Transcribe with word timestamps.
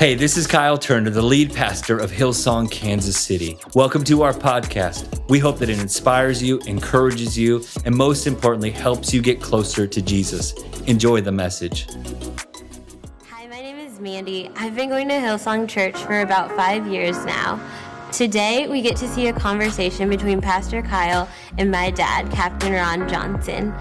Hey, 0.00 0.14
this 0.14 0.38
is 0.38 0.46
Kyle 0.46 0.78
Turner, 0.78 1.10
the 1.10 1.20
lead 1.20 1.52
pastor 1.52 1.98
of 1.98 2.10
Hillsong, 2.10 2.70
Kansas 2.70 3.20
City. 3.20 3.58
Welcome 3.74 4.02
to 4.04 4.22
our 4.22 4.32
podcast. 4.32 5.28
We 5.28 5.38
hope 5.38 5.58
that 5.58 5.68
it 5.68 5.78
inspires 5.78 6.42
you, 6.42 6.58
encourages 6.60 7.36
you, 7.36 7.62
and 7.84 7.94
most 7.94 8.26
importantly, 8.26 8.70
helps 8.70 9.12
you 9.12 9.20
get 9.20 9.42
closer 9.42 9.86
to 9.86 10.00
Jesus. 10.00 10.54
Enjoy 10.86 11.20
the 11.20 11.32
message. 11.32 11.86
Hi, 13.28 13.46
my 13.46 13.60
name 13.60 13.76
is 13.76 14.00
Mandy. 14.00 14.50
I've 14.56 14.74
been 14.74 14.88
going 14.88 15.06
to 15.08 15.16
Hillsong 15.16 15.68
Church 15.68 15.98
for 15.98 16.22
about 16.22 16.50
five 16.56 16.86
years 16.86 17.22
now. 17.26 17.60
Today, 18.10 18.68
we 18.68 18.80
get 18.80 18.96
to 18.96 19.06
see 19.06 19.28
a 19.28 19.34
conversation 19.34 20.08
between 20.08 20.40
Pastor 20.40 20.80
Kyle 20.80 21.28
and 21.58 21.70
my 21.70 21.90
dad, 21.90 22.32
Captain 22.32 22.72
Ron 22.72 23.06
Johnson. 23.06 23.74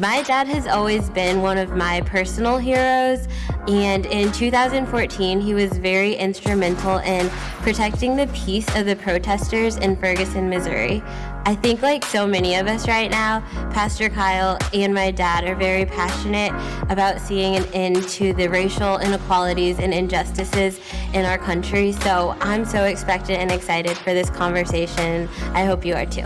My 0.00 0.22
dad 0.22 0.46
has 0.48 0.66
always 0.66 1.10
been 1.10 1.42
one 1.42 1.58
of 1.58 1.76
my 1.76 2.00
personal 2.00 2.56
heroes, 2.56 3.28
and 3.68 4.06
in 4.06 4.32
2014, 4.32 5.42
he 5.42 5.52
was 5.52 5.76
very 5.76 6.14
instrumental 6.14 6.96
in 7.00 7.28
protecting 7.60 8.16
the 8.16 8.26
peace 8.28 8.66
of 8.76 8.86
the 8.86 8.96
protesters 8.96 9.76
in 9.76 9.96
Ferguson, 9.96 10.48
Missouri. 10.48 11.02
I 11.44 11.54
think, 11.54 11.82
like 11.82 12.02
so 12.06 12.26
many 12.26 12.54
of 12.54 12.66
us 12.66 12.88
right 12.88 13.10
now, 13.10 13.40
Pastor 13.72 14.08
Kyle 14.08 14.56
and 14.72 14.94
my 14.94 15.10
dad 15.10 15.44
are 15.44 15.54
very 15.54 15.84
passionate 15.84 16.52
about 16.90 17.20
seeing 17.20 17.56
an 17.56 17.66
end 17.74 18.02
to 18.08 18.32
the 18.32 18.48
racial 18.48 18.98
inequalities 19.00 19.80
and 19.80 19.92
injustices 19.92 20.80
in 21.12 21.26
our 21.26 21.36
country. 21.36 21.92
So 21.92 22.34
I'm 22.40 22.64
so 22.64 22.84
expectant 22.84 23.38
and 23.38 23.52
excited 23.52 23.98
for 23.98 24.14
this 24.14 24.30
conversation. 24.30 25.28
I 25.52 25.66
hope 25.66 25.84
you 25.84 25.92
are 25.92 26.06
too. 26.06 26.24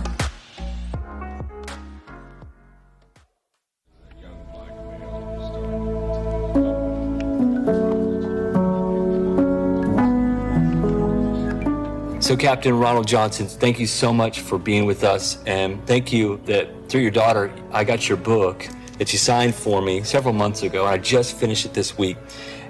So, 12.34 12.38
Captain 12.38 12.76
Ronald 12.76 13.06
Johnson, 13.06 13.46
thank 13.46 13.78
you 13.78 13.86
so 13.86 14.12
much 14.12 14.40
for 14.40 14.58
being 14.58 14.86
with 14.86 15.04
us. 15.04 15.40
And 15.46 15.86
thank 15.86 16.12
you 16.12 16.40
that 16.46 16.88
through 16.88 17.02
your 17.02 17.12
daughter, 17.12 17.54
I 17.70 17.84
got 17.84 18.08
your 18.08 18.18
book 18.18 18.66
that 18.98 19.12
you 19.12 19.20
signed 19.20 19.54
for 19.54 19.80
me 19.80 20.02
several 20.02 20.34
months 20.34 20.64
ago. 20.64 20.84
And 20.84 20.92
I 20.92 20.98
just 20.98 21.36
finished 21.36 21.64
it 21.64 21.74
this 21.74 21.96
week. 21.96 22.16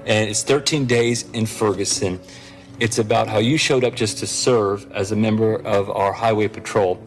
And 0.05 0.29
it's 0.29 0.43
13 0.43 0.85
Days 0.85 1.31
in 1.31 1.47
Ferguson. 1.47 2.21
It's 2.79 2.99
about 2.99 3.27
how 3.27 3.39
you 3.39 3.57
showed 3.57 3.85
up 3.85 3.95
just 3.95 4.19
to 4.19 4.27
serve 4.27 4.93
as 4.93 5.13
a 5.13 5.17
member 5.17 5.55
of 5.67 5.89
our 5.89 6.13
highway 6.13 6.49
patrol. 6.49 7.03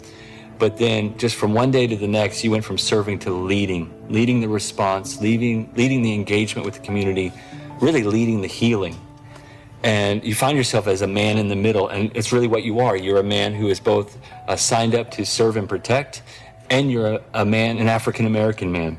But 0.58 0.78
then, 0.78 1.16
just 1.20 1.36
from 1.36 1.54
one 1.54 1.70
day 1.70 1.86
to 1.86 1.96
the 1.96 2.08
next, 2.08 2.44
you 2.44 2.50
went 2.50 2.66
from 2.66 2.80
serving 2.80 3.20
to 3.20 3.30
leading, 3.30 3.94
leading 4.10 4.42
the 4.42 4.50
response, 4.50 5.22
leading, 5.22 5.72
leading 5.76 6.02
the 6.02 6.16
engagement 6.16 6.66
with 6.66 6.74
the 6.74 6.82
community, 6.82 7.32
really 7.82 8.02
leading 8.02 8.42
the 8.42 8.48
healing 8.48 9.00
and 9.88 10.22
you 10.26 10.36
find 10.36 10.58
yourself 10.58 10.86
as 10.86 11.02
a 11.02 11.08
man 11.08 11.38
in 11.38 11.48
the 11.48 11.56
middle 11.56 11.88
and 11.88 12.12
it's 12.14 12.34
really 12.34 12.50
what 12.50 12.64
you 12.64 12.82
are. 12.82 12.98
You're 12.98 13.20
a 13.20 13.24
man 13.24 13.54
who 13.54 13.70
is 13.70 13.80
both 13.80 14.18
uh, 14.46 14.58
signed 14.58 14.94
up 14.94 15.12
to 15.12 15.26
serve 15.26 15.56
and 15.56 15.68
protect 15.70 16.24
and 16.70 16.92
you're 16.92 17.08
a, 17.08 17.22
a 17.34 17.46
man 17.46 17.78
an 17.78 17.88
african 17.88 18.26
american 18.26 18.70
man. 18.70 18.98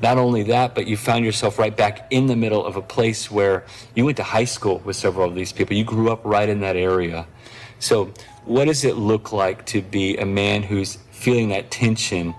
Not 0.00 0.16
only 0.16 0.44
that 0.44 0.76
but 0.76 0.86
you 0.86 0.96
found 0.96 1.24
yourself 1.24 1.58
right 1.58 1.76
back 1.76 2.06
in 2.12 2.28
the 2.28 2.36
middle 2.36 2.64
of 2.64 2.76
a 2.76 2.82
place 2.82 3.28
where 3.32 3.64
you 3.96 4.04
went 4.04 4.16
to 4.18 4.22
high 4.22 4.44
school 4.44 4.78
with 4.84 4.94
several 4.94 5.28
of 5.28 5.34
these 5.34 5.52
people. 5.52 5.74
You 5.74 5.82
grew 5.82 6.08
up 6.08 6.20
right 6.22 6.48
in 6.48 6.60
that 6.60 6.76
area. 6.76 7.26
So 7.80 8.12
what 8.44 8.66
does 8.66 8.84
it 8.84 8.94
look 8.94 9.32
like 9.32 9.66
to 9.66 9.82
be 9.82 10.18
a 10.18 10.26
man 10.26 10.62
who's 10.62 10.98
feeling 11.10 11.48
that 11.48 11.72
tension 11.72 12.32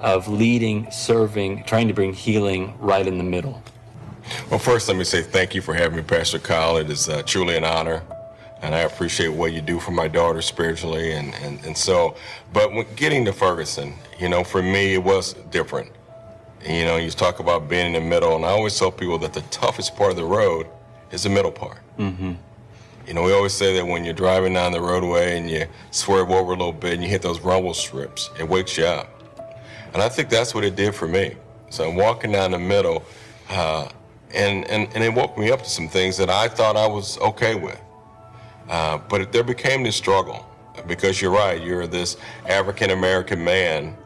of 0.00 0.28
leading 0.28 0.90
serving 0.90 1.64
trying 1.64 1.88
to 1.88 1.94
bring 1.94 2.12
healing 2.12 2.74
right 2.80 3.06
in 3.06 3.16
the 3.16 3.24
middle 3.24 3.62
well, 4.50 4.58
first, 4.58 4.88
let 4.88 4.96
me 4.96 5.04
say 5.04 5.22
thank 5.22 5.54
you 5.54 5.62
for 5.62 5.74
having 5.74 5.96
me, 5.96 6.02
Pastor 6.02 6.38
Kyle. 6.38 6.76
It 6.76 6.90
is 6.90 7.08
uh, 7.08 7.22
truly 7.22 7.56
an 7.56 7.64
honor, 7.64 8.02
and 8.62 8.74
I 8.74 8.80
appreciate 8.80 9.28
what 9.28 9.52
you 9.52 9.60
do 9.60 9.78
for 9.78 9.90
my 9.90 10.08
daughter 10.08 10.42
spiritually. 10.42 11.12
And, 11.12 11.34
and, 11.36 11.64
and 11.64 11.76
so, 11.76 12.16
but 12.52 12.72
when 12.72 12.86
getting 12.96 13.24
to 13.26 13.32
Ferguson, 13.32 13.94
you 14.18 14.28
know, 14.28 14.44
for 14.44 14.62
me, 14.62 14.94
it 14.94 15.02
was 15.02 15.34
different. 15.50 15.90
You 16.64 16.84
know, 16.84 16.96
you 16.96 17.10
talk 17.10 17.38
about 17.38 17.68
being 17.68 17.94
in 17.94 18.02
the 18.02 18.08
middle, 18.08 18.34
and 18.36 18.44
I 18.44 18.48
always 18.48 18.78
tell 18.78 18.90
people 18.90 19.18
that 19.18 19.32
the 19.32 19.42
toughest 19.42 19.96
part 19.96 20.10
of 20.10 20.16
the 20.16 20.24
road 20.24 20.66
is 21.12 21.22
the 21.22 21.28
middle 21.28 21.52
part. 21.52 21.78
Mm-hmm. 21.98 22.32
You 23.06 23.14
know, 23.14 23.22
we 23.22 23.32
always 23.32 23.52
say 23.52 23.76
that 23.76 23.86
when 23.86 24.04
you're 24.04 24.14
driving 24.14 24.54
down 24.54 24.72
the 24.72 24.80
roadway 24.80 25.38
and 25.38 25.48
you 25.48 25.66
swerve 25.92 26.30
over 26.30 26.52
a 26.52 26.56
little 26.56 26.72
bit 26.72 26.94
and 26.94 27.02
you 27.02 27.08
hit 27.08 27.22
those 27.22 27.40
rumble 27.40 27.74
strips, 27.74 28.30
it 28.38 28.48
wakes 28.48 28.76
you 28.76 28.84
up. 28.84 29.08
And 29.94 30.02
I 30.02 30.08
think 30.08 30.28
that's 30.28 30.54
what 30.54 30.64
it 30.64 30.74
did 30.74 30.92
for 30.92 31.06
me. 31.06 31.36
So 31.70 31.88
I'm 31.88 31.94
walking 31.94 32.32
down 32.32 32.50
the 32.50 32.58
middle. 32.58 33.04
Uh, 33.48 33.88
and, 34.36 34.68
and, 34.70 34.88
and 34.94 35.02
it 35.02 35.12
woke 35.12 35.38
me 35.38 35.50
up 35.50 35.62
to 35.62 35.68
some 35.68 35.88
things 35.88 36.16
that 36.18 36.28
I 36.28 36.46
thought 36.46 36.76
I 36.76 36.86
was 36.86 37.18
okay 37.18 37.54
with. 37.54 37.80
Uh, 38.68 38.98
but 38.98 39.32
there 39.32 39.42
became 39.42 39.82
this 39.82 39.96
struggle 39.96 40.46
because 40.86 41.20
you're 41.20 41.30
right, 41.30 41.60
you're 41.62 41.86
this 41.86 42.16
African 42.46 42.90
American 42.90 43.42
man, 43.42 43.96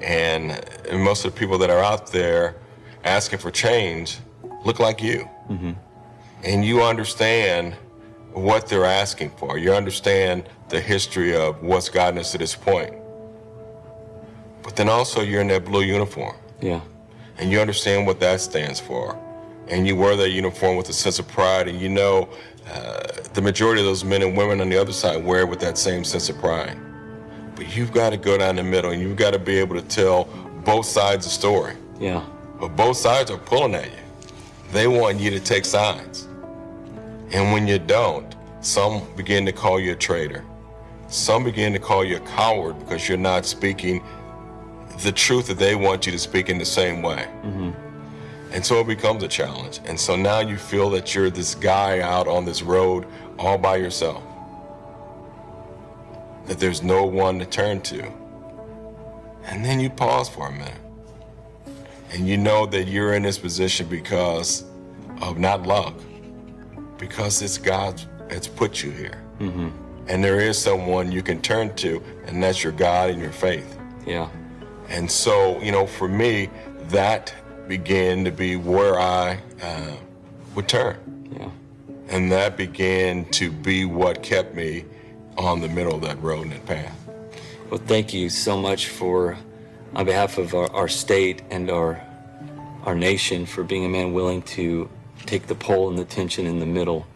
and, 0.00 0.64
most 0.92 1.24
of 1.24 1.34
the 1.34 1.38
people 1.38 1.58
that 1.58 1.70
are 1.70 1.82
out 1.82 2.10
there 2.10 2.56
asking 3.04 3.38
for 3.38 3.50
change 3.50 4.18
look 4.64 4.78
like 4.78 5.02
you. 5.02 5.28
Mm-hmm. 5.48 5.72
And 6.44 6.64
you 6.64 6.82
understand 6.82 7.74
what 8.32 8.66
they're 8.68 8.84
asking 8.84 9.30
for, 9.30 9.58
you 9.58 9.72
understand 9.72 10.48
the 10.68 10.80
history 10.80 11.34
of 11.34 11.62
what's 11.62 11.88
gotten 11.88 12.18
us 12.18 12.32
to 12.32 12.38
this 12.38 12.54
point. 12.54 12.94
But 14.62 14.76
then 14.76 14.88
also, 14.88 15.22
you're 15.22 15.40
in 15.40 15.48
that 15.48 15.64
blue 15.64 15.82
uniform. 15.82 16.36
Yeah. 16.60 16.80
And 17.38 17.50
you 17.50 17.60
understand 17.60 18.06
what 18.06 18.20
that 18.20 18.40
stands 18.40 18.78
for 18.78 19.18
and 19.70 19.86
you 19.86 19.96
wear 19.96 20.16
that 20.16 20.30
uniform 20.30 20.76
with 20.76 20.88
a 20.88 20.92
sense 20.92 21.18
of 21.18 21.28
pride, 21.28 21.68
and 21.68 21.80
you 21.80 21.88
know 21.88 22.28
uh, 22.70 23.02
the 23.34 23.40
majority 23.40 23.80
of 23.80 23.86
those 23.86 24.04
men 24.04 24.22
and 24.22 24.36
women 24.36 24.60
on 24.60 24.68
the 24.68 24.76
other 24.76 24.92
side 24.92 25.24
wear 25.24 25.40
it 25.40 25.48
with 25.48 25.60
that 25.60 25.78
same 25.78 26.04
sense 26.04 26.28
of 26.28 26.38
pride. 26.38 26.76
But 27.54 27.74
you've 27.76 27.92
got 27.92 28.10
to 28.10 28.16
go 28.16 28.36
down 28.36 28.56
the 28.56 28.62
middle, 28.62 28.90
and 28.90 29.00
you've 29.00 29.16
got 29.16 29.32
to 29.32 29.38
be 29.38 29.56
able 29.58 29.76
to 29.76 29.82
tell 29.82 30.24
both 30.64 30.86
sides 30.86 31.26
of 31.26 31.32
the 31.32 31.38
story. 31.38 31.76
Yeah. 31.98 32.24
But 32.58 32.76
both 32.76 32.96
sides 32.96 33.30
are 33.30 33.38
pulling 33.38 33.74
at 33.74 33.86
you. 33.86 33.98
They 34.72 34.86
want 34.86 35.18
you 35.18 35.30
to 35.30 35.40
take 35.40 35.64
sides. 35.64 36.28
And 37.32 37.52
when 37.52 37.66
you 37.66 37.78
don't, 37.78 38.34
some 38.60 39.06
begin 39.16 39.46
to 39.46 39.52
call 39.52 39.80
you 39.80 39.92
a 39.92 39.96
traitor. 39.96 40.44
Some 41.08 41.44
begin 41.44 41.72
to 41.72 41.78
call 41.78 42.04
you 42.04 42.16
a 42.16 42.20
coward 42.20 42.78
because 42.78 43.08
you're 43.08 43.18
not 43.18 43.46
speaking 43.46 44.02
the 45.02 45.12
truth 45.12 45.46
that 45.48 45.58
they 45.58 45.74
want 45.74 46.06
you 46.06 46.12
to 46.12 46.18
speak 46.18 46.48
in 46.48 46.58
the 46.58 46.64
same 46.64 47.02
way. 47.02 47.26
Mm-hmm. 47.42 47.89
And 48.52 48.64
so 48.64 48.80
it 48.80 48.86
becomes 48.86 49.22
a 49.22 49.28
challenge. 49.28 49.80
And 49.84 49.98
so 49.98 50.16
now 50.16 50.40
you 50.40 50.56
feel 50.56 50.90
that 50.90 51.14
you're 51.14 51.30
this 51.30 51.54
guy 51.54 52.00
out 52.00 52.26
on 52.26 52.44
this 52.44 52.62
road 52.62 53.06
all 53.38 53.56
by 53.56 53.76
yourself, 53.76 54.22
that 56.46 56.58
there's 56.58 56.82
no 56.82 57.04
one 57.04 57.38
to 57.38 57.46
turn 57.46 57.80
to. 57.82 58.12
And 59.44 59.64
then 59.64 59.80
you 59.80 59.88
pause 59.88 60.28
for 60.28 60.48
a 60.48 60.52
minute. 60.52 60.74
And 62.12 62.28
you 62.28 62.36
know 62.36 62.66
that 62.66 62.88
you're 62.88 63.14
in 63.14 63.22
this 63.22 63.38
position 63.38 63.86
because 63.88 64.64
of 65.20 65.38
not 65.38 65.62
luck, 65.62 65.94
because 66.98 67.40
it's 67.40 67.56
God 67.56 68.02
that's 68.28 68.48
put 68.48 68.82
you 68.82 68.90
here. 68.90 69.22
Mm-hmm. 69.38 69.68
And 70.08 70.24
there 70.24 70.40
is 70.40 70.58
someone 70.58 71.12
you 71.12 71.22
can 71.22 71.40
turn 71.40 71.74
to, 71.76 72.02
and 72.26 72.42
that's 72.42 72.64
your 72.64 72.72
God 72.72 73.10
and 73.10 73.20
your 73.20 73.30
faith. 73.30 73.78
Yeah. 74.06 74.28
And 74.88 75.08
so, 75.08 75.60
you 75.62 75.70
know, 75.70 75.86
for 75.86 76.08
me, 76.08 76.50
that 76.88 77.32
began 77.68 78.24
to 78.24 78.30
be 78.30 78.56
where 78.56 78.98
I 78.98 79.38
uh, 79.62 79.96
would 80.54 80.68
turn. 80.68 80.96
Yeah. 81.38 81.50
And 82.08 82.30
that 82.32 82.56
began 82.56 83.24
to 83.30 83.50
be 83.50 83.84
what 83.84 84.22
kept 84.22 84.54
me 84.54 84.84
on 85.38 85.60
the 85.60 85.68
middle 85.68 85.94
of 85.94 86.02
that 86.02 86.20
road 86.22 86.42
and 86.42 86.52
that 86.52 86.66
path. 86.66 86.96
Well, 87.70 87.80
thank 87.86 88.12
you 88.12 88.28
so 88.28 88.60
much 88.60 88.88
for, 88.88 89.36
on 89.94 90.04
behalf 90.04 90.38
of 90.38 90.54
our, 90.54 90.70
our 90.72 90.88
state 90.88 91.42
and 91.50 91.70
our 91.70 92.02
our 92.84 92.94
nation, 92.94 93.44
for 93.44 93.62
being 93.62 93.84
a 93.84 93.88
man 93.90 94.14
willing 94.14 94.40
to 94.40 94.88
take 95.26 95.46
the 95.46 95.54
pole 95.54 95.90
and 95.90 95.98
the 95.98 96.04
tension 96.04 96.46
in 96.46 96.60
the 96.60 96.66
middle. 96.66 97.06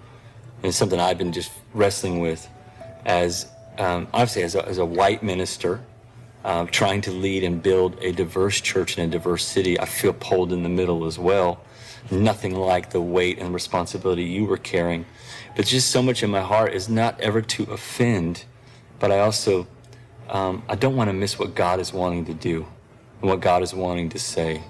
And 0.58 0.66
it's 0.66 0.76
something 0.76 1.00
I've 1.00 1.16
been 1.16 1.32
just 1.32 1.50
wrestling 1.72 2.20
with 2.20 2.46
as, 3.06 3.46
um, 3.78 4.06
obviously, 4.12 4.42
as 4.42 4.54
a, 4.54 4.68
as 4.68 4.76
a 4.76 4.84
white 4.84 5.22
minister 5.22 5.80
uh, 6.44 6.66
trying 6.66 7.00
to 7.00 7.10
lead 7.10 7.42
and 7.42 7.62
build 7.62 7.96
a 8.02 8.12
diverse 8.12 8.60
church 8.60 8.98
in 8.98 9.08
a 9.08 9.10
diverse 9.10 9.44
city, 9.44 9.80
I 9.80 9.86
feel 9.86 10.12
pulled 10.12 10.52
in 10.52 10.62
the 10.62 10.68
middle 10.68 11.06
as 11.06 11.18
well. 11.18 11.60
Nothing 12.10 12.54
like 12.54 12.90
the 12.90 13.00
weight 13.00 13.38
and 13.38 13.54
responsibility 13.54 14.24
you 14.24 14.44
were 14.44 14.58
carrying. 14.58 15.06
But 15.56 15.66
just 15.66 15.90
so 15.90 16.02
much 16.02 16.22
in 16.22 16.30
my 16.30 16.42
heart 16.42 16.74
is 16.74 16.88
not 16.88 17.18
ever 17.20 17.40
to 17.40 17.62
offend, 17.72 18.44
but 18.98 19.10
I 19.10 19.20
also, 19.20 19.66
um, 20.28 20.62
I 20.68 20.74
don't 20.74 20.96
want 20.96 21.08
to 21.08 21.14
miss 21.14 21.38
what 21.38 21.54
God 21.54 21.80
is 21.80 21.92
wanting 21.92 22.26
to 22.26 22.34
do 22.34 22.66
and 23.20 23.30
what 23.30 23.40
God 23.40 23.62
is 23.62 23.72
wanting 23.72 24.10
to 24.10 24.18
say. 24.18 24.62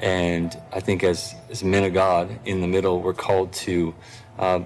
And 0.00 0.58
I 0.72 0.80
think 0.80 1.04
as, 1.04 1.34
as 1.50 1.62
men 1.62 1.84
of 1.84 1.92
God 1.92 2.30
in 2.46 2.62
the 2.62 2.66
middle, 2.66 3.02
we're 3.02 3.12
called 3.14 3.52
to 3.52 3.94
uh, 4.38 4.60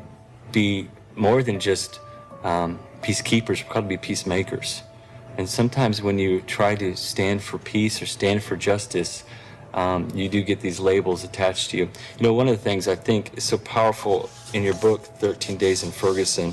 be 0.53 0.89
more 1.17 1.43
than 1.43 1.59
just 1.59 1.99
um, 2.45 2.79
peacekeepers, 3.03 3.65
we're 3.65 3.73
called 3.73 3.87
to 3.87 3.89
be 3.89 3.97
peacemakers. 3.97 4.83
And 5.39 5.49
sometimes 5.49 6.03
when 6.03 6.19
you 6.19 6.41
try 6.43 6.75
to 6.75 6.97
stand 6.97 7.41
for 7.41 7.59
peace 7.59 8.03
or 8.03 8.07
stand 8.07 8.43
for 8.43 8.57
justice, 8.57 9.23
um, 9.73 10.09
you 10.13 10.29
do 10.29 10.43
get 10.43 10.61
these 10.61 10.81
labels 10.81 11.23
attached 11.23 11.71
to 11.71 11.77
you. 11.77 11.85
You 12.19 12.23
know, 12.27 12.33
one 12.33 12.49
of 12.49 12.57
the 12.57 12.63
things 12.63 12.89
I 12.89 12.97
think 12.97 13.39
is 13.39 13.45
so 13.45 13.57
powerful 13.59 14.29
in 14.53 14.65
your 14.65 14.75
book, 14.75 15.05
13 15.05 15.57
Days 15.57 15.85
in 15.85 15.93
Ferguson, 15.93 16.53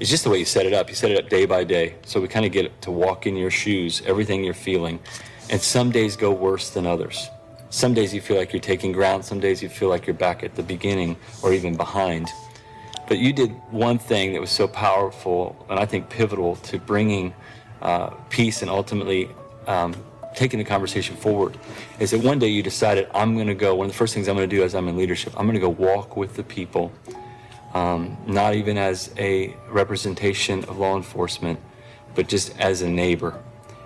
is 0.00 0.08
just 0.08 0.24
the 0.24 0.30
way 0.30 0.38
you 0.38 0.46
set 0.46 0.64
it 0.64 0.72
up. 0.72 0.88
You 0.88 0.94
set 0.94 1.10
it 1.10 1.22
up 1.22 1.28
day 1.28 1.44
by 1.44 1.64
day. 1.64 1.96
So 2.06 2.18
we 2.18 2.26
kind 2.26 2.46
of 2.46 2.52
get 2.52 2.80
to 2.82 2.90
walk 2.90 3.26
in 3.26 3.36
your 3.36 3.50
shoes, 3.50 4.02
everything 4.06 4.42
you're 4.42 4.54
feeling. 4.54 5.00
And 5.50 5.60
some 5.60 5.90
days 5.90 6.16
go 6.16 6.32
worse 6.32 6.70
than 6.70 6.86
others. 6.86 7.28
Some 7.68 7.92
days 7.92 8.14
you 8.14 8.22
feel 8.22 8.38
like 8.38 8.54
you're 8.54 8.60
taking 8.60 8.92
ground, 8.92 9.22
some 9.26 9.38
days 9.38 9.62
you 9.62 9.68
feel 9.68 9.90
like 9.90 10.06
you're 10.06 10.14
back 10.14 10.42
at 10.42 10.54
the 10.54 10.62
beginning 10.62 11.16
or 11.42 11.52
even 11.52 11.76
behind. 11.76 12.30
But 13.06 13.18
you 13.18 13.34
did 13.34 13.50
one 13.70 13.98
thing 13.98 14.32
that 14.32 14.40
was 14.40 14.50
so 14.50 14.66
powerful 14.66 15.66
and 15.68 15.78
I 15.78 15.84
think 15.84 16.08
pivotal 16.08 16.56
to 16.56 16.78
bringing 16.78 17.34
uh, 17.84 18.10
peace 18.30 18.62
and 18.62 18.70
ultimately 18.70 19.28
um, 19.66 19.94
taking 20.34 20.58
the 20.58 20.64
conversation 20.64 21.14
forward 21.14 21.56
is 22.00 22.10
that 22.10 22.20
one 22.20 22.38
day 22.38 22.48
you 22.48 22.62
decided 22.62 23.08
i'm 23.14 23.34
going 23.34 23.46
to 23.46 23.54
go 23.54 23.74
one 23.74 23.86
of 23.86 23.92
the 23.92 23.96
first 23.96 24.14
things 24.14 24.28
i'm 24.28 24.36
going 24.36 24.48
to 24.48 24.56
do 24.56 24.64
as 24.64 24.74
i'm 24.74 24.88
in 24.88 24.96
leadership 24.96 25.32
i'm 25.36 25.46
going 25.46 25.54
to 25.54 25.60
go 25.60 25.68
walk 25.68 26.16
with 26.16 26.34
the 26.34 26.42
people 26.42 26.90
um, 27.72 28.16
not 28.26 28.54
even 28.54 28.76
as 28.78 29.12
a 29.18 29.54
representation 29.68 30.64
of 30.64 30.78
law 30.78 30.96
enforcement 30.96 31.60
but 32.14 32.28
just 32.28 32.58
as 32.58 32.82
a 32.82 32.88
neighbor. 32.88 33.38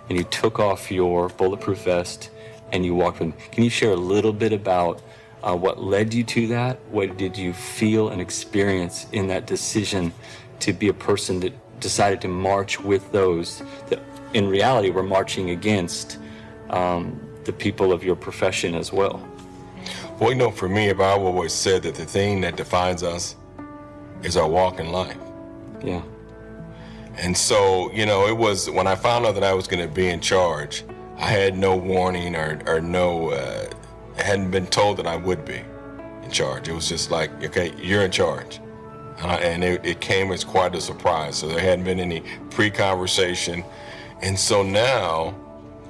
And 0.09 0.19
you 0.19 0.25
took 0.25 0.59
off 0.59 0.91
your 0.91 1.29
bulletproof 1.31 1.85
vest 1.85 2.31
and 2.73 2.85
you 2.85 2.95
walked 2.95 3.21
with 3.21 3.31
them. 3.31 3.49
Can 3.51 3.65
you 3.65 3.71
share 3.71 3.93
a 3.93 3.97
little 3.97 4.33
bit 4.33 4.53
about 4.53 5.03
uh, 5.43 5.57
what 5.57 5.83
led 5.83 6.13
you 6.13 6.25
to 6.25 6.47
that? 6.49 6.79
What 6.91 7.17
did 7.17 7.37
you 7.37 7.53
feel 7.53 8.09
and 8.09 8.21
experience 8.21 9.07
in 9.13 9.29
that 9.29 9.47
decision 9.47 10.13
to 10.61 10.73
be 10.73 10.89
a 10.89 10.95
person 10.95 11.41
that 11.41 11.53
decided 11.81 12.21
to 12.23 12.29
march 12.29 12.81
with 12.81 13.11
those 13.13 13.63
that 13.89 14.01
in 14.35 14.49
reality 14.49 14.91
were 14.91 15.03
marching 15.03 15.51
against 15.51 16.19
um, 16.71 17.21
the 17.45 17.53
people 17.53 17.93
of 17.93 18.05
your 18.05 18.17
profession 18.17 18.75
as 18.75 18.93
well? 18.93 19.27
Well, 20.19 20.31
you 20.31 20.37
know, 20.37 20.51
for 20.51 20.69
me, 20.69 20.89
if 20.89 21.01
I've 21.01 21.23
always 21.23 21.53
said 21.53 21.83
that 21.85 21.95
the 21.95 22.05
thing 22.05 22.41
that 22.41 22.57
defines 22.57 23.03
us 23.03 23.37
is 24.23 24.37
our 24.37 24.49
walk 24.49 24.81
in 24.81 24.91
life. 24.91 25.17
Yeah. 25.83 26.03
And 27.17 27.37
so, 27.37 27.91
you 27.93 28.07
know, 28.07 28.27
it 28.27 28.37
was 28.37 28.69
when 28.71 28.87
I 28.87 28.95
found 28.95 29.27
out 29.27 29.35
that 29.35 29.45
I 29.45 29.53
was 29.53 29.67
going 29.67 29.87
to 29.87 29.93
be 29.93 30.09
in 30.09 30.21
charge, 30.21 30.85
I 31.17 31.27
had 31.27 31.57
no 31.57 31.77
warning 31.77 32.37
or, 32.37 32.61
or 32.67 32.81
no, 32.81 33.31
uh, 33.31 33.69
hadn't 34.17 34.51
been 34.51 34.67
told 34.67 34.97
that 34.99 35.07
I 35.07 35.17
would 35.17 35.45
be 35.45 35.63
in 36.23 36.31
charge. 36.31 36.69
It 36.69 36.73
was 36.73 36.89
just 36.89 37.11
like, 37.11 37.31
okay, 37.45 37.73
you're 37.81 38.03
in 38.03 38.11
charge. 38.11 38.61
Uh, 39.21 39.39
and 39.43 39.65
it, 39.65 39.85
it 39.85 40.01
came 40.01 40.31
as 40.31 40.45
quite 40.45 40.75
a 40.75 40.81
surprise. 40.81 41.37
So 41.37 41.49
there 41.49 41.61
hadn't 41.61 41.85
been 41.85 42.01
any 42.01 42.23
pre 42.51 42.71
conversation. 42.71 43.65
And 44.23 44.39
so 44.39 44.63
now, 44.63 45.35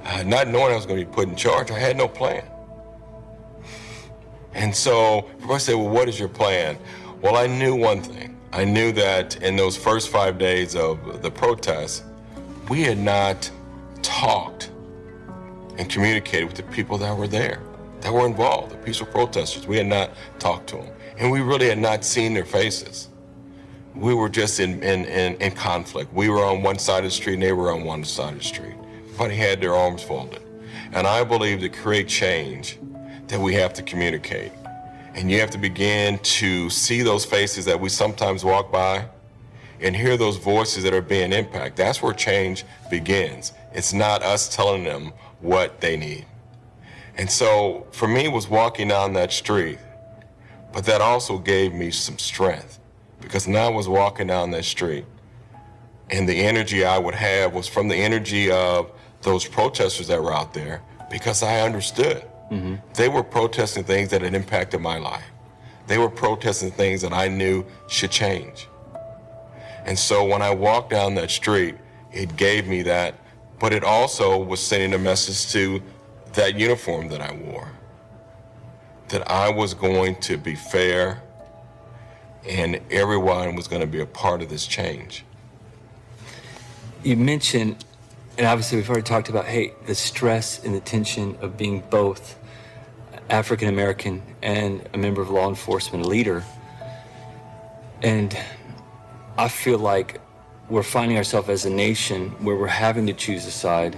uh, 0.03 0.23
not 0.23 0.47
knowing 0.47 0.71
I 0.71 0.75
was 0.75 0.85
going 0.85 0.99
to 0.99 1.05
be 1.05 1.11
put 1.11 1.27
in 1.27 1.35
charge, 1.35 1.71
I 1.71 1.79
had 1.79 1.97
no 1.97 2.07
plan. 2.07 2.43
And 4.53 4.75
so, 4.75 5.29
I 5.49 5.57
said, 5.57 5.75
Well, 5.75 5.89
what 5.89 6.09
is 6.09 6.19
your 6.19 6.29
plan? 6.29 6.77
Well, 7.21 7.35
I 7.35 7.47
knew 7.47 7.75
one 7.75 8.01
thing. 8.01 8.37
I 8.51 8.65
knew 8.65 8.91
that 8.93 9.41
in 9.43 9.55
those 9.55 9.77
first 9.77 10.09
five 10.09 10.39
days 10.39 10.75
of 10.75 11.21
the 11.21 11.29
protest, 11.29 12.03
we 12.67 12.81
had 12.81 12.97
not 12.97 13.49
talked 14.01 14.71
and 15.77 15.87
communicated 15.89 16.45
with 16.45 16.55
the 16.55 16.63
people 16.63 16.97
that 16.97 17.15
were 17.15 17.27
there, 17.27 17.61
that 18.01 18.11
were 18.11 18.25
involved, 18.25 18.71
the 18.71 18.77
peaceful 18.77 19.07
protesters. 19.07 19.67
We 19.67 19.77
had 19.77 19.85
not 19.85 20.11
talked 20.39 20.67
to 20.69 20.77
them. 20.77 20.89
And 21.17 21.29
we 21.29 21.41
really 21.41 21.67
had 21.67 21.77
not 21.77 22.03
seen 22.03 22.33
their 22.33 22.45
faces. 22.45 23.08
We 23.99 24.13
were 24.13 24.29
just 24.29 24.61
in, 24.61 24.81
in, 24.81 25.03
in, 25.03 25.35
in 25.41 25.51
conflict. 25.51 26.13
We 26.13 26.29
were 26.29 26.45
on 26.45 26.63
one 26.63 26.79
side 26.79 26.99
of 26.99 27.09
the 27.09 27.11
street 27.11 27.33
and 27.33 27.43
they 27.43 27.51
were 27.51 27.69
on 27.73 27.83
one 27.83 28.05
side 28.05 28.31
of 28.31 28.39
the 28.39 28.45
street. 28.45 28.75
Everybody 29.03 29.35
had 29.35 29.59
their 29.59 29.75
arms 29.75 30.01
folded. 30.01 30.41
And 30.93 31.05
I 31.05 31.25
believe 31.25 31.59
to 31.59 31.69
create 31.69 32.07
change 32.07 32.79
that 33.27 33.37
we 33.37 33.53
have 33.55 33.73
to 33.73 33.83
communicate. 33.83 34.53
And 35.15 35.29
you 35.29 35.41
have 35.41 35.49
to 35.49 35.57
begin 35.57 36.17
to 36.19 36.69
see 36.69 37.01
those 37.01 37.25
faces 37.25 37.65
that 37.65 37.77
we 37.77 37.89
sometimes 37.89 38.45
walk 38.45 38.71
by 38.71 39.05
and 39.81 39.93
hear 39.93 40.15
those 40.15 40.37
voices 40.37 40.85
that 40.85 40.93
are 40.93 41.01
being 41.01 41.33
impacted. 41.33 41.75
That's 41.75 42.01
where 42.01 42.13
change 42.13 42.63
begins. 42.89 43.51
It's 43.73 43.91
not 43.91 44.23
us 44.23 44.55
telling 44.55 44.85
them 44.85 45.11
what 45.41 45.81
they 45.81 45.97
need. 45.97 46.25
And 47.17 47.29
so 47.29 47.85
for 47.91 48.07
me, 48.07 48.29
was 48.29 48.47
walking 48.47 48.87
down 48.87 49.11
that 49.13 49.33
street, 49.33 49.79
but 50.71 50.85
that 50.85 51.01
also 51.01 51.37
gave 51.37 51.73
me 51.73 51.91
some 51.91 52.17
strength 52.17 52.78
because 53.21 53.47
now 53.47 53.67
I 53.67 53.69
was 53.69 53.87
walking 53.87 54.27
down 54.27 54.51
that 54.51 54.65
street 54.65 55.05
and 56.09 56.27
the 56.27 56.35
energy 56.35 56.85
I 56.85 56.97
would 56.97 57.15
have 57.15 57.53
was 57.53 57.67
from 57.67 57.87
the 57.87 57.95
energy 57.95 58.49
of 58.51 58.91
those 59.21 59.45
protesters 59.45 60.07
that 60.07 60.21
were 60.21 60.33
out 60.33 60.53
there 60.53 60.81
because 61.11 61.43
I 61.43 61.61
understood. 61.61 62.23
Mm-hmm. 62.51 62.75
They 62.95 63.09
were 63.09 63.23
protesting 63.23 63.83
things 63.83 64.09
that 64.09 64.21
had 64.21 64.33
impacted 64.33 64.81
my 64.81 64.97
life. 64.97 65.25
They 65.87 65.97
were 65.97 66.09
protesting 66.09 66.71
things 66.71 67.01
that 67.01 67.13
I 67.13 67.27
knew 67.27 67.65
should 67.87 68.11
change. 68.11 68.67
And 69.85 69.97
so 69.97 70.25
when 70.25 70.41
I 70.41 70.53
walked 70.53 70.89
down 70.89 71.15
that 71.15 71.31
street, 71.31 71.75
it 72.11 72.35
gave 72.35 72.67
me 72.67 72.81
that, 72.83 73.15
but 73.59 73.73
it 73.73 73.83
also 73.83 74.37
was 74.37 74.59
sending 74.59 74.93
a 74.93 74.99
message 74.99 75.51
to 75.53 75.81
that 76.33 76.55
uniform 76.55 77.09
that 77.09 77.21
I 77.21 77.33
wore 77.33 77.71
that 79.09 79.29
I 79.29 79.49
was 79.49 79.73
going 79.73 80.15
to 80.21 80.37
be 80.37 80.55
fair 80.55 81.21
and 82.47 82.79
everyone 82.89 83.55
was 83.55 83.67
going 83.67 83.81
to 83.81 83.87
be 83.87 83.99
a 83.99 84.05
part 84.05 84.41
of 84.41 84.49
this 84.49 84.65
change. 84.65 85.25
You 87.03 87.17
mentioned 87.17 87.83
and 88.39 88.47
obviously 88.47 88.77
we've 88.77 88.89
already 88.89 89.03
talked 89.03 89.27
about 89.27 89.45
hey 89.45 89.73
the 89.85 89.93
stress 89.93 90.63
and 90.63 90.73
the 90.73 90.79
tension 90.79 91.37
of 91.41 91.57
being 91.57 91.81
both 91.89 92.39
african 93.29 93.67
american 93.67 94.23
and 94.41 94.87
a 94.93 94.97
member 94.97 95.21
of 95.21 95.29
law 95.29 95.49
enforcement 95.49 96.05
leader 96.05 96.41
and 98.01 98.37
i 99.37 99.49
feel 99.49 99.77
like 99.77 100.21
we're 100.69 100.81
finding 100.83 101.17
ourselves 101.17 101.49
as 101.49 101.65
a 101.65 101.69
nation 101.69 102.29
where 102.43 102.55
we're 102.55 102.65
having 102.67 103.05
to 103.05 103.13
choose 103.13 103.45
a 103.45 103.51
side 103.51 103.97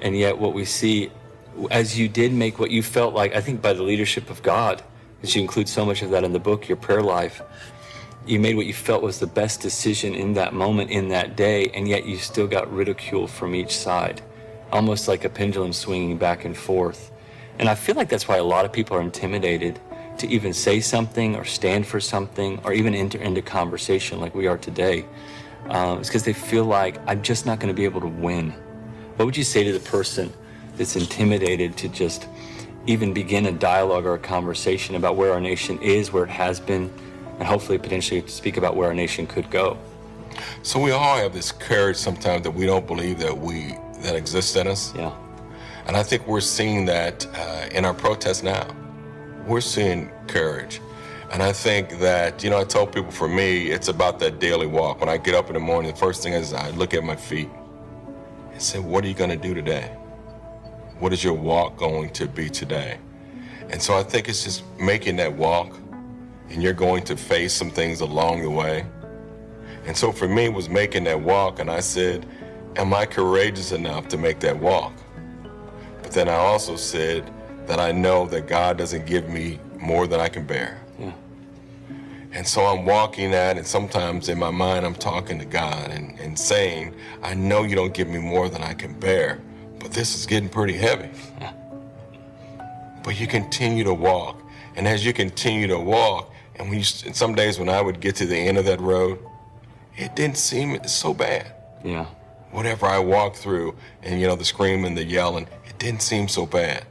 and 0.00 0.16
yet 0.16 0.38
what 0.38 0.54
we 0.54 0.64
see 0.64 1.10
as 1.70 1.98
you 1.98 2.08
did 2.08 2.32
make 2.32 2.58
what 2.58 2.70
you 2.70 2.82
felt 2.82 3.12
like 3.12 3.34
i 3.34 3.40
think 3.40 3.60
by 3.60 3.74
the 3.74 3.82
leadership 3.82 4.30
of 4.30 4.42
god 4.42 4.82
because 5.22 5.34
you 5.34 5.40
include 5.40 5.68
so 5.68 5.86
much 5.86 6.02
of 6.02 6.10
that 6.10 6.24
in 6.24 6.32
the 6.32 6.38
book 6.38 6.68
your 6.68 6.76
prayer 6.76 7.02
life 7.02 7.40
you 8.26 8.38
made 8.38 8.54
what 8.54 8.66
you 8.66 8.72
felt 8.72 9.02
was 9.02 9.18
the 9.18 9.26
best 9.26 9.60
decision 9.60 10.14
in 10.14 10.34
that 10.34 10.54
moment, 10.54 10.90
in 10.90 11.08
that 11.08 11.36
day, 11.36 11.68
and 11.74 11.88
yet 11.88 12.06
you 12.06 12.16
still 12.18 12.46
got 12.46 12.72
ridicule 12.72 13.26
from 13.26 13.54
each 13.54 13.76
side, 13.76 14.22
almost 14.70 15.08
like 15.08 15.24
a 15.24 15.28
pendulum 15.28 15.72
swinging 15.72 16.18
back 16.18 16.44
and 16.44 16.56
forth. 16.56 17.10
And 17.58 17.68
I 17.68 17.74
feel 17.74 17.96
like 17.96 18.08
that's 18.08 18.28
why 18.28 18.36
a 18.36 18.44
lot 18.44 18.64
of 18.64 18.72
people 18.72 18.96
are 18.96 19.00
intimidated 19.00 19.80
to 20.18 20.28
even 20.28 20.52
say 20.52 20.78
something 20.78 21.34
or 21.34 21.44
stand 21.44 21.86
for 21.86 21.98
something 21.98 22.60
or 22.64 22.72
even 22.72 22.94
enter 22.94 23.18
into 23.18 23.42
conversation 23.42 24.20
like 24.20 24.34
we 24.34 24.46
are 24.46 24.58
today. 24.58 25.04
Um, 25.68 25.98
it's 25.98 26.08
because 26.08 26.22
they 26.22 26.32
feel 26.32 26.64
like 26.64 26.98
I'm 27.08 27.22
just 27.22 27.44
not 27.44 27.58
going 27.58 27.74
to 27.74 27.76
be 27.76 27.84
able 27.84 28.00
to 28.02 28.08
win. 28.08 28.50
What 29.16 29.24
would 29.24 29.36
you 29.36 29.44
say 29.44 29.64
to 29.64 29.72
the 29.72 29.80
person 29.80 30.32
that's 30.76 30.96
intimidated 30.96 31.76
to 31.78 31.88
just 31.88 32.28
even 32.86 33.12
begin 33.12 33.46
a 33.46 33.52
dialogue 33.52 34.04
or 34.04 34.14
a 34.14 34.18
conversation 34.18 34.94
about 34.96 35.16
where 35.16 35.32
our 35.32 35.40
nation 35.40 35.78
is, 35.80 36.12
where 36.12 36.24
it 36.24 36.30
has 36.30 36.60
been, 36.60 36.92
and 37.38 37.44
hopefully 37.44 37.78
potentially 37.78 38.26
speak 38.26 38.56
about 38.56 38.76
where 38.76 38.88
our 38.88 38.94
nation 38.94 39.26
could 39.26 39.50
go. 39.50 39.78
So 40.62 40.80
we 40.80 40.90
all 40.90 41.16
have 41.16 41.32
this 41.32 41.52
courage 41.52 41.96
sometimes 41.96 42.42
that 42.42 42.50
we 42.50 42.66
don't 42.66 42.86
believe 42.86 43.18
that 43.18 43.36
we 43.36 43.76
that 44.00 44.16
exists 44.16 44.56
in 44.56 44.66
us. 44.66 44.92
Yeah. 44.96 45.14
And 45.86 45.96
I 45.96 46.02
think 46.02 46.26
we're 46.26 46.40
seeing 46.40 46.84
that 46.86 47.26
uh, 47.34 47.68
in 47.72 47.84
our 47.84 47.94
protests 47.94 48.42
now. 48.42 48.66
We're 49.46 49.60
seeing 49.60 50.10
courage. 50.26 50.80
And 51.32 51.42
I 51.42 51.52
think 51.52 51.98
that, 51.98 52.44
you 52.44 52.50
know, 52.50 52.58
I 52.58 52.64
tell 52.64 52.86
people 52.86 53.10
for 53.10 53.26
me, 53.26 53.70
it's 53.70 53.88
about 53.88 54.18
that 54.20 54.38
daily 54.38 54.66
walk. 54.66 55.00
When 55.00 55.08
I 55.08 55.16
get 55.16 55.34
up 55.34 55.48
in 55.48 55.54
the 55.54 55.60
morning, 55.60 55.90
the 55.90 55.96
first 55.96 56.22
thing 56.22 56.34
is 56.34 56.52
I 56.52 56.70
look 56.70 56.94
at 56.94 57.02
my 57.02 57.16
feet 57.16 57.48
and 58.52 58.60
say, 58.60 58.78
what 58.78 59.04
are 59.04 59.08
you 59.08 59.14
going 59.14 59.30
to 59.30 59.36
do 59.36 59.54
today? 59.54 59.96
What 61.02 61.12
is 61.12 61.24
your 61.24 61.34
walk 61.34 61.78
going 61.78 62.10
to 62.10 62.28
be 62.28 62.48
today? 62.48 62.96
And 63.70 63.82
so 63.82 63.98
I 63.98 64.04
think 64.04 64.28
it's 64.28 64.44
just 64.44 64.62
making 64.78 65.16
that 65.16 65.32
walk 65.32 65.76
and 66.48 66.62
you're 66.62 66.72
going 66.72 67.02
to 67.06 67.16
face 67.16 67.52
some 67.52 67.70
things 67.70 68.02
along 68.02 68.42
the 68.42 68.50
way. 68.50 68.86
And 69.84 69.96
so 69.96 70.12
for 70.12 70.28
me, 70.28 70.44
it 70.44 70.52
was 70.52 70.68
making 70.68 71.02
that 71.04 71.20
walk, 71.20 71.58
and 71.58 71.68
I 71.68 71.80
said, 71.80 72.24
Am 72.76 72.94
I 72.94 73.04
courageous 73.04 73.72
enough 73.72 74.06
to 74.08 74.16
make 74.16 74.38
that 74.40 74.56
walk? 74.56 74.92
But 76.04 76.12
then 76.12 76.28
I 76.28 76.36
also 76.36 76.76
said 76.76 77.28
that 77.66 77.80
I 77.80 77.90
know 77.90 78.26
that 78.26 78.46
God 78.46 78.78
doesn't 78.78 79.04
give 79.04 79.28
me 79.28 79.58
more 79.80 80.06
than 80.06 80.20
I 80.20 80.28
can 80.28 80.46
bear. 80.46 80.80
Yeah. 81.00 81.10
And 82.32 82.46
so 82.46 82.64
I'm 82.64 82.86
walking 82.86 83.32
that, 83.32 83.56
and 83.56 83.66
sometimes 83.66 84.28
in 84.28 84.38
my 84.38 84.52
mind, 84.52 84.86
I'm 84.86 84.94
talking 84.94 85.40
to 85.40 85.46
God 85.46 85.90
and, 85.90 86.16
and 86.20 86.38
saying, 86.38 86.94
I 87.24 87.34
know 87.34 87.64
you 87.64 87.74
don't 87.74 87.92
give 87.92 88.06
me 88.06 88.18
more 88.20 88.48
than 88.48 88.62
I 88.62 88.74
can 88.74 88.96
bear, 89.00 89.40
but 89.82 89.92
this 89.92 90.14
is 90.14 90.26
getting 90.26 90.48
pretty 90.48 90.74
heavy. 90.74 91.10
But 93.02 93.20
you 93.20 93.26
continue 93.26 93.82
to 93.84 93.94
walk. 93.94 94.40
And 94.76 94.86
as 94.86 95.04
you 95.04 95.12
continue 95.12 95.66
to 95.66 95.78
walk, 95.78 96.32
and 96.56 96.68
when 96.68 96.78
you, 96.78 96.84
some 96.84 97.34
days 97.34 97.58
when 97.58 97.68
I 97.68 97.80
would 97.80 98.00
get 98.00 98.16
to 98.16 98.26
the 98.26 98.36
end 98.36 98.58
of 98.58 98.64
that 98.66 98.80
road, 98.80 99.18
it 99.96 100.14
didn't 100.14 100.38
seem 100.38 100.82
so 100.86 101.12
bad. 101.12 101.52
Yeah. 101.84 102.06
Whatever 102.52 102.86
I 102.86 102.98
walked 103.00 103.36
through, 103.36 103.74
and 104.02 104.20
you 104.20 104.26
know, 104.26 104.36
the 104.36 104.44
screaming, 104.44 104.94
the 104.94 105.04
yelling, 105.04 105.48
it 105.66 105.78
didn't 105.78 106.02
seem 106.02 106.28
so 106.28 106.46
bad. 106.46 106.84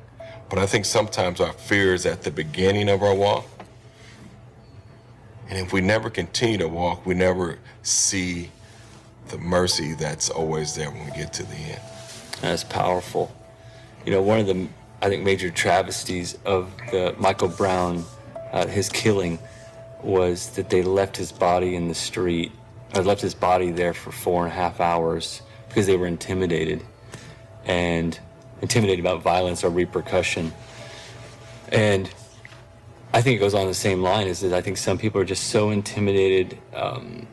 But 0.50 0.60
I 0.60 0.66
think 0.66 0.86
sometimes 0.86 1.40
our 1.40 1.54
fear 1.54 1.94
is 1.94 2.06
at 2.06 2.24
the 2.24 2.32
beginning 2.32 2.90
of 2.90 3.04
our 3.04 3.16
walk. 3.16 3.46
And 5.50 5.60
if 5.60 5.72
we 5.72 5.82
never 5.82 6.10
continue 6.10 6.58
to 6.58 6.68
walk, 6.68 7.06
we 7.06 7.14
never 7.14 7.58
see 7.84 8.52
the 9.30 9.38
mercy 9.38 9.94
that's 9.94 10.30
always 10.30 10.76
there 10.76 10.92
when 10.92 11.06
we 11.06 11.12
get 11.12 11.32
to 11.34 11.44
the 11.44 11.56
end. 11.56 11.82
That's 12.42 12.64
powerful. 12.64 13.32
You 14.06 14.12
know, 14.12 14.22
one 14.22 14.40
of 14.40 14.48
the, 14.48 14.68
I 15.02 15.10
think, 15.10 15.24
major 15.24 15.52
travesties 15.52 16.38
of 16.44 16.72
the 16.92 17.16
Michael 17.20 17.50
Brown, 17.50 18.04
uh, 18.52 18.66
his 18.68 18.90
killing, 18.90 19.40
was 20.02 20.50
that 20.52 20.70
they 20.70 20.82
left 20.82 21.16
his 21.16 21.32
body 21.32 21.76
in 21.76 21.88
the 21.88 21.94
street, 21.94 22.52
or 22.96 23.04
left 23.04 23.22
his 23.22 23.36
body 23.36 23.70
there 23.72 23.94
for 23.94 24.12
four 24.12 24.44
and 24.44 24.52
a 24.52 24.56
half 24.56 24.80
hours 24.82 25.44
because 25.70 25.86
they 25.86 25.96
were 25.96 26.08
intimidated, 26.08 26.84
and 27.66 28.20
intimidated 28.62 29.00
about 29.00 29.22
violence 29.22 29.64
or 29.64 29.70
repercussion. 29.70 30.52
And 31.72 32.10
I 33.14 33.22
think 33.22 33.38
it 33.38 33.40
goes 33.40 33.54
on 33.54 33.68
the 33.68 33.74
same 33.74 34.02
line 34.02 34.28
is 34.28 34.40
that 34.42 34.54
I 34.54 34.62
think 34.62 34.78
some 34.78 34.98
people 34.98 35.22
are 35.22 35.26
just 35.26 35.46
so 35.46 35.70
intimidated 35.70 36.58
um, 36.74 37.28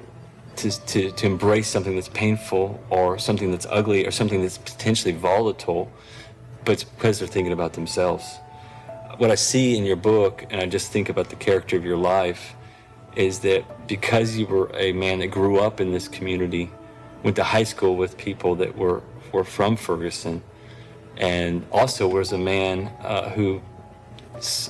to, 0.58 0.86
to, 0.86 1.10
to 1.12 1.26
embrace 1.26 1.68
something 1.68 1.94
that's 1.94 2.08
painful 2.08 2.82
or 2.90 3.18
something 3.18 3.50
that's 3.50 3.66
ugly 3.70 4.06
or 4.06 4.10
something 4.10 4.42
that's 4.42 4.58
potentially 4.58 5.14
volatile, 5.14 5.90
but 6.64 6.72
it's 6.72 6.84
because 6.84 7.18
they're 7.18 7.28
thinking 7.28 7.52
about 7.52 7.72
themselves. 7.72 8.38
What 9.18 9.30
I 9.30 9.36
see 9.36 9.76
in 9.76 9.84
your 9.84 9.96
book, 9.96 10.44
and 10.50 10.60
I 10.60 10.66
just 10.66 10.92
think 10.92 11.08
about 11.08 11.30
the 11.30 11.36
character 11.36 11.76
of 11.76 11.84
your 11.84 11.96
life, 11.96 12.54
is 13.16 13.40
that 13.40 13.88
because 13.88 14.36
you 14.36 14.46
were 14.46 14.70
a 14.74 14.92
man 14.92 15.20
that 15.20 15.28
grew 15.28 15.58
up 15.58 15.80
in 15.80 15.92
this 15.92 16.08
community, 16.08 16.70
went 17.22 17.36
to 17.36 17.44
high 17.44 17.64
school 17.64 17.96
with 17.96 18.16
people 18.16 18.54
that 18.56 18.76
were, 18.76 19.02
were 19.32 19.44
from 19.44 19.76
Ferguson, 19.76 20.42
and 21.16 21.64
also 21.72 22.06
was 22.06 22.32
a 22.32 22.38
man 22.38 22.92
uh, 23.00 23.30
who 23.30 23.60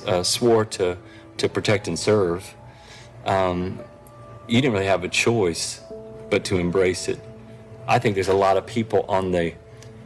uh, 0.05 0.23
swore 0.23 0.65
to, 0.65 0.97
to 1.37 1.49
protect 1.49 1.87
and 1.87 1.97
serve, 1.97 2.55
um, 3.25 3.79
you 4.49 4.61
didn't 4.61 4.73
really 4.73 4.85
have 4.87 5.03
a 5.03 5.09
choice 5.09 5.81
but 6.31 6.43
to 6.45 6.57
embrace 6.57 7.07
it. 7.07 7.19
I 7.87 7.99
think 7.99 8.15
there's 8.15 8.29
a 8.29 8.33
lot 8.33 8.57
of 8.57 8.65
people 8.65 9.05
on 9.07 9.31
the 9.31 9.53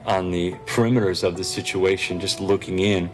on 0.05 0.31
the 0.31 0.51
perimeters 0.65 1.23
of 1.23 1.37
the 1.37 1.43
situation 1.45 2.19
just 2.19 2.41
looking 2.41 2.79
in, 2.79 3.09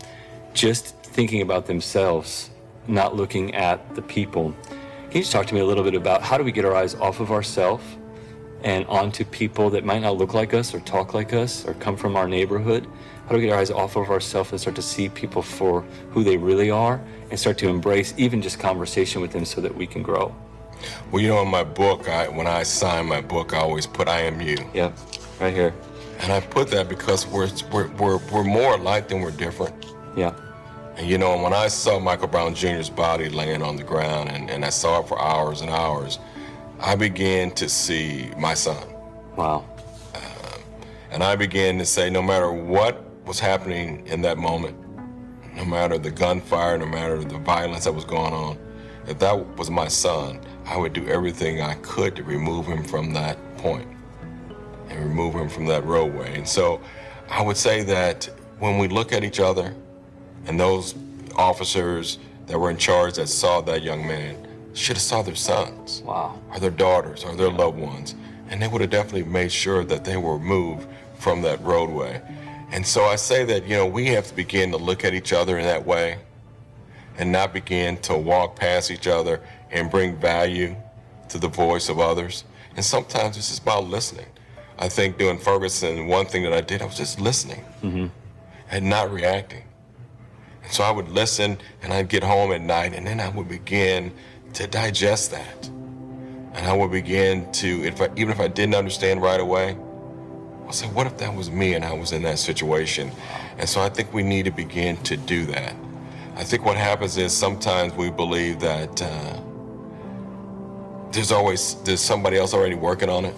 just 0.56 0.96
thinking 1.04 1.44
about 1.44 1.68
themselves, 1.68 2.50
not 2.88 3.16
looking 3.16 3.54
at 3.54 3.94
the 3.94 4.02
people. 4.02 4.56
Can 4.64 5.18
you 5.18 5.22
just 5.22 5.32
talk 5.32 5.46
to 5.48 5.54
me 5.54 5.60
a 5.60 5.66
little 5.66 5.84
bit 5.84 5.94
about 5.94 6.24
how 6.24 6.36
do 6.36 6.44
we 6.44 6.52
get 6.52 6.66
our 6.66 6.76
eyes 6.76 6.96
off 6.96 7.20
of 7.20 7.32
ourselves 7.32 7.84
and 8.64 8.86
onto 8.88 9.24
people 9.24 9.70
that 9.70 9.86
might 9.86 10.02
not 10.02 10.18
look 10.18 10.34
like 10.34 10.56
us 10.56 10.74
or 10.74 10.80
talk 10.80 11.14
like 11.14 11.32
us 11.32 11.64
or 11.64 11.76
come 11.76 11.96
from 11.96 12.16
our 12.16 12.28
neighborhood? 12.28 12.88
How 13.26 13.30
do 13.30 13.36
we 13.36 13.42
get 13.44 13.54
our 13.54 13.60
eyes 13.60 13.70
off 13.70 13.96
of 13.96 14.10
ourselves 14.10 14.52
and 14.52 14.60
start 14.60 14.76
to 14.76 14.82
see 14.82 15.10
people 15.10 15.44
for 15.44 15.82
who 16.10 16.24
they 16.24 16.38
really 16.38 16.72
are 16.72 17.00
and 17.30 17.40
start 17.40 17.60
to 17.60 17.70
embrace 17.70 18.16
even 18.18 18.42
just 18.42 18.60
conversation 18.60 19.22
with 19.22 19.32
them 19.32 19.46
so 19.46 19.62
that 19.62 19.76
we 19.76 19.86
can 19.86 20.02
grow? 20.02 20.34
Well, 21.12 21.22
you 21.22 21.30
know, 21.30 21.42
in 21.42 21.48
my 21.48 21.64
book, 21.64 22.08
I, 22.08 22.28
when 22.28 22.48
I 22.48 22.64
sign 22.64 23.08
my 23.08 23.22
book, 23.22 23.54
I 23.54 23.58
always 23.58 23.86
put 23.88 24.08
I 24.08 24.22
am 24.22 24.42
you. 24.42 24.58
Yep, 24.74 24.98
right 25.40 25.54
here. 25.54 25.74
And 26.20 26.32
I 26.32 26.42
put 26.42 26.70
that 26.70 26.90
because 26.90 27.26
we're, 27.26 27.50
we're, 27.72 27.88
we're, 27.96 28.18
we're 28.32 28.44
more 28.44 28.76
alike 28.76 29.08
than 29.08 29.22
we're 29.22 29.32
different. 29.32 29.86
Yeah. 30.16 30.34
And 30.98 31.08
you 31.08 31.18
know, 31.18 31.42
when 31.42 31.54
I 31.54 31.70
saw 31.70 31.98
Michael 31.98 32.28
Brown 32.28 32.54
Jr.'s 32.54 32.90
body 32.90 33.30
laying 33.30 33.62
on 33.62 33.78
the 33.78 33.84
ground 33.84 34.30
and, 34.30 34.50
and 34.50 34.66
I 34.66 34.70
saw 34.70 35.00
it 35.00 35.08
for 35.08 35.20
hours 35.22 35.62
and 35.62 35.70
hours, 35.70 36.20
I 36.82 36.96
began 36.96 37.52
to 37.52 37.70
see 37.70 38.32
my 38.38 38.54
son. 38.54 38.86
Wow. 39.38 39.66
Um, 40.14 40.62
and 41.12 41.24
I 41.24 41.38
began 41.38 41.78
to 41.78 41.86
say, 41.86 42.10
no 42.10 42.22
matter 42.22 42.52
what 42.52 43.02
was 43.26 43.40
happening 43.40 44.06
in 44.08 44.22
that 44.24 44.38
moment, 44.38 44.78
no 45.56 45.64
matter 45.64 45.98
the 45.98 46.12
gunfire, 46.12 46.78
no 46.78 46.86
matter 46.86 47.24
the 47.24 47.38
violence 47.38 47.86
that 47.86 47.94
was 47.94 48.06
going 48.06 48.34
on, 48.34 48.58
if 49.08 49.20
that 49.20 49.58
was 49.58 49.70
my 49.70 49.88
son, 49.88 50.39
I 50.65 50.77
would 50.77 50.94
do 50.94 51.08
everything 51.08 51.62
I 51.62 51.75
could 51.75 52.15
to 52.15 52.24
remove 52.24 52.65
him 52.65 52.84
from 52.84 53.13
that 53.13 53.38
point 53.58 53.88
and 54.89 55.00
remove 55.00 55.34
him 55.36 55.50
from 55.50 55.65
that 55.68 55.84
roadway. 55.86 56.36
And 56.36 56.48
so 56.48 56.82
I 57.29 57.41
would 57.41 57.58
say 57.58 57.84
that 57.84 58.29
when 58.60 58.77
we 58.77 58.88
look 58.88 59.13
at 59.13 59.24
each 59.24 59.39
other 59.39 59.74
and 60.46 60.60
those 60.60 60.96
officers 61.36 62.20
that 62.48 62.60
were 62.60 62.70
in 62.70 62.77
charge 62.77 63.15
that 63.15 63.27
saw 63.27 63.62
that 63.62 63.82
young 63.84 64.06
man 64.06 64.36
should 64.74 64.96
have 64.96 65.03
saw 65.03 65.22
their 65.22 65.36
sons 65.36 66.01
wow. 66.06 66.39
or 66.51 66.60
their 66.60 66.72
daughters 66.72 67.24
or 67.24 67.36
their 67.36 67.51
loved 67.51 67.77
ones. 67.77 68.15
And 68.50 68.62
they 68.62 68.68
would 68.68 68.82
have 68.82 68.89
definitely 68.89 69.24
made 69.24 69.51
sure 69.51 69.84
that 69.86 70.03
they 70.03 70.18
were 70.18 70.39
moved 70.39 70.88
from 71.15 71.41
that 71.44 71.62
roadway. 71.63 72.22
And 72.72 72.86
so 72.86 73.03
I 73.06 73.15
say 73.15 73.46
that, 73.46 73.65
you 73.65 73.75
know, 73.75 73.86
we 73.86 74.08
have 74.08 74.27
to 74.27 74.36
begin 74.36 74.72
to 74.72 74.77
look 74.77 75.03
at 75.06 75.13
each 75.13 75.34
other 75.34 75.58
in 75.58 75.65
that 75.65 75.86
way 75.86 76.18
and 77.20 77.32
not 77.32 77.54
begin 77.54 77.98
to 77.98 78.18
walk 78.18 78.56
past 78.56 78.90
each 78.90 79.06
other 79.06 79.42
and 79.72 79.92
bring 79.92 80.16
value 80.16 80.76
to 81.28 81.38
the 81.38 81.50
voice 81.50 81.90
of 81.90 82.00
others. 82.00 82.46
And 82.76 82.84
sometimes 82.84 83.38
it's 83.38 83.50
just 83.50 83.62
about 83.62 83.86
listening. 83.88 84.26
I 84.80 84.88
think 84.88 85.18
doing 85.18 85.38
Ferguson, 85.38 86.08
one 86.08 86.26
thing 86.26 86.44
that 86.44 86.54
I 86.54 86.62
did, 86.62 86.82
I 86.82 86.86
was 86.86 86.96
just 86.96 87.20
listening 87.20 87.66
mm-hmm. 87.84 88.08
and 88.72 88.90
not 88.90 89.12
reacting. 89.12 89.64
And 90.64 90.72
so 90.72 90.84
I 90.84 90.92
would 90.92 91.10
listen 91.10 91.58
and 91.84 91.92
I'd 91.92 92.08
get 92.08 92.24
home 92.24 92.54
at 92.54 92.62
night 92.62 92.94
and 92.94 93.06
then 93.06 93.20
I 93.20 93.28
would 93.28 93.50
begin 93.50 94.14
to 94.54 94.66
digest 94.66 95.32
that. 95.32 95.68
And 96.54 96.66
I 96.66 96.74
would 96.74 96.92
begin 96.92 97.52
to, 97.52 97.84
if 97.84 98.02
I, 98.02 98.10
even 98.16 98.30
if 98.30 98.40
I 98.40 98.48
didn't 98.48 98.76
understand 98.76 99.22
right 99.22 99.40
away, 99.40 99.78
I'll 100.66 100.72
say, 100.72 100.88
what 100.88 101.06
if 101.06 101.18
that 101.18 101.36
was 101.36 101.52
me 101.52 101.74
and 101.74 101.84
I 101.84 101.94
was 101.94 102.14
in 102.14 102.22
that 102.24 102.40
situation? 102.40 103.12
And 103.58 103.68
so 103.68 103.82
I 103.82 103.90
think 103.90 104.14
we 104.14 104.24
need 104.24 104.46
to 104.46 104.52
begin 104.52 104.98
to 105.04 105.18
do 105.18 105.46
that. 105.48 105.76
I 106.39 106.43
think 106.46 106.63
what 106.63 106.77
happens 106.77 107.17
is 107.17 107.36
sometimes 107.36 107.93
we 107.96 108.10
believe 108.10 108.62
that 108.62 109.01
uh, 109.01 109.41
there's 111.12 111.34
always 111.34 111.75
there's 111.84 112.00
somebody 112.00 112.38
else 112.38 112.53
already 112.53 112.75
working 112.75 113.10
on 113.10 113.25
it. 113.25 113.36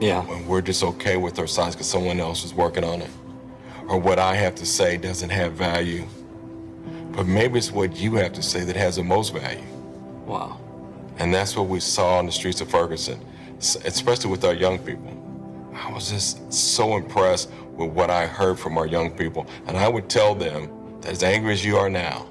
Yeah. 0.00 0.28
And 0.28 0.44
we're 0.48 0.60
just 0.60 0.82
okay 0.82 1.16
with 1.16 1.38
our 1.38 1.46
size 1.46 1.76
because 1.76 1.88
someone 1.88 2.18
else 2.18 2.44
is 2.44 2.52
working 2.52 2.82
on 2.82 3.00
it. 3.00 3.10
Or 3.86 3.96
what 3.96 4.18
I 4.18 4.34
have 4.34 4.56
to 4.56 4.66
say 4.66 4.96
doesn't 4.96 5.30
have 5.30 5.52
value. 5.52 6.04
But 7.12 7.28
maybe 7.28 7.60
it's 7.60 7.70
what 7.70 7.96
you 7.96 8.16
have 8.16 8.32
to 8.32 8.42
say 8.42 8.64
that 8.64 8.74
has 8.74 8.96
the 8.96 9.04
most 9.04 9.32
value. 9.32 9.62
Wow. 10.26 10.58
And 11.18 11.32
that's 11.32 11.54
what 11.54 11.68
we 11.68 11.78
saw 11.78 12.18
on 12.18 12.26
the 12.26 12.32
streets 12.32 12.60
of 12.60 12.68
Ferguson, 12.68 13.24
especially 13.60 14.32
with 14.32 14.44
our 14.44 14.54
young 14.54 14.80
people. 14.80 15.16
I 15.74 15.92
was 15.92 16.10
just 16.10 16.52
so 16.52 16.96
impressed 16.96 17.52
with 17.76 17.90
what 17.90 18.10
I 18.10 18.26
heard 18.26 18.58
from 18.58 18.78
our 18.78 18.86
young 18.86 19.12
people. 19.12 19.46
And 19.68 19.76
I 19.76 19.86
would 19.86 20.10
tell 20.10 20.34
them 20.34 20.79
as 21.04 21.22
angry 21.22 21.52
as 21.52 21.64
you 21.64 21.76
are 21.76 21.90
now, 21.90 22.26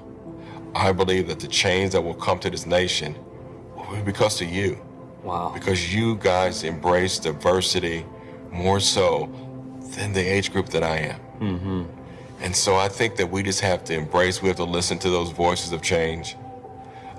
I 0.74 0.92
believe 0.92 1.28
that 1.28 1.40
the 1.40 1.48
change 1.48 1.92
that 1.92 2.00
will 2.00 2.14
come 2.14 2.38
to 2.40 2.50
this 2.50 2.66
nation 2.66 3.16
will 3.76 3.96
be 3.96 4.02
because 4.02 4.40
of 4.40 4.48
you. 4.48 4.78
Wow. 5.22 5.50
Because 5.52 5.94
you 5.94 6.16
guys 6.16 6.64
embrace 6.64 7.18
diversity 7.18 8.06
more 8.50 8.80
so 8.80 9.28
than 9.96 10.12
the 10.12 10.20
age 10.20 10.52
group 10.52 10.68
that 10.70 10.82
I 10.82 10.98
am. 10.98 11.20
Mm-hmm. 11.40 11.82
And 12.42 12.56
so 12.56 12.76
I 12.76 12.88
think 12.88 13.16
that 13.16 13.30
we 13.30 13.42
just 13.42 13.60
have 13.60 13.84
to 13.84 13.94
embrace, 13.94 14.40
we 14.40 14.48
have 14.48 14.56
to 14.56 14.64
listen 14.64 14.98
to 15.00 15.10
those 15.10 15.30
voices 15.30 15.72
of 15.72 15.82
change. 15.82 16.36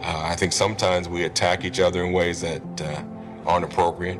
Uh, 0.01 0.21
I 0.25 0.35
think 0.35 0.51
sometimes 0.51 1.07
we 1.07 1.25
attack 1.25 1.63
each 1.63 1.79
other 1.79 2.03
in 2.03 2.11
ways 2.11 2.41
that 2.41 2.81
uh, 2.81 3.03
aren't 3.45 3.65
appropriate. 3.65 4.19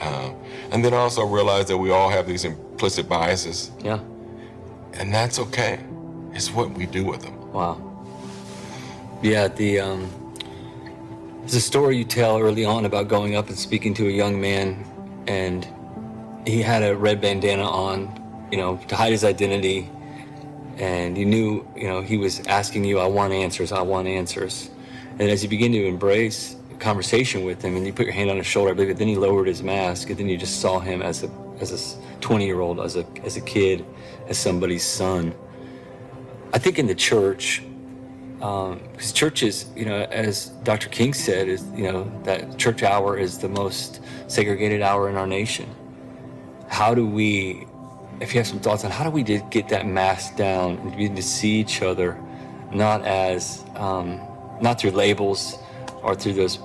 Uh, 0.00 0.32
and 0.70 0.84
then 0.84 0.92
also 0.92 1.24
realize 1.24 1.66
that 1.66 1.78
we 1.78 1.90
all 1.90 2.10
have 2.10 2.26
these 2.26 2.44
implicit 2.44 3.08
biases. 3.08 3.70
Yeah. 3.82 4.00
And 4.94 5.14
that's 5.14 5.38
okay. 5.38 5.78
It's 6.34 6.50
what 6.50 6.70
we 6.72 6.86
do 6.86 7.04
with 7.04 7.22
them. 7.22 7.52
Wow. 7.52 7.80
Yeah, 9.22 9.48
the 9.48 9.80
um, 9.80 10.10
there's 11.40 11.54
a 11.54 11.60
story 11.60 11.96
you 11.96 12.04
tell 12.04 12.38
early 12.38 12.64
on 12.64 12.84
about 12.84 13.08
going 13.08 13.36
up 13.36 13.48
and 13.48 13.58
speaking 13.58 13.94
to 13.94 14.08
a 14.08 14.10
young 14.10 14.40
man, 14.40 14.84
and 15.26 15.66
he 16.46 16.62
had 16.62 16.82
a 16.82 16.96
red 16.96 17.20
bandana 17.20 17.68
on, 17.68 18.48
you 18.50 18.58
know, 18.58 18.78
to 18.88 18.96
hide 18.96 19.12
his 19.12 19.24
identity, 19.24 19.88
and 20.78 21.16
you 21.16 21.24
knew, 21.26 21.66
you 21.76 21.86
know, 21.86 22.00
he 22.00 22.16
was 22.16 22.40
asking 22.46 22.84
you, 22.84 22.98
"I 22.98 23.06
want 23.06 23.32
answers. 23.32 23.70
I 23.70 23.82
want 23.82 24.08
answers," 24.08 24.70
and 25.18 25.30
as 25.30 25.42
you 25.42 25.48
begin 25.48 25.72
to 25.72 25.86
embrace 25.86 26.56
conversation 26.82 27.44
with 27.44 27.62
him, 27.62 27.76
and 27.76 27.86
you 27.86 27.92
put 27.92 28.06
your 28.06 28.14
hand 28.14 28.28
on 28.28 28.36
his 28.36 28.46
shoulder, 28.46 28.72
I 28.72 28.74
believe, 28.74 28.90
but 28.90 28.98
then 28.98 29.08
he 29.08 29.16
lowered 29.16 29.46
his 29.46 29.62
mask, 29.62 30.10
and 30.10 30.18
then 30.18 30.28
you 30.28 30.36
just 30.36 30.60
saw 30.60 30.80
him 30.80 31.00
as 31.00 31.22
a 31.22 31.30
as 31.60 31.70
a 31.70 32.20
20 32.20 32.44
year 32.44 32.60
old, 32.60 32.80
as 32.80 32.96
a 32.96 33.06
as 33.24 33.36
a 33.36 33.40
kid, 33.40 33.84
as 34.28 34.36
somebody's 34.36 34.84
son. 34.84 35.32
I 36.52 36.58
think 36.58 36.78
in 36.78 36.86
the 36.86 36.94
church, 36.94 37.62
because 38.38 39.10
um, 39.10 39.14
churches, 39.14 39.66
you 39.74 39.86
know, 39.86 40.02
as 40.02 40.48
Dr. 40.64 40.88
King 40.90 41.14
said, 41.14 41.48
is 41.48 41.64
you 41.74 41.90
know 41.90 42.12
that 42.24 42.58
church 42.58 42.82
hour 42.82 43.16
is 43.16 43.38
the 43.38 43.48
most 43.48 44.00
segregated 44.26 44.82
hour 44.82 45.08
in 45.08 45.16
our 45.16 45.26
nation. 45.26 45.68
How 46.68 46.94
do 46.94 47.06
we, 47.06 47.66
if 48.20 48.34
you 48.34 48.40
have 48.40 48.46
some 48.46 48.60
thoughts 48.60 48.84
on 48.84 48.90
how 48.90 49.04
do 49.04 49.10
we 49.10 49.22
get 49.22 49.68
that 49.68 49.86
mask 49.86 50.36
down 50.36 50.78
and 50.78 50.90
begin 50.90 51.14
to 51.16 51.22
see 51.22 51.60
each 51.60 51.82
other, 51.82 52.18
not 52.72 53.04
as, 53.04 53.64
um, 53.76 54.20
not 54.60 54.80
through 54.80 54.92
labels 54.92 55.58
or 56.02 56.14
through 56.14 56.32
those 56.34 56.58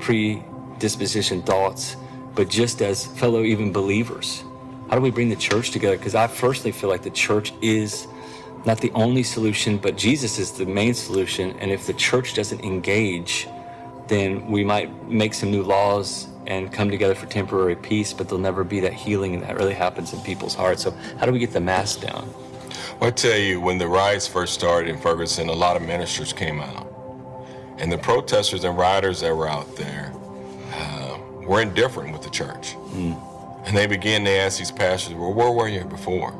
predisposition 0.00 1.42
thoughts, 1.42 1.96
but 2.34 2.48
just 2.48 2.82
as 2.82 3.06
fellow 3.06 3.42
even 3.42 3.72
believers. 3.72 4.42
How 4.90 4.96
do 4.96 5.02
we 5.02 5.10
bring 5.10 5.28
the 5.28 5.36
church 5.36 5.70
together? 5.70 5.96
Because 5.96 6.14
I 6.14 6.26
personally 6.26 6.72
feel 6.72 6.90
like 6.90 7.02
the 7.02 7.10
church 7.10 7.52
is 7.62 8.06
not 8.66 8.78
the 8.78 8.90
only 8.92 9.22
solution, 9.22 9.76
but 9.76 9.96
Jesus 9.96 10.38
is 10.38 10.52
the 10.52 10.64
main 10.64 10.94
solution. 10.94 11.56
And 11.58 11.70
if 11.70 11.86
the 11.86 11.92
church 11.92 12.34
doesn't 12.34 12.62
engage, 12.62 13.46
then 14.08 14.50
we 14.50 14.64
might 14.64 15.08
make 15.08 15.34
some 15.34 15.50
new 15.50 15.62
laws 15.62 16.28
and 16.46 16.72
come 16.72 16.90
together 16.90 17.14
for 17.14 17.26
temporary 17.26 17.76
peace, 17.76 18.12
but 18.12 18.28
there'll 18.28 18.40
never 18.40 18.64
be 18.64 18.80
that 18.80 18.92
healing 18.92 19.34
and 19.34 19.42
that 19.42 19.56
really 19.56 19.74
happens 19.74 20.12
in 20.12 20.20
people's 20.20 20.54
hearts. 20.54 20.82
So, 20.82 20.90
how 21.18 21.26
do 21.26 21.32
we 21.32 21.38
get 21.38 21.52
the 21.52 21.60
mask 21.60 22.00
down? 22.00 22.28
Well, 23.00 23.08
I 23.08 23.10
tell 23.10 23.36
you, 23.36 23.60
when 23.60 23.78
the 23.78 23.88
riots 23.88 24.26
first 24.26 24.54
started 24.54 24.90
in 24.90 24.98
Ferguson, 24.98 25.48
a 25.48 25.52
lot 25.52 25.76
of 25.76 25.82
ministers 25.82 26.32
came 26.32 26.60
out. 26.60 26.90
And 27.78 27.90
the 27.90 27.98
protesters 27.98 28.64
and 28.64 28.76
rioters 28.76 29.20
that 29.20 29.34
were 29.34 29.48
out 29.48 29.74
there 29.76 30.12
uh, 30.72 31.18
were 31.46 31.60
indifferent 31.60 32.12
with 32.12 32.22
the 32.22 32.30
church. 32.30 32.76
Mm. 32.92 33.66
And 33.66 33.76
they 33.76 33.86
began 33.86 34.24
to 34.24 34.30
ask 34.30 34.58
these 34.58 34.70
pastors, 34.70 35.14
well, 35.14 35.32
where 35.32 35.50
were 35.50 35.68
you 35.68 35.84
before? 35.84 36.34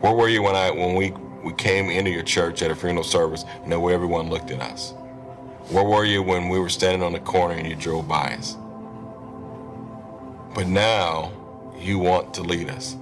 Where 0.00 0.12
were 0.14 0.28
you 0.28 0.42
when 0.42 0.56
I 0.56 0.70
when 0.70 0.94
we, 0.94 1.12
we 1.44 1.52
came 1.54 1.90
into 1.90 2.10
your 2.10 2.22
church 2.22 2.62
at 2.62 2.70
a 2.70 2.74
funeral 2.74 3.04
service 3.04 3.44
and 3.62 3.72
the 3.72 3.80
way 3.80 3.94
everyone 3.94 4.30
looked 4.30 4.50
at 4.50 4.60
us? 4.60 4.94
Where 5.70 5.84
were 5.84 6.04
you 6.04 6.22
when 6.22 6.48
we 6.48 6.58
were 6.58 6.70
standing 6.70 7.02
on 7.02 7.12
the 7.12 7.20
corner 7.20 7.54
and 7.54 7.68
you 7.68 7.76
drove 7.76 8.08
by 8.08 8.34
us? 8.38 8.56
But 10.54 10.68
now 10.68 11.32
you 11.78 11.98
want 11.98 12.34
to 12.34 12.42
lead 12.42 12.70
us. 12.70 12.96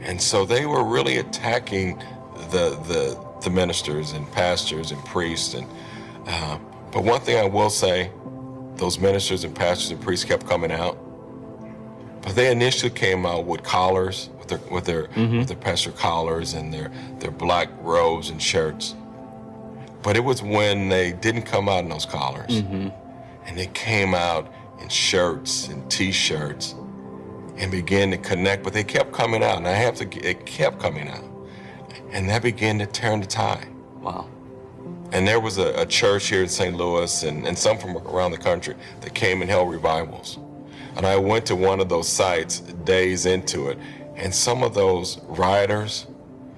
And 0.00 0.20
so 0.20 0.44
they 0.44 0.66
were 0.66 0.84
really 0.84 1.18
attacking 1.18 1.98
the 2.50 2.78
the, 2.88 3.24
the 3.42 3.50
ministers 3.50 4.12
and 4.12 4.30
pastors 4.32 4.92
and 4.92 5.04
priests 5.04 5.54
and 5.54 5.66
uh, 6.26 6.58
but 6.92 7.04
one 7.04 7.20
thing 7.20 7.38
I 7.38 7.46
will 7.46 7.70
say, 7.70 8.10
those 8.76 8.98
ministers 8.98 9.44
and 9.44 9.54
pastors 9.54 9.90
and 9.90 10.00
priests 10.00 10.24
kept 10.24 10.46
coming 10.46 10.72
out. 10.72 10.98
But 12.22 12.34
they 12.34 12.50
initially 12.50 12.90
came 12.90 13.26
out 13.26 13.46
with 13.46 13.62
collars, 13.62 14.30
with 14.50 14.60
their 14.60 14.72
with 14.72 14.84
their 14.84 15.04
mm-hmm. 15.08 15.38
with 15.38 15.48
their 15.48 15.56
pastor 15.56 15.92
collars 15.92 16.54
and 16.54 16.72
their 16.72 16.90
their 17.18 17.30
black 17.30 17.68
robes 17.80 18.30
and 18.30 18.42
shirts. 18.42 18.94
But 20.02 20.16
it 20.16 20.20
was 20.20 20.42
when 20.42 20.88
they 20.88 21.12
didn't 21.12 21.42
come 21.42 21.68
out 21.68 21.84
in 21.84 21.90
those 21.90 22.06
collars, 22.06 22.50
mm-hmm. 22.50 22.88
and 23.46 23.58
they 23.58 23.66
came 23.68 24.14
out 24.14 24.52
in 24.80 24.88
shirts 24.88 25.68
and 25.68 25.90
t-shirts 25.90 26.74
and 27.56 27.70
began 27.70 28.10
to 28.12 28.16
connect. 28.18 28.62
But 28.62 28.72
they 28.72 28.84
kept 28.84 29.12
coming 29.12 29.42
out, 29.42 29.58
and 29.58 29.66
I 29.66 29.72
have 29.72 29.96
to. 29.96 30.26
It 30.26 30.46
kept 30.46 30.78
coming 30.78 31.08
out, 31.08 31.24
and 32.10 32.28
that 32.28 32.42
began 32.42 32.78
to 32.78 32.86
turn 32.86 33.20
the 33.20 33.26
tide. 33.26 33.68
Wow. 34.00 34.28
And 35.10 35.26
there 35.26 35.40
was 35.40 35.56
a, 35.56 35.72
a 35.80 35.86
church 35.86 36.28
here 36.28 36.42
in 36.42 36.48
St. 36.50 36.76
Louis 36.76 37.22
and, 37.22 37.46
and 37.46 37.56
some 37.56 37.78
from 37.78 37.96
around 37.96 38.32
the 38.32 38.38
country 38.38 38.74
that 39.00 39.14
came 39.14 39.40
and 39.40 39.50
held 39.50 39.70
revivals. 39.70 40.38
And 40.96 41.06
I 41.06 41.16
went 41.16 41.46
to 41.46 41.56
one 41.56 41.80
of 41.80 41.88
those 41.88 42.08
sites 42.08 42.60
days 42.60 43.24
into 43.24 43.68
it, 43.68 43.78
and 44.18 44.34
some 44.34 44.62
of 44.62 44.74
those 44.74 45.18
rioters 45.28 46.06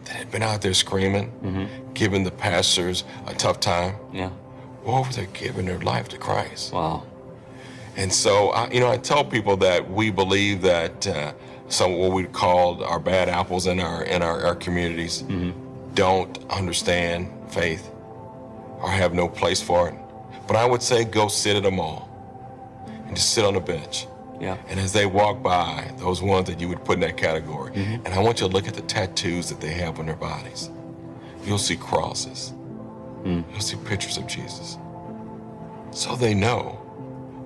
that 0.04 0.14
had 0.14 0.30
been 0.30 0.42
out 0.42 0.62
there 0.62 0.74
screaming, 0.74 1.30
mm-hmm. 1.42 1.92
giving 1.92 2.24
the 2.24 2.30
pastors 2.30 3.04
a 3.26 3.34
tough 3.34 3.60
time, 3.60 3.96
yeah, 4.12 4.30
were 4.84 4.94
over 4.94 5.12
there 5.12 5.26
giving 5.26 5.66
their 5.66 5.78
life 5.78 6.08
to 6.08 6.18
Christ. 6.18 6.72
Wow. 6.72 7.04
And 7.96 8.12
so, 8.12 8.50
I, 8.50 8.70
you 8.70 8.80
know, 8.80 8.90
I 8.90 8.96
tell 8.96 9.24
people 9.24 9.56
that 9.58 9.90
we 9.90 10.10
believe 10.10 10.62
that 10.62 11.06
uh, 11.06 11.34
some 11.68 11.96
what 11.96 12.12
we 12.12 12.24
call 12.24 12.82
our 12.82 12.98
bad 12.98 13.28
apples 13.28 13.66
in 13.66 13.78
our 13.78 14.02
in 14.04 14.22
our, 14.22 14.42
our 14.44 14.54
communities 14.54 15.22
mm-hmm. 15.22 15.50
don't 15.94 16.38
understand 16.50 17.30
faith 17.50 17.90
or 18.80 18.90
have 18.90 19.12
no 19.12 19.28
place 19.28 19.60
for 19.60 19.88
it. 19.88 19.94
But 20.46 20.56
I 20.56 20.64
would 20.64 20.82
say 20.82 21.04
go 21.04 21.28
sit 21.28 21.56
at 21.56 21.66
a 21.66 21.70
mall 21.70 22.08
and 23.06 23.14
just 23.14 23.34
sit 23.34 23.44
on 23.44 23.54
the 23.54 23.60
bench. 23.60 24.06
Yeah. 24.40 24.56
And 24.68 24.80
as 24.80 24.92
they 24.92 25.06
walk 25.06 25.42
by, 25.42 25.92
those 25.99 26.23
ones 26.23 26.49
that 26.49 26.61
you 26.61 26.68
would 26.68 26.85
put 26.85 26.94
in 26.94 27.00
that 27.00 27.16
category, 27.16 27.73
mm-hmm. 27.73 28.06
and 28.06 28.09
I 28.14 28.18
want 28.20 28.40
you 28.40 28.49
to 28.49 28.52
look 28.52 28.66
at 28.66 28.75
the 28.75 28.82
tattoos 28.82 29.49
that 29.50 29.61
they 29.61 29.73
have 29.73 29.99
on 29.99 30.06
their 30.06 30.16
bodies. 30.16 30.70
You'll 31.44 31.59
see 31.59 31.76
crosses. 31.76 32.52
Mm. 33.23 33.44
You'll 33.50 33.61
see 33.61 33.76
pictures 33.85 34.16
of 34.16 34.26
Jesus. 34.26 34.78
So 35.90 36.16
they 36.16 36.35
know, 36.35 36.78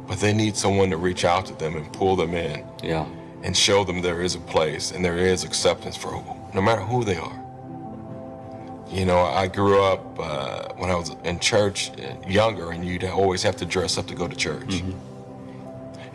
but 0.06 0.18
they 0.18 0.32
need 0.32 0.56
someone 0.56 0.90
to 0.90 0.96
reach 0.96 1.24
out 1.24 1.46
to 1.46 1.54
them 1.54 1.76
and 1.76 1.92
pull 1.92 2.14
them 2.16 2.34
in. 2.34 2.64
Yeah. 2.82 3.06
And 3.42 3.56
show 3.56 3.84
them 3.84 4.00
there 4.00 4.22
is 4.22 4.36
a 4.36 4.40
place 4.40 4.92
and 4.92 5.04
there 5.04 5.18
is 5.18 5.44
acceptance 5.44 5.96
for 5.96 6.24
no 6.54 6.62
matter 6.62 6.80
who 6.80 7.04
they 7.04 7.16
are. 7.16 7.44
You 8.88 9.04
know, 9.04 9.18
I 9.18 9.48
grew 9.48 9.82
up 9.82 10.18
uh, 10.20 10.72
when 10.76 10.90
I 10.90 10.94
was 10.94 11.10
in 11.24 11.40
church 11.40 11.90
uh, 11.98 12.28
younger, 12.28 12.70
and 12.70 12.84
you'd 12.84 13.02
always 13.02 13.42
have 13.42 13.56
to 13.56 13.64
dress 13.64 13.98
up 13.98 14.06
to 14.06 14.14
go 14.14 14.28
to 14.28 14.36
church. 14.36 14.68
Mm-hmm. 14.68 15.13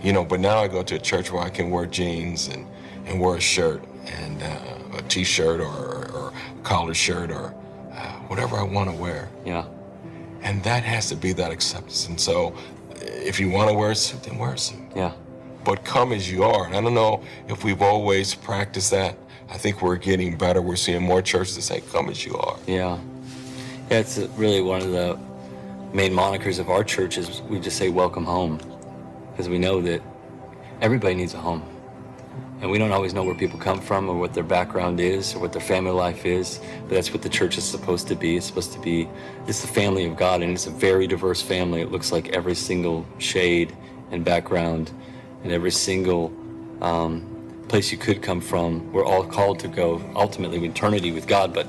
You 0.01 0.13
know, 0.13 0.23
but 0.23 0.39
now 0.39 0.59
I 0.59 0.67
go 0.67 0.81
to 0.83 0.95
a 0.95 0.99
church 0.99 1.31
where 1.31 1.43
I 1.43 1.49
can 1.49 1.69
wear 1.69 1.85
jeans 1.85 2.47
and, 2.47 2.65
and 3.05 3.19
wear 3.19 3.35
a 3.35 3.41
shirt 3.41 3.83
and 4.05 4.41
uh, 4.41 4.97
a 4.97 5.01
t-shirt 5.03 5.59
or, 5.59 5.65
or, 5.65 6.33
a 6.57 6.62
collar 6.63 6.93
shirt 6.93 7.31
or 7.31 7.53
uh, 7.91 8.12
whatever 8.27 8.55
I 8.57 8.63
want 8.63 8.89
to 8.89 8.95
wear. 8.95 9.29
Yeah. 9.45 9.65
And 10.41 10.63
that 10.63 10.83
has 10.83 11.09
to 11.09 11.15
be 11.15 11.33
that 11.33 11.51
acceptance. 11.51 12.07
And 12.07 12.19
so, 12.19 12.55
if 13.01 13.39
you 13.39 13.49
want 13.49 13.69
to 13.69 13.75
wear 13.75 13.91
a 13.91 13.95
suit, 13.95 14.23
then 14.23 14.38
wear 14.38 14.53
a 14.53 14.57
suit. 14.57 14.79
Yeah. 14.95 15.12
But 15.63 15.83
come 15.83 16.13
as 16.13 16.31
you 16.31 16.43
are. 16.43 16.65
And 16.65 16.75
I 16.75 16.81
don't 16.81 16.93
know 16.93 17.21
if 17.47 17.63
we've 17.63 17.81
always 17.81 18.33
practiced 18.33 18.91
that. 18.91 19.17
I 19.49 19.57
think 19.57 19.81
we're 19.81 19.97
getting 19.97 20.38
better. 20.38 20.62
We're 20.62 20.75
seeing 20.75 21.01
more 21.01 21.21
churches 21.21 21.55
that 21.55 21.63
say, 21.63 21.81
"Come 21.91 22.09
as 22.09 22.23
you 22.25 22.35
are." 22.38 22.57
Yeah, 22.67 22.99
yeah. 23.89 23.97
It's 23.97 24.17
really 24.38 24.62
one 24.62 24.81
of 24.81 24.91
the 24.91 25.17
main 25.91 26.13
monikers 26.13 26.59
of 26.59 26.69
our 26.69 26.83
church 26.83 27.17
is 27.17 27.41
we 27.43 27.59
just 27.59 27.77
say 27.77 27.89
"Welcome 27.89 28.25
home," 28.25 28.59
because 29.39 29.49
we 29.49 29.58
know 29.58 29.80
that 29.80 30.02
everybody 30.82 31.15
needs 31.15 31.34
a 31.34 31.38
home, 31.38 31.63
and 32.60 32.69
we 32.69 32.78
don't 32.78 32.91
always 32.91 33.13
know 33.13 33.23
where 33.23 33.34
people 33.34 33.58
come 33.58 33.80
from 33.80 34.10
or 34.10 34.17
what 34.17 34.34
their 34.34 34.43
background 34.43 34.99
is 34.99 35.34
or 35.34 35.39
what 35.39 35.54
their 35.54 35.62
family 35.62 35.91
life 35.91 36.25
is. 36.25 36.60
But 36.82 36.95
that's 36.95 37.13
what 37.13 37.21
the 37.21 37.30
church 37.30 37.58
is 37.58 37.63
supposed 37.63 38.10
to 38.10 38.15
be. 38.15 38.36
It's 38.36 38.47
supposed 38.47 38.73
to 38.73 38.80
be. 38.80 39.08
It's 39.47 39.62
the 39.62 39.69
family 39.69 40.04
of 40.04 40.17
God, 40.17 40.41
and 40.41 40.52
it's 40.52 40.67
a 40.67 40.71
very 40.71 41.08
diverse 41.08 41.41
family. 41.41 41.80
It 41.80 41.89
looks 41.89 42.12
like 42.12 42.28
every 42.36 42.54
single 42.54 43.06
shade 43.17 43.73
and 44.12 44.25
background, 44.25 44.91
and 45.43 45.54
every 45.54 45.71
single. 45.71 46.34
Um, 46.82 47.25
place 47.69 47.91
you 47.91 47.99
could 47.99 48.23
come 48.23 48.41
from. 48.41 48.91
We're 48.91 49.06
all 49.06 49.23
called 49.23 49.60
to 49.60 49.67
go 49.67 50.02
ultimately 50.15 50.65
eternity 50.65 51.12
with 51.12 51.28
God, 51.28 51.54
but 51.54 51.67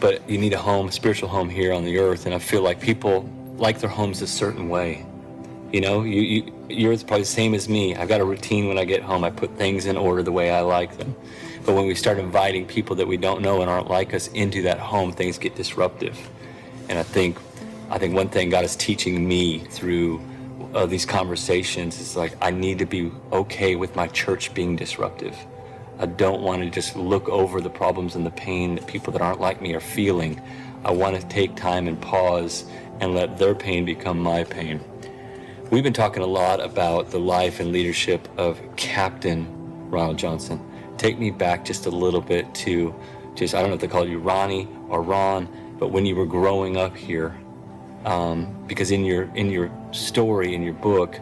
but 0.00 0.28
you 0.28 0.36
need 0.36 0.52
a 0.52 0.58
home, 0.58 0.88
a 0.88 0.92
spiritual 0.92 1.30
home 1.30 1.48
here 1.48 1.72
on 1.72 1.84
the 1.84 1.98
earth. 1.98 2.26
And 2.26 2.34
I 2.34 2.38
feel 2.38 2.60
like 2.60 2.78
people 2.78 3.28
like 3.56 3.80
their 3.80 3.88
homes 3.88 4.20
a 4.20 4.26
certain 4.26 4.68
way. 4.68 5.06
You 5.72 5.80
know, 5.80 6.02
you, 6.02 6.20
you 6.20 6.54
you're 6.68 6.96
probably 6.98 7.20
the 7.20 7.26
same 7.26 7.54
as 7.54 7.68
me. 7.68 7.96
I've 7.96 8.08
got 8.08 8.20
a 8.20 8.24
routine 8.24 8.68
when 8.68 8.78
I 8.78 8.84
get 8.84 9.02
home. 9.02 9.24
I 9.24 9.30
put 9.30 9.56
things 9.56 9.86
in 9.86 9.96
order 9.96 10.22
the 10.22 10.32
way 10.32 10.50
I 10.50 10.60
like 10.60 10.98
them. 10.98 11.16
But 11.64 11.74
when 11.74 11.86
we 11.86 11.94
start 11.94 12.18
inviting 12.18 12.66
people 12.66 12.96
that 12.96 13.06
we 13.06 13.16
don't 13.16 13.40
know 13.40 13.62
and 13.62 13.70
aren't 13.70 13.88
like 13.88 14.12
us 14.12 14.28
into 14.28 14.62
that 14.62 14.78
home, 14.78 15.12
things 15.12 15.38
get 15.38 15.54
disruptive. 15.54 16.18
And 16.90 16.98
I 16.98 17.02
think 17.02 17.38
I 17.90 17.98
think 17.98 18.14
one 18.14 18.28
thing 18.28 18.50
God 18.50 18.64
is 18.64 18.76
teaching 18.76 19.26
me 19.26 19.60
through 19.60 20.20
of 20.74 20.90
these 20.90 21.06
conversations 21.06 22.00
is 22.00 22.16
like 22.16 22.36
I 22.42 22.50
need 22.50 22.78
to 22.80 22.86
be 22.86 23.10
okay 23.32 23.76
with 23.76 23.96
my 23.96 24.08
church 24.08 24.52
being 24.52 24.76
disruptive. 24.76 25.36
I 25.98 26.06
don't 26.06 26.42
want 26.42 26.62
to 26.62 26.70
just 26.70 26.96
look 26.96 27.28
over 27.30 27.62
the 27.62 27.70
problems 27.70 28.14
and 28.14 28.26
the 28.26 28.30
pain 28.30 28.74
that 28.74 28.86
people 28.86 29.12
that 29.14 29.22
aren't 29.22 29.40
like 29.40 29.62
me 29.62 29.72
are 29.74 29.80
feeling. 29.80 30.40
I 30.84 30.90
want 30.90 31.18
to 31.18 31.26
take 31.28 31.54
time 31.54 31.88
and 31.88 32.00
pause 32.00 32.64
and 33.00 33.14
let 33.14 33.38
their 33.38 33.54
pain 33.54 33.84
become 33.84 34.18
my 34.18 34.44
pain. 34.44 34.80
We've 35.72 35.82
been 35.82 35.94
talking 35.94 36.22
a 36.22 36.26
lot 36.26 36.60
about 36.60 37.12
the 37.12 37.18
life 37.18 37.58
and 37.58 37.72
leadership 37.72 38.28
of 38.36 38.60
Captain 38.76 39.46
Ronald 39.88 40.18
Johnson. 40.18 40.60
Take 40.98 41.18
me 41.18 41.30
back 41.30 41.64
just 41.64 41.86
a 41.86 41.90
little 41.90 42.20
bit 42.20 42.54
to 42.56 42.94
just, 43.34 43.54
I 43.54 43.60
don't 43.60 43.70
know 43.70 43.76
if 43.76 43.80
they 43.80 43.88
call 43.88 44.06
you 44.06 44.18
Ronnie 44.18 44.68
or 44.90 45.00
Ron, 45.00 45.48
but 45.78 45.88
when 45.88 46.04
you 46.04 46.14
were 46.14 46.26
growing 46.26 46.76
up 46.76 46.94
here, 46.94 47.34
um, 48.04 48.54
because 48.66 48.90
in 48.90 49.02
your 49.06 49.34
in 49.34 49.48
your 49.48 49.72
story 49.92 50.54
in 50.54 50.62
your 50.62 50.74
book, 50.74 51.18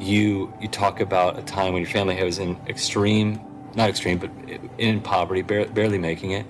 you 0.00 0.52
you 0.60 0.66
talk 0.66 0.98
about 0.98 1.38
a 1.38 1.42
time 1.42 1.72
when 1.72 1.80
your 1.80 1.90
family 1.92 2.20
was 2.24 2.40
in 2.40 2.58
extreme, 2.66 3.40
not 3.76 3.88
extreme, 3.88 4.18
but 4.18 4.30
in 4.78 5.00
poverty, 5.00 5.42
barely 5.42 5.98
making 5.98 6.32
it. 6.32 6.44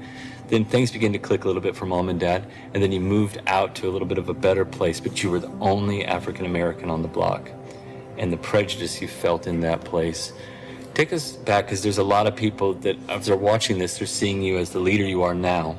Then 0.48 0.64
things 0.64 0.92
began 0.92 1.12
to 1.12 1.18
click 1.18 1.44
a 1.44 1.46
little 1.46 1.62
bit 1.62 1.74
for 1.74 1.86
mom 1.86 2.08
and 2.08 2.20
dad, 2.20 2.46
and 2.72 2.82
then 2.82 2.92
you 2.92 3.00
moved 3.00 3.38
out 3.46 3.74
to 3.76 3.88
a 3.88 3.90
little 3.90 4.06
bit 4.06 4.18
of 4.18 4.28
a 4.28 4.34
better 4.34 4.64
place, 4.64 5.00
but 5.00 5.22
you 5.22 5.30
were 5.30 5.40
the 5.40 5.50
only 5.60 6.04
African 6.04 6.46
American 6.46 6.88
on 6.88 7.02
the 7.02 7.08
block, 7.08 7.50
and 8.16 8.32
the 8.32 8.36
prejudice 8.36 9.02
you 9.02 9.08
felt 9.08 9.46
in 9.46 9.60
that 9.60 9.82
place. 9.84 10.32
Take 10.94 11.12
us 11.12 11.32
back, 11.32 11.66
because 11.66 11.82
there's 11.82 11.98
a 11.98 12.04
lot 12.04 12.26
of 12.26 12.36
people 12.36 12.74
that, 12.74 12.96
as 13.08 13.26
they're 13.26 13.36
watching 13.36 13.78
this, 13.78 13.98
they're 13.98 14.06
seeing 14.06 14.40
you 14.40 14.56
as 14.58 14.70
the 14.70 14.78
leader 14.78 15.04
you 15.04 15.22
are 15.22 15.34
now, 15.34 15.76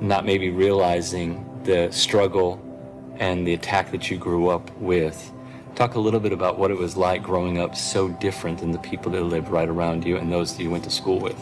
not 0.00 0.24
maybe 0.24 0.50
realizing 0.50 1.44
the 1.64 1.90
struggle 1.90 2.64
and 3.18 3.46
the 3.46 3.52
attack 3.52 3.90
that 3.90 4.10
you 4.10 4.16
grew 4.16 4.48
up 4.48 4.70
with. 4.78 5.32
Talk 5.74 5.94
a 5.94 6.00
little 6.00 6.20
bit 6.20 6.32
about 6.32 6.58
what 6.58 6.70
it 6.70 6.78
was 6.78 6.96
like 6.96 7.22
growing 7.22 7.58
up 7.58 7.76
so 7.76 8.08
different 8.08 8.60
than 8.60 8.70
the 8.70 8.78
people 8.78 9.12
that 9.12 9.22
lived 9.24 9.48
right 9.48 9.68
around 9.68 10.04
you 10.04 10.16
and 10.16 10.32
those 10.32 10.56
that 10.56 10.62
you 10.62 10.70
went 10.70 10.84
to 10.84 10.90
school 10.90 11.18
with. 11.18 11.38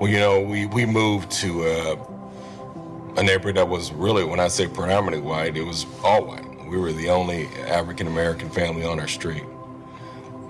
Well, 0.00 0.10
you 0.10 0.18
know, 0.18 0.40
we, 0.40 0.66
we 0.66 0.84
moved 0.86 1.30
to 1.42 1.64
uh, 1.64 1.96
a 3.16 3.22
neighborhood 3.22 3.56
that 3.56 3.68
was 3.68 3.92
really, 3.92 4.24
when 4.24 4.40
I 4.40 4.48
say 4.48 4.66
predominantly 4.66 5.26
white, 5.26 5.56
it 5.56 5.62
was 5.62 5.86
all 6.02 6.24
white. 6.24 6.44
We 6.68 6.78
were 6.78 6.92
the 6.92 7.10
only 7.10 7.46
African 7.68 8.06
American 8.06 8.50
family 8.50 8.84
on 8.84 8.98
our 8.98 9.08
street. 9.08 9.44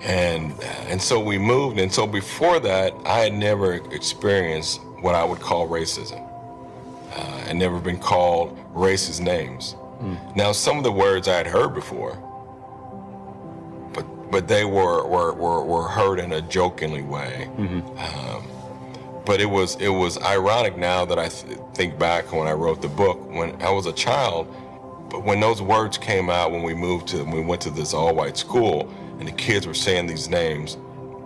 And, 0.01 0.53
and 0.87 1.01
so 1.01 1.19
we 1.19 1.37
moved. 1.37 1.79
And 1.79 1.91
so 1.93 2.05
before 2.07 2.59
that, 2.59 2.93
I 3.05 3.19
had 3.19 3.33
never 3.33 3.73
experienced 3.91 4.81
what 5.01 5.15
I 5.15 5.23
would 5.23 5.39
call 5.39 5.67
racism. 5.67 6.21
I'd 7.47 7.55
never 7.55 7.79
been 7.79 7.99
called 7.99 8.57
racist 8.73 9.21
names. 9.21 9.75
Now, 10.35 10.51
some 10.51 10.77
of 10.77 10.83
the 10.83 10.91
words 10.91 11.27
I 11.27 11.35
had 11.37 11.47
heard 11.47 11.73
before, 11.73 12.17
but 13.93 14.03
but 14.31 14.47
they 14.47 14.65
were 14.65 15.07
were, 15.07 15.33
were, 15.33 15.63
were 15.63 15.87
heard 15.87 16.19
in 16.19 16.33
a 16.33 16.41
jokingly 16.41 17.01
way. 17.03 17.47
Um, 17.97 18.43
but 19.25 19.41
it 19.41 19.45
was 19.45 19.75
it 19.77 19.89
was 19.89 20.17
ironic 20.21 20.77
now 20.77 21.05
that 21.05 21.17
I 21.17 21.29
th- 21.29 21.59
think 21.73 21.97
back 21.97 22.31
when 22.31 22.47
I 22.47 22.53
wrote 22.53 22.81
the 22.81 22.87
book 22.87 23.19
when 23.29 23.59
I 23.61 23.71
was 23.71 23.85
a 23.85 23.93
child. 23.93 24.47
But 25.09 25.23
when 25.23 25.39
those 25.39 25.61
words 25.61 25.97
came 25.97 26.29
out 26.29 26.51
when 26.51 26.63
we 26.63 26.73
moved 26.73 27.07
to 27.09 27.23
when 27.23 27.31
we 27.31 27.41
went 27.41 27.61
to 27.61 27.69
this 27.69 27.93
all 27.93 28.13
white 28.15 28.37
school 28.37 28.89
and 29.19 29.27
the 29.27 29.31
kids 29.31 29.65
were 29.65 29.73
saying 29.73 30.07
these 30.07 30.29
names, 30.29 30.77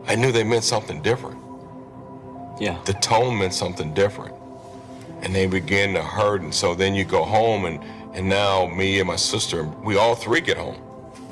I 0.07 0.15
knew 0.15 0.31
they 0.31 0.43
meant 0.43 0.63
something 0.63 1.01
different. 1.01 1.41
Yeah. 2.59 2.79
The 2.85 2.93
tone 2.93 3.37
meant 3.39 3.53
something 3.53 3.93
different, 3.93 4.35
and 5.21 5.33
they 5.33 5.47
began 5.47 5.93
to 5.93 6.01
hurt. 6.01 6.41
And 6.41 6.53
so 6.53 6.75
then 6.75 6.95
you 6.95 7.05
go 7.05 7.23
home 7.23 7.65
and 7.65 7.83
and 8.13 8.27
now 8.27 8.67
me 8.67 8.99
and 8.99 9.07
my 9.07 9.15
sister, 9.17 9.63
we 9.63 9.97
all 9.97 10.15
three 10.15 10.41
get 10.41 10.57
home, 10.57 10.77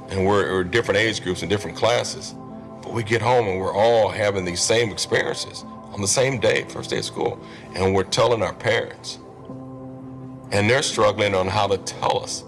and 0.10 0.26
we're, 0.26 0.52
we're 0.52 0.64
different 0.64 1.00
age 1.00 1.24
groups 1.24 1.42
and 1.42 1.50
different 1.50 1.76
classes, 1.76 2.36
but 2.84 2.94
we 2.94 3.04
get 3.04 3.22
home 3.22 3.48
and 3.48 3.60
we're 3.60 3.74
all 3.74 4.10
having 4.10 4.46
these 4.46 4.62
same 4.62 4.92
experiences 4.92 5.66
on 5.98 6.02
the 6.02 6.08
same 6.08 6.40
day, 6.40 6.64
first 6.70 6.92
day 6.92 7.00
of 7.00 7.06
school, 7.06 7.40
and 7.74 7.94
we're 7.96 8.04
telling 8.04 8.44
our 8.44 8.54
parents, 8.54 9.18
and 10.52 10.70
they're 10.70 10.84
struggling 10.84 11.34
on 11.34 11.48
how 11.48 11.66
to 11.66 11.78
tell 11.80 12.22
us 12.24 12.44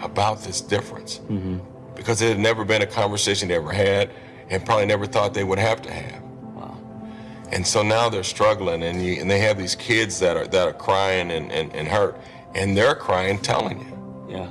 about 0.00 0.42
this 0.42 0.60
difference 0.60 1.18
mm-hmm. 1.18 1.58
because 1.96 2.22
it 2.22 2.28
had 2.28 2.38
never 2.38 2.64
been 2.64 2.80
a 2.82 2.86
conversation 2.86 3.48
they 3.48 3.56
ever 3.56 3.72
had, 3.72 4.10
and 4.50 4.64
probably 4.64 4.86
never 4.86 5.04
thought 5.04 5.34
they 5.34 5.42
would 5.42 5.58
have 5.58 5.82
to 5.82 5.92
have. 5.92 6.22
And 7.50 7.66
so 7.66 7.82
now 7.82 8.08
they're 8.08 8.22
struggling, 8.22 8.82
and 8.84 9.04
you, 9.04 9.20
and 9.20 9.28
they 9.30 9.40
have 9.40 9.58
these 9.58 9.74
kids 9.74 10.18
that 10.20 10.36
are 10.38 10.46
that 10.46 10.68
are 10.68 10.72
crying 10.72 11.32
and, 11.32 11.52
and, 11.52 11.74
and 11.74 11.86
hurt, 11.88 12.18
and 12.54 12.74
they're 12.76 12.94
crying, 12.94 13.38
telling 13.38 13.80
you, 13.80 14.26
Yeah. 14.36 14.48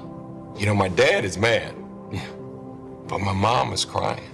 you 0.60 0.66
know, 0.68 0.76
my 0.76 0.90
dad 0.90 1.24
is 1.26 1.38
mad, 1.38 1.74
yeah. 2.12 2.22
but 3.08 3.20
my 3.20 3.34
mom 3.34 3.72
is 3.74 3.86
crying. 3.86 4.31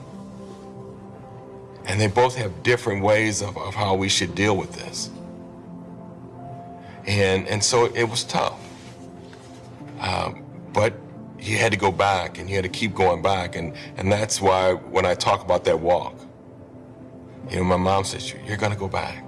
And 1.88 2.00
they 2.00 2.08
both 2.08 2.36
have 2.36 2.63
different 2.63 3.02
ways 3.02 3.41
of, 3.41 3.58
of 3.58 3.73
how 3.73 3.95
we 3.95 4.10
should 4.10 4.36
deal 4.36 4.56
with 4.58 4.73
this. 4.73 5.10
And 7.06 7.47
and 7.47 7.63
so 7.63 7.86
it 7.86 8.04
was 8.04 8.23
tough. 8.23 8.60
Um, 10.00 10.43
but 10.73 10.93
you 11.39 11.58
had 11.58 11.71
to 11.71 11.78
go 11.78 11.91
back, 11.91 12.38
and 12.38 12.50
you 12.50 12.56
had 12.56 12.63
to 12.63 12.69
keep 12.69 12.93
going 12.93 13.21
back, 13.21 13.56
and 13.56 13.73
and 13.95 14.12
that's 14.12 14.41
why 14.41 14.73
when 14.73 15.06
I 15.06 15.15
talk 15.15 15.43
about 15.43 15.63
that 15.63 15.80
walk, 15.80 16.15
you 17.50 17.58
know, 17.58 17.63
my 17.63 17.78
mom 17.78 18.04
says, 18.04 18.34
You're 18.45 18.58
going 18.58 18.73
to 18.73 18.78
go 18.78 18.88
back. 18.88 19.23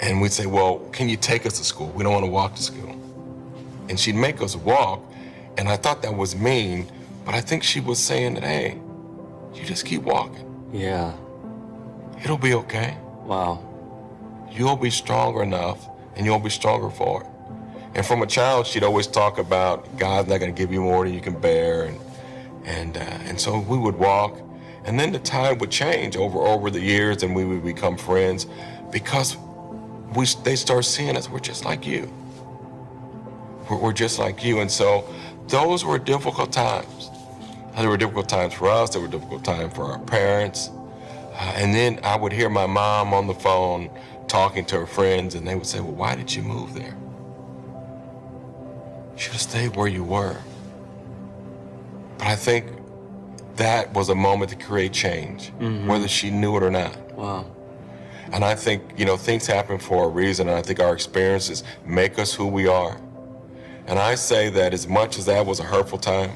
And 0.00 0.20
we'd 0.20 0.32
say, 0.32 0.46
Well, 0.46 0.78
can 0.92 1.08
you 1.08 1.16
take 1.16 1.44
us 1.44 1.58
to 1.58 1.64
school? 1.64 1.88
We 1.88 2.02
don't 2.02 2.12
want 2.12 2.24
to 2.24 2.30
walk 2.30 2.54
to 2.54 2.62
school. 2.62 2.90
And 3.88 3.98
she'd 3.98 4.14
make 4.14 4.40
us 4.40 4.56
walk. 4.56 5.02
And 5.56 5.68
I 5.68 5.76
thought 5.76 6.02
that 6.02 6.14
was 6.14 6.36
mean, 6.36 6.90
but 7.24 7.34
I 7.34 7.40
think 7.40 7.62
she 7.62 7.80
was 7.80 7.98
saying 7.98 8.34
that, 8.34 8.44
Hey, 8.44 8.78
you 9.54 9.64
just 9.64 9.86
keep 9.86 10.02
walking. 10.02 10.70
Yeah. 10.72 11.12
It'll 12.22 12.38
be 12.38 12.54
okay. 12.54 12.96
Wow. 13.24 13.64
You'll 14.50 14.76
be 14.76 14.90
stronger 14.90 15.42
enough 15.42 15.88
and 16.16 16.26
you'll 16.26 16.38
be 16.38 16.50
stronger 16.50 16.90
for 16.90 17.22
it. 17.22 17.28
And 17.94 18.04
from 18.04 18.22
a 18.22 18.26
child, 18.26 18.66
she'd 18.66 18.84
always 18.84 19.06
talk 19.06 19.38
about 19.38 19.98
God's 19.98 20.28
not 20.28 20.38
going 20.38 20.54
to 20.54 20.58
give 20.58 20.72
you 20.72 20.82
more 20.82 21.04
than 21.04 21.14
you 21.14 21.20
can 21.20 21.38
bear. 21.38 21.84
And, 21.84 22.00
and, 22.64 22.96
uh, 22.96 23.00
and 23.00 23.40
so 23.40 23.58
we 23.60 23.78
would 23.78 23.96
walk. 23.96 24.40
And 24.84 24.98
then 24.98 25.12
the 25.12 25.18
tide 25.18 25.60
would 25.60 25.70
change 25.70 26.16
over 26.16 26.38
over 26.38 26.70
the 26.70 26.80
years, 26.80 27.22
and 27.22 27.34
we 27.34 27.44
would 27.44 27.62
become 27.62 27.98
friends 27.98 28.46
because 28.90 29.36
we 30.16 30.24
they 30.44 30.56
start 30.56 30.86
seeing 30.86 31.14
us. 31.14 31.28
We're 31.28 31.40
just 31.40 31.66
like 31.66 31.86
you. 31.86 32.10
We're, 33.68 33.76
we're 33.76 33.92
just 33.92 34.18
like 34.18 34.42
you, 34.42 34.60
and 34.60 34.70
so 34.70 35.06
those 35.48 35.84
were 35.84 35.98
difficult 35.98 36.52
times. 36.52 37.10
They 37.78 37.86
were 37.86 37.96
difficult 37.96 38.28
times 38.28 38.54
for 38.54 38.68
us. 38.68 38.90
there 38.90 39.00
were 39.00 39.08
difficult 39.08 39.44
times 39.44 39.72
for 39.74 39.84
our 39.84 40.00
parents. 40.00 40.70
Uh, 41.34 41.52
and 41.56 41.72
then 41.72 42.00
I 42.02 42.16
would 42.16 42.32
hear 42.32 42.48
my 42.48 42.66
mom 42.66 43.14
on 43.14 43.28
the 43.28 43.34
phone 43.34 43.88
talking 44.26 44.64
to 44.66 44.80
her 44.80 44.86
friends, 44.86 45.36
and 45.36 45.46
they 45.46 45.54
would 45.54 45.66
say, 45.66 45.78
"Well, 45.80 45.92
why 45.92 46.16
did 46.16 46.34
you 46.34 46.42
move 46.42 46.74
there? 46.74 46.96
You 49.14 49.18
should 49.18 49.32
have 49.32 49.40
stayed 49.40 49.76
where 49.76 49.86
you 49.86 50.02
were." 50.02 50.36
But 52.18 52.26
I 52.26 52.34
think 52.36 52.66
that 53.56 53.94
was 53.94 54.08
a 54.08 54.14
moment 54.14 54.50
to 54.50 54.56
create 54.56 54.92
change, 54.92 55.52
whether 55.86 56.08
she 56.08 56.30
knew 56.30 56.56
it 56.56 56.62
or 56.64 56.70
not. 56.70 56.96
Wow. 57.14 57.46
And 58.32 58.44
I 58.44 58.54
think, 58.56 58.82
you 58.96 59.04
know, 59.06 59.16
things 59.16 59.46
happen 59.46 59.78
for 59.78 60.04
a 60.04 60.08
reason, 60.08 60.48
and 60.48 60.58
I 60.58 60.62
think 60.62 60.80
our 60.80 60.92
experiences 60.92 61.62
make 61.86 62.18
us 62.18 62.34
who 62.34 62.46
we 62.46 62.66
are. 62.66 63.00
And 63.86 63.98
I 63.98 64.16
say 64.16 64.50
that 64.50 64.74
as 64.74 64.86
much 64.86 65.16
as 65.18 65.24
that 65.26 65.46
was 65.46 65.60
a 65.60 65.62
hurtful 65.64 65.98
time, 65.98 66.32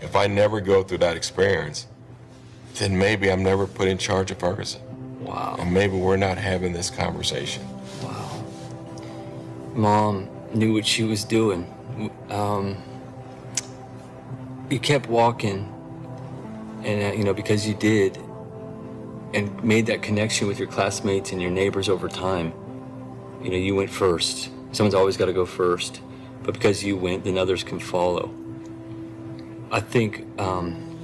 if 0.00 0.16
I 0.16 0.26
never 0.26 0.60
go 0.60 0.82
through 0.82 0.98
that 0.98 1.16
experience, 1.16 1.86
then 2.74 2.98
maybe 2.98 3.30
I'm 3.30 3.42
never 3.42 3.66
put 3.66 3.88
in 3.88 3.98
charge 3.98 4.30
of 4.30 4.38
Ferguson. 4.38 4.80
Wow. 5.24 5.56
And 5.58 5.72
maybe 5.72 5.96
we're 5.96 6.16
not 6.16 6.38
having 6.38 6.72
this 6.72 6.90
conversation. 6.90 7.66
Wow. 8.02 8.44
Mom 9.74 10.28
knew 10.52 10.74
what 10.74 10.86
she 10.86 11.04
was 11.04 11.24
doing. 11.24 11.72
Um, 12.30 12.76
you 14.70 14.78
kept 14.78 15.08
walking, 15.08 15.70
and 16.84 17.12
uh, 17.12 17.16
you 17.16 17.24
know 17.24 17.34
because 17.34 17.66
you 17.66 17.74
did, 17.74 18.18
and 19.32 19.62
made 19.62 19.86
that 19.86 20.02
connection 20.02 20.48
with 20.48 20.58
your 20.58 20.68
classmates 20.68 21.32
and 21.32 21.40
your 21.40 21.50
neighbors 21.50 21.88
over 21.88 22.08
time. 22.08 22.52
You 23.42 23.50
know, 23.50 23.56
you 23.56 23.74
went 23.74 23.90
first. 23.90 24.50
Someone's 24.72 24.94
always 24.94 25.16
got 25.16 25.26
to 25.26 25.32
go 25.32 25.46
first, 25.46 26.00
but 26.42 26.54
because 26.54 26.82
you 26.82 26.96
went, 26.96 27.24
then 27.24 27.38
others 27.38 27.62
can 27.62 27.78
follow. 27.78 28.34
I 29.70 29.80
think 29.80 30.24
um, 30.40 30.98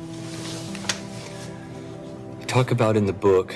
talk 2.47 2.71
about 2.71 2.97
in 2.97 3.07
the 3.07 3.13
book 3.13 3.55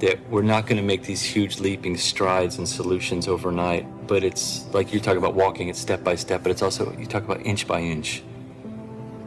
that 0.00 0.18
we're 0.28 0.42
not 0.42 0.66
going 0.66 0.76
to 0.76 0.82
make 0.82 1.02
these 1.02 1.22
huge 1.22 1.60
leaping 1.60 1.96
strides 1.96 2.58
and 2.58 2.68
solutions 2.68 3.28
overnight, 3.28 4.06
but 4.06 4.24
it's 4.24 4.66
like 4.74 4.92
you 4.92 5.00
talk 5.00 5.16
about 5.16 5.34
walking 5.34 5.68
it 5.68 5.76
step 5.76 6.02
by 6.04 6.14
step, 6.14 6.42
but 6.42 6.50
it's 6.50 6.62
also, 6.62 6.94
you 6.98 7.06
talk 7.06 7.24
about 7.24 7.40
inch 7.46 7.66
by 7.66 7.80
inch. 7.80 8.22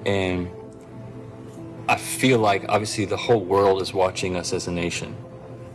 And 0.06 0.50
I 1.88 1.96
feel 1.96 2.40
like 2.40 2.66
obviously 2.70 3.06
the 3.06 3.18
whole 3.18 3.44
world 3.44 3.82
is 3.82 3.94
watching 3.94 4.36
us 4.36 4.52
as 4.52 4.68
a 4.68 4.72
nation. 4.72 5.16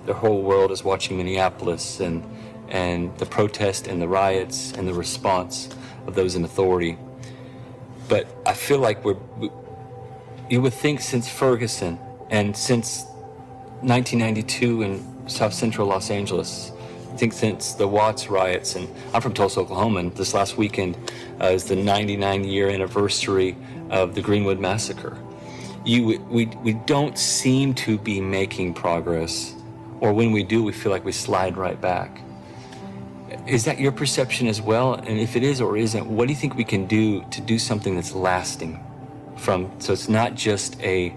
The 0.04 0.14
whole 0.14 0.42
world 0.42 0.70
is 0.70 0.84
watching 0.84 1.16
Minneapolis 1.16 2.00
and, 2.00 2.22
and 2.68 3.16
the 3.18 3.26
protest 3.26 3.86
and 3.86 4.00
the 4.00 4.08
riots 4.08 4.72
and 4.72 4.86
the 4.86 4.94
response 4.94 5.68
of 6.06 6.14
those 6.14 6.34
in 6.34 6.44
authority. 6.44 6.98
But 8.08 8.26
I 8.46 8.54
feel 8.54 8.78
like 8.78 9.04
we're, 9.04 9.16
we, 9.38 9.50
you 10.48 10.60
would 10.62 10.74
think 10.74 11.00
since 11.00 11.28
Ferguson 11.28 11.98
and 12.30 12.56
since 12.56 13.04
1992 13.82 14.82
in 14.82 15.28
South 15.28 15.52
Central 15.52 15.88
Los 15.88 16.10
Angeles. 16.10 16.72
I 17.12 17.16
think 17.16 17.32
since 17.32 17.74
the 17.74 17.86
Watts 17.86 18.28
riots, 18.28 18.76
and 18.76 18.88
I'm 19.12 19.20
from 19.20 19.34
Tulsa, 19.34 19.60
Oklahoma, 19.60 20.00
and 20.00 20.14
this 20.14 20.34
last 20.34 20.56
weekend 20.56 20.96
uh, 21.40 21.46
is 21.46 21.64
the 21.64 21.76
99 21.76 22.44
year 22.44 22.70
anniversary 22.70 23.56
of 23.90 24.14
the 24.14 24.22
Greenwood 24.22 24.58
Massacre. 24.58 25.18
You, 25.84 26.20
we, 26.30 26.46
we 26.46 26.72
don't 26.74 27.18
seem 27.18 27.74
to 27.74 27.98
be 27.98 28.20
making 28.20 28.74
progress, 28.74 29.54
or 30.00 30.12
when 30.12 30.32
we 30.32 30.42
do, 30.42 30.62
we 30.62 30.72
feel 30.72 30.92
like 30.92 31.04
we 31.04 31.12
slide 31.12 31.56
right 31.56 31.80
back. 31.80 32.22
Is 33.46 33.64
that 33.64 33.80
your 33.80 33.92
perception 33.92 34.46
as 34.46 34.62
well? 34.62 34.94
And 34.94 35.18
if 35.18 35.34
it 35.34 35.42
is 35.42 35.60
or 35.60 35.76
isn't, 35.76 36.06
what 36.06 36.28
do 36.28 36.32
you 36.32 36.38
think 36.38 36.54
we 36.54 36.64
can 36.64 36.86
do 36.86 37.24
to 37.30 37.40
do 37.40 37.58
something 37.58 37.96
that's 37.96 38.12
lasting 38.12 38.78
from, 39.36 39.70
so 39.80 39.92
it's 39.92 40.08
not 40.08 40.36
just 40.36 40.80
a 40.80 41.14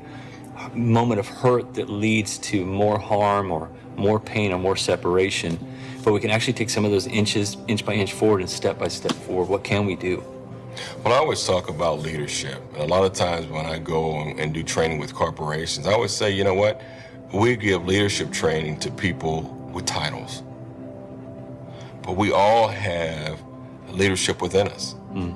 moment 0.73 1.19
of 1.19 1.27
hurt 1.27 1.75
that 1.75 1.89
leads 1.89 2.39
to 2.39 2.65
more 2.65 2.97
harm 2.97 3.51
or 3.51 3.69
more 3.95 4.19
pain 4.19 4.51
or 4.51 4.57
more 4.57 4.75
separation, 4.75 5.59
but 6.03 6.13
we 6.13 6.19
can 6.19 6.31
actually 6.31 6.53
take 6.53 6.69
some 6.69 6.83
of 6.83 6.91
those 6.91 7.05
inches, 7.07 7.57
inch 7.67 7.85
by 7.85 7.93
inch 7.93 8.13
forward 8.13 8.41
and 8.41 8.49
step 8.49 8.79
by 8.79 8.88
step 8.88 9.11
forward. 9.11 9.47
What 9.47 9.63
can 9.63 9.85
we 9.85 9.95
do? 9.95 10.23
Well, 11.03 11.13
I 11.13 11.17
always 11.17 11.45
talk 11.45 11.69
about 11.69 11.99
leadership. 11.99 12.61
And 12.73 12.81
a 12.81 12.85
lot 12.85 13.05
of 13.05 13.13
times 13.13 13.47
when 13.47 13.65
I 13.65 13.77
go 13.79 14.19
and, 14.19 14.53
do 14.53 14.63
training 14.63 14.97
with 14.97 15.13
corporations, 15.13 15.88
I 15.88 15.93
always 15.93 16.11
say, 16.11 16.31
you 16.31 16.43
know 16.43 16.55
what? 16.55 16.81
We 17.33 17.55
give 17.55 17.85
leadership 17.85 18.31
training 18.31 18.79
to 18.79 18.91
people 18.91 19.43
with 19.73 19.85
titles. 19.85 20.41
But 22.06 22.15
we 22.15 22.32
all 22.32 22.68
have 22.68 23.41
leadership 23.89 24.41
within 24.41 24.68
us. 24.68 24.94
Hmm. 25.12 25.32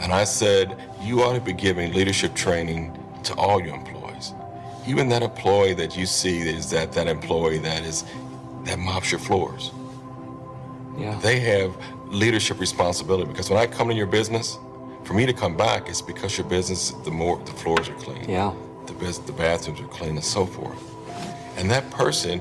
And 0.00 0.12
I 0.12 0.24
said, 0.24 0.76
you 1.00 1.22
ought 1.22 1.34
to 1.34 1.40
be 1.40 1.52
giving 1.52 1.92
leadership 1.92 2.34
training 2.34 2.96
to 3.24 3.34
all 3.34 3.60
your 3.60 3.74
employees. 3.74 4.32
Even 4.86 5.08
that 5.10 5.22
employee 5.22 5.74
that 5.74 5.96
you 5.96 6.06
see 6.06 6.40
is 6.40 6.70
that 6.70 6.92
that 6.92 7.06
employee 7.06 7.58
that 7.58 7.84
is 7.84 8.04
that 8.64 8.78
mops 8.78 9.10
your 9.10 9.20
floors. 9.20 9.72
Yeah. 10.96 11.18
They 11.20 11.40
have 11.40 11.74
leadership 12.06 12.60
responsibility 12.60 13.30
because 13.30 13.50
when 13.50 13.58
I 13.58 13.66
come 13.66 13.88
to 13.88 13.94
your 13.94 14.06
business, 14.06 14.58
for 15.04 15.14
me 15.14 15.26
to 15.26 15.32
come 15.32 15.56
back, 15.56 15.88
it's 15.88 16.02
because 16.02 16.38
your 16.38 16.46
business, 16.46 16.90
the 17.04 17.10
more 17.10 17.38
the 17.38 17.52
floors 17.52 17.88
are 17.88 17.94
clean, 17.94 18.28
yeah. 18.28 18.54
the 18.86 18.92
the 19.26 19.32
bathrooms 19.32 19.80
are 19.80 19.88
clean, 19.88 20.10
and 20.10 20.24
so 20.24 20.46
forth. 20.46 20.80
And 21.56 21.70
that 21.70 21.90
person 21.90 22.40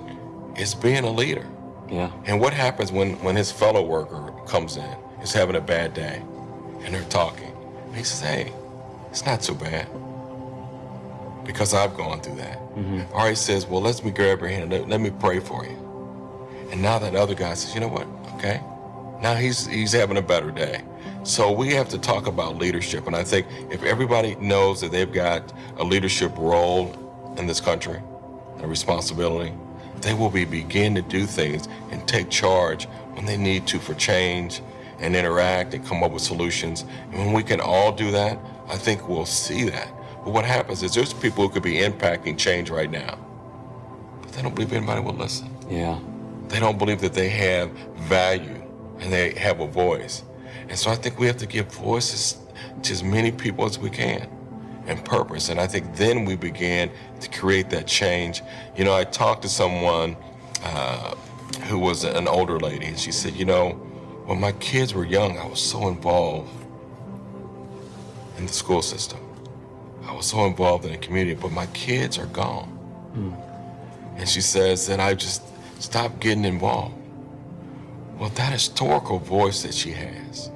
is 0.57 0.75
being 0.75 1.03
a 1.03 1.11
leader. 1.11 1.47
Yeah. 1.91 2.11
And 2.25 2.39
what 2.39 2.53
happens 2.53 2.91
when, 2.91 3.21
when 3.21 3.35
his 3.35 3.51
fellow 3.51 3.83
worker 3.85 4.33
comes 4.47 4.77
in, 4.77 4.95
is 5.21 5.33
having 5.33 5.55
a 5.57 5.61
bad 5.61 5.93
day, 5.93 6.23
and 6.83 6.93
they're 6.95 7.03
talking? 7.03 7.51
And 7.87 7.95
he 7.95 8.03
says, 8.03 8.21
hey, 8.21 8.53
it's 9.09 9.25
not 9.25 9.43
so 9.43 9.53
bad. 9.53 9.87
Because 11.45 11.73
I've 11.73 11.95
gone 11.97 12.21
through 12.21 12.37
that. 12.37 12.57
Mm-hmm. 12.75 13.13
Or 13.13 13.27
he 13.27 13.35
says, 13.35 13.65
well, 13.65 13.81
let 13.81 14.03
me 14.05 14.11
grab 14.11 14.39
your 14.39 14.49
hand 14.49 14.63
and 14.63 14.71
let, 14.71 14.87
let 14.87 15.01
me 15.01 15.09
pray 15.09 15.39
for 15.39 15.65
you. 15.65 15.77
And 16.71 16.81
now 16.81 16.97
that 16.99 17.15
other 17.15 17.35
guy 17.35 17.53
says, 17.55 17.75
you 17.75 17.81
know 17.81 17.89
what? 17.89 18.07
Okay. 18.35 18.61
Now 19.21 19.35
he's 19.35 19.67
he's 19.67 19.91
having 19.91 20.17
a 20.17 20.21
better 20.21 20.49
day. 20.49 20.81
So 21.23 21.51
we 21.51 21.73
have 21.73 21.89
to 21.89 21.99
talk 21.99 22.27
about 22.27 22.57
leadership. 22.57 23.05
And 23.05 23.15
I 23.15 23.23
think 23.23 23.45
if 23.69 23.83
everybody 23.83 24.35
knows 24.35 24.81
that 24.81 24.91
they've 24.91 25.11
got 25.11 25.53
a 25.77 25.83
leadership 25.83 26.31
role 26.37 27.35
in 27.37 27.45
this 27.45 27.59
country, 27.59 28.01
a 28.59 28.67
responsibility, 28.67 29.53
they 29.99 30.13
will 30.13 30.29
be 30.29 30.45
begin 30.45 30.95
to 30.95 31.01
do 31.01 31.25
things 31.25 31.67
and 31.91 32.07
take 32.07 32.29
charge 32.29 32.85
when 33.13 33.25
they 33.25 33.37
need 33.37 33.67
to 33.67 33.79
for 33.79 33.93
change 33.93 34.61
and 34.99 35.15
interact 35.15 35.73
and 35.73 35.85
come 35.85 36.03
up 36.03 36.11
with 36.11 36.21
solutions. 36.21 36.85
And 37.11 37.19
when 37.19 37.33
we 37.33 37.43
can 37.43 37.59
all 37.59 37.91
do 37.91 38.11
that, 38.11 38.39
I 38.67 38.77
think 38.77 39.07
we'll 39.07 39.25
see 39.25 39.63
that. 39.69 39.87
But 40.23 40.31
what 40.31 40.45
happens 40.45 40.83
is 40.83 40.93
there's 40.93 41.13
people 41.13 41.47
who 41.47 41.53
could 41.53 41.63
be 41.63 41.75
impacting 41.79 42.37
change 42.37 42.69
right 42.69 42.89
now, 42.89 43.17
but 44.21 44.31
they 44.31 44.41
don't 44.41 44.55
believe 44.55 44.73
anybody 44.73 45.01
will 45.01 45.13
listen. 45.13 45.49
Yeah. 45.69 45.99
They 46.47 46.59
don't 46.59 46.77
believe 46.77 47.01
that 47.01 47.13
they 47.13 47.29
have 47.29 47.71
value 47.97 48.61
and 48.99 49.11
they 49.11 49.33
have 49.35 49.59
a 49.59 49.67
voice. 49.67 50.23
And 50.69 50.77
so 50.77 50.91
I 50.91 50.95
think 50.95 51.19
we 51.19 51.27
have 51.27 51.37
to 51.37 51.47
give 51.47 51.71
voices 51.73 52.37
to 52.83 52.93
as 52.93 53.03
many 53.03 53.31
people 53.31 53.65
as 53.65 53.79
we 53.79 53.89
can 53.89 54.29
and 54.91 55.03
purpose. 55.03 55.49
And 55.49 55.59
I 55.59 55.67
think 55.67 55.95
then 55.95 56.25
we 56.25 56.35
began 56.35 56.91
to 57.19 57.29
create 57.29 57.69
that 57.71 57.87
change. 57.87 58.41
You 58.75 58.83
know, 58.85 58.93
I 58.95 59.03
talked 59.03 59.41
to 59.43 59.49
someone 59.49 60.15
uh, 60.63 61.15
who 61.67 61.79
was 61.79 62.03
an 62.03 62.27
older 62.27 62.59
lady, 62.59 62.85
and 62.85 62.99
she 62.99 63.11
said, 63.11 63.33
You 63.35 63.45
know, 63.45 63.69
when 64.25 64.39
my 64.39 64.51
kids 64.53 64.93
were 64.93 65.05
young, 65.05 65.37
I 65.39 65.47
was 65.47 65.61
so 65.61 65.87
involved 65.87 66.49
in 68.37 68.45
the 68.45 68.53
school 68.53 68.81
system. 68.81 69.19
I 70.05 70.13
was 70.13 70.25
so 70.27 70.45
involved 70.45 70.85
in 70.85 70.91
the 70.91 70.97
community, 70.97 71.35
but 71.39 71.51
my 71.51 71.65
kids 71.67 72.17
are 72.17 72.27
gone. 72.27 72.77
And 74.17 74.27
she 74.27 74.41
says 74.41 74.87
that 74.87 74.99
I 74.99 75.13
just 75.13 75.41
stopped 75.81 76.19
getting 76.19 76.45
involved. 76.45 76.95
Well, 78.19 78.29
that 78.29 78.51
historical 78.53 79.17
voice 79.17 79.63
that 79.63 79.73
she 79.73 79.91
has, 79.91 80.49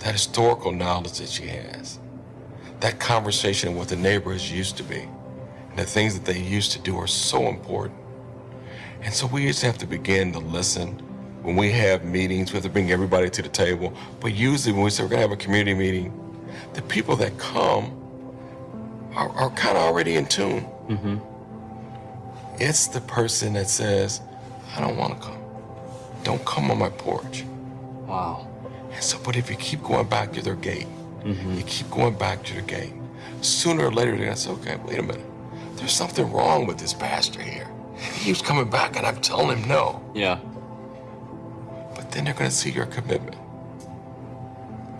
that 0.00 0.12
historical 0.12 0.70
knowledge 0.72 1.18
that 1.18 1.28
she 1.28 1.46
has, 1.48 1.97
that 2.80 3.00
conversation 3.00 3.76
with 3.76 3.88
the 3.88 3.96
neighbors 3.96 4.50
used 4.50 4.76
to 4.76 4.82
be, 4.82 5.08
and 5.70 5.78
the 5.78 5.84
things 5.84 6.18
that 6.18 6.24
they 6.24 6.40
used 6.40 6.72
to 6.72 6.78
do 6.78 6.96
are 6.98 7.06
so 7.06 7.48
important. 7.48 7.98
And 9.02 9.12
so 9.12 9.26
we 9.26 9.46
just 9.46 9.62
have 9.62 9.78
to 9.78 9.86
begin 9.86 10.32
to 10.32 10.38
listen. 10.38 10.98
When 11.42 11.56
we 11.56 11.70
have 11.72 12.04
meetings, 12.04 12.52
we 12.52 12.56
have 12.56 12.64
to 12.64 12.70
bring 12.70 12.90
everybody 12.90 13.30
to 13.30 13.42
the 13.42 13.48
table. 13.48 13.92
But 14.20 14.34
usually 14.34 14.72
when 14.72 14.82
we 14.82 14.90
say 14.90 15.02
we're 15.04 15.10
gonna 15.10 15.22
have 15.22 15.32
a 15.32 15.36
community 15.36 15.74
meeting, 15.74 16.12
the 16.74 16.82
people 16.82 17.16
that 17.16 17.38
come 17.38 17.94
are, 19.14 19.30
are 19.30 19.50
kind 19.50 19.76
of 19.76 19.84
already 19.84 20.16
in 20.16 20.26
tune. 20.26 20.62
Mm-hmm. 20.88 21.16
It's 22.60 22.88
the 22.88 23.00
person 23.02 23.52
that 23.54 23.68
says, 23.68 24.20
I 24.76 24.80
don't 24.80 24.96
want 24.96 25.20
to 25.20 25.26
come. 25.26 25.38
Don't 26.24 26.44
come 26.44 26.70
on 26.70 26.78
my 26.78 26.90
porch. 26.90 27.44
Wow. 28.06 28.48
And 28.92 29.02
so, 29.02 29.18
but 29.24 29.36
if 29.36 29.48
you 29.48 29.56
keep 29.56 29.82
going 29.82 30.08
back 30.08 30.32
to 30.32 30.42
their 30.42 30.56
gate, 30.56 30.88
you 31.24 31.62
keep 31.64 31.90
going 31.90 32.14
back 32.16 32.42
to 32.44 32.54
the 32.54 32.62
gate, 32.62 32.92
sooner 33.40 33.86
or 33.86 33.92
later 33.92 34.16
they're 34.16 34.26
gonna 34.26 34.36
say, 34.36 34.50
okay, 34.50 34.76
wait 34.76 34.98
a 34.98 35.02
minute. 35.02 35.24
There's 35.76 35.92
something 35.92 36.30
wrong 36.32 36.66
with 36.66 36.78
this 36.78 36.94
pastor 36.94 37.42
here. 37.42 37.68
He 37.96 38.26
keeps 38.26 38.42
coming 38.42 38.68
back 38.70 38.96
and 38.96 39.06
I'm 39.06 39.20
telling 39.20 39.58
him 39.58 39.68
no. 39.68 40.02
Yeah. 40.14 40.38
But 41.94 42.10
then 42.12 42.24
they're 42.24 42.34
gonna 42.34 42.50
see 42.50 42.70
your 42.70 42.86
commitment. 42.86 43.36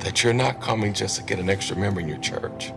That 0.00 0.22
you're 0.22 0.32
not 0.32 0.60
coming 0.60 0.92
just 0.94 1.16
to 1.16 1.22
get 1.22 1.38
an 1.38 1.50
extra 1.50 1.76
member 1.76 2.00
in 2.00 2.08
your 2.08 2.18
church. 2.18 2.72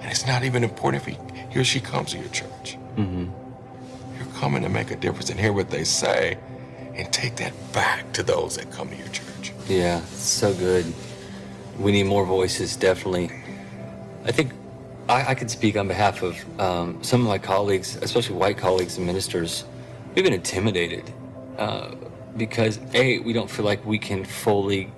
And 0.00 0.10
it's 0.10 0.26
not 0.26 0.44
even 0.44 0.62
important 0.62 1.02
if 1.02 1.08
he, 1.08 1.18
he 1.50 1.60
or 1.60 1.64
she 1.64 1.80
comes 1.80 2.12
to 2.12 2.18
your 2.18 2.28
church. 2.28 2.76
Mm-hmm. 2.96 3.26
You're 4.16 4.34
coming 4.34 4.62
to 4.62 4.68
make 4.68 4.90
a 4.90 4.96
difference 4.96 5.30
and 5.30 5.38
hear 5.40 5.52
what 5.52 5.70
they 5.70 5.84
say 5.84 6.38
and 6.94 7.12
take 7.12 7.36
that 7.36 7.52
back 7.72 8.12
to 8.12 8.22
those 8.22 8.56
that 8.56 8.70
come 8.70 8.88
to 8.90 8.96
your 8.96 9.08
church. 9.08 9.52
Yeah, 9.68 10.00
so 10.06 10.54
good. 10.54 10.92
We 11.78 11.92
need 11.92 12.04
more 12.04 12.26
voices, 12.26 12.74
definitely. 12.74 13.30
I 14.24 14.32
think 14.32 14.52
I, 15.08 15.24
I 15.30 15.46
speak 15.46 15.76
on 15.76 15.86
behalf 15.86 16.22
of 16.22 16.60
um, 16.60 17.02
some 17.04 17.20
of 17.20 17.28
my 17.28 17.38
colleagues, 17.38 17.96
especially 18.02 18.34
white 18.34 18.58
colleagues 18.58 18.96
and 18.96 19.06
ministers. 19.06 19.64
We've 20.14 20.24
been 20.24 20.34
intimidated 20.34 21.12
uh, 21.56 21.94
because, 22.36 22.80
A, 22.94 23.20
we 23.20 23.32
don't 23.32 23.48
feel 23.48 23.64
like 23.64 23.84
we 23.86 23.98
can 23.98 24.24
fully, 24.24 24.90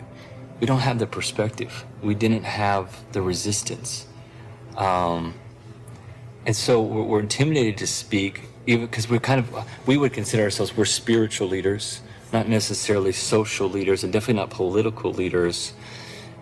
we 0.59 0.66
don't 0.66 0.79
have 0.79 0.99
the 0.99 1.07
perspective. 1.07 1.85
We 2.03 2.14
didn't 2.14 2.45
have 2.45 2.97
the 3.12 3.21
resistance. 3.21 4.07
Um, 4.77 5.35
and 6.47 6.57
so 6.57 6.81
we're, 6.81 7.03
we're 7.03 7.21
intimidated 7.21 7.77
to 7.79 7.87
speak, 7.87 8.40
even 8.66 8.87
because 8.87 9.11
we're 9.11 9.21
kind 9.21 9.40
of, 9.40 9.69
we 9.87 9.99
would 9.99 10.14
consider 10.14 10.45
ourselves, 10.45 10.75
we're 10.75 10.87
spiritual 10.87 11.49
leaders, 11.49 12.01
not 12.33 12.49
necessarily 12.49 13.12
social 13.12 13.69
leaders, 13.69 14.03
and 14.03 14.12
definitely 14.14 14.40
not 14.40 14.49
political 14.49 15.12
leaders. 15.12 15.75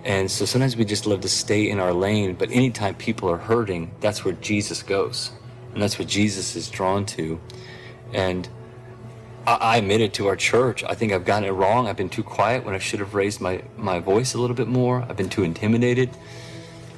And 0.04 0.30
so 0.30 0.44
sometimes 0.44 0.76
we 0.76 0.84
just 0.84 1.06
love 1.06 1.20
to 1.22 1.28
stay 1.28 1.68
in 1.68 1.80
our 1.80 1.92
lane, 1.92 2.34
but 2.34 2.50
anytime 2.50 2.94
people 2.94 3.30
are 3.30 3.38
hurting, 3.38 3.90
that's 4.00 4.24
where 4.24 4.34
Jesus 4.34 4.82
goes. 4.82 5.32
And 5.72 5.82
that's 5.82 5.98
what 5.98 6.08
Jesus 6.08 6.56
is 6.56 6.68
drawn 6.68 7.04
to. 7.06 7.40
And 8.12 8.48
I, 9.46 9.54
I 9.54 9.76
admit 9.78 10.00
it 10.00 10.14
to 10.14 10.28
our 10.28 10.36
church. 10.36 10.84
I 10.84 10.94
think 10.94 11.12
I've 11.12 11.24
gotten 11.24 11.48
it 11.48 11.52
wrong. 11.52 11.88
I've 11.88 11.96
been 11.96 12.08
too 12.08 12.22
quiet 12.22 12.64
when 12.64 12.74
I 12.74 12.78
should 12.78 13.00
have 13.00 13.14
raised 13.14 13.40
my, 13.40 13.62
my 13.76 13.98
voice 13.98 14.34
a 14.34 14.38
little 14.38 14.56
bit 14.56 14.68
more. 14.68 15.04
I've 15.08 15.16
been 15.16 15.28
too 15.28 15.42
intimidated. 15.42 16.10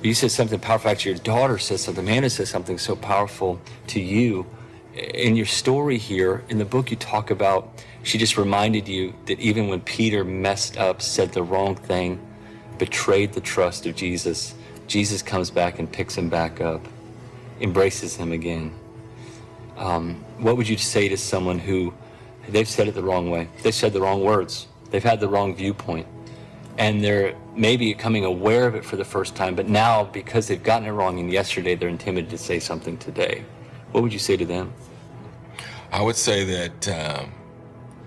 You 0.02 0.14
said 0.14 0.30
something 0.30 0.60
powerful. 0.60 0.90
Actually, 0.90 1.12
your 1.12 1.20
daughter 1.20 1.58
said 1.58 1.80
something. 1.80 2.04
Amanda 2.04 2.30
said 2.30 2.48
something 2.48 2.78
so 2.78 2.96
powerful 2.96 3.60
to 3.88 4.00
you. 4.00 4.46
In 4.94 5.36
your 5.36 5.46
story 5.46 5.98
here, 5.98 6.42
in 6.48 6.58
the 6.58 6.64
book, 6.64 6.90
you 6.90 6.96
talk 6.96 7.30
about 7.30 7.82
she 8.02 8.18
just 8.18 8.36
reminded 8.36 8.88
you 8.88 9.14
that 9.26 9.38
even 9.38 9.68
when 9.68 9.80
Peter 9.82 10.24
messed 10.24 10.78
up, 10.78 11.02
said 11.02 11.32
the 11.32 11.42
wrong 11.42 11.76
thing, 11.76 12.18
betrayed 12.80 13.34
the 13.34 13.40
trust 13.42 13.84
of 13.86 13.94
Jesus, 13.94 14.54
Jesus 14.88 15.22
comes 15.22 15.50
back 15.50 15.78
and 15.78 15.92
picks 15.92 16.16
him 16.16 16.30
back 16.30 16.62
up, 16.62 16.80
embraces 17.60 18.16
him 18.16 18.32
again. 18.32 18.72
Um, 19.76 20.14
what 20.38 20.56
would 20.56 20.68
you 20.68 20.78
say 20.78 21.08
to 21.08 21.16
someone 21.16 21.58
who 21.58 21.92
they've 22.48 22.66
said 22.66 22.88
it 22.88 22.94
the 22.94 23.02
wrong 23.02 23.30
way? 23.30 23.48
They've 23.62 23.74
said 23.74 23.92
the 23.92 24.00
wrong 24.00 24.24
words. 24.24 24.66
They've 24.90 25.04
had 25.04 25.20
the 25.20 25.28
wrong 25.28 25.54
viewpoint. 25.54 26.06
And 26.78 27.04
they're 27.04 27.36
maybe 27.54 27.92
coming 27.92 28.24
aware 28.24 28.66
of 28.66 28.74
it 28.74 28.84
for 28.84 28.96
the 28.96 29.04
first 29.04 29.36
time, 29.36 29.54
but 29.54 29.68
now 29.68 30.04
because 30.04 30.48
they've 30.48 30.62
gotten 30.62 30.88
it 30.88 30.92
wrong 30.92 31.20
and 31.20 31.30
yesterday 31.30 31.74
they're 31.74 31.90
intimidated 31.90 32.30
to 32.30 32.38
say 32.38 32.58
something 32.58 32.96
today. 32.96 33.44
What 33.92 34.02
would 34.02 34.12
you 34.12 34.18
say 34.18 34.38
to 34.38 34.46
them? 34.46 34.72
I 35.92 36.00
would 36.00 36.16
say 36.16 36.44
that 36.44 36.88
um, 36.88 37.32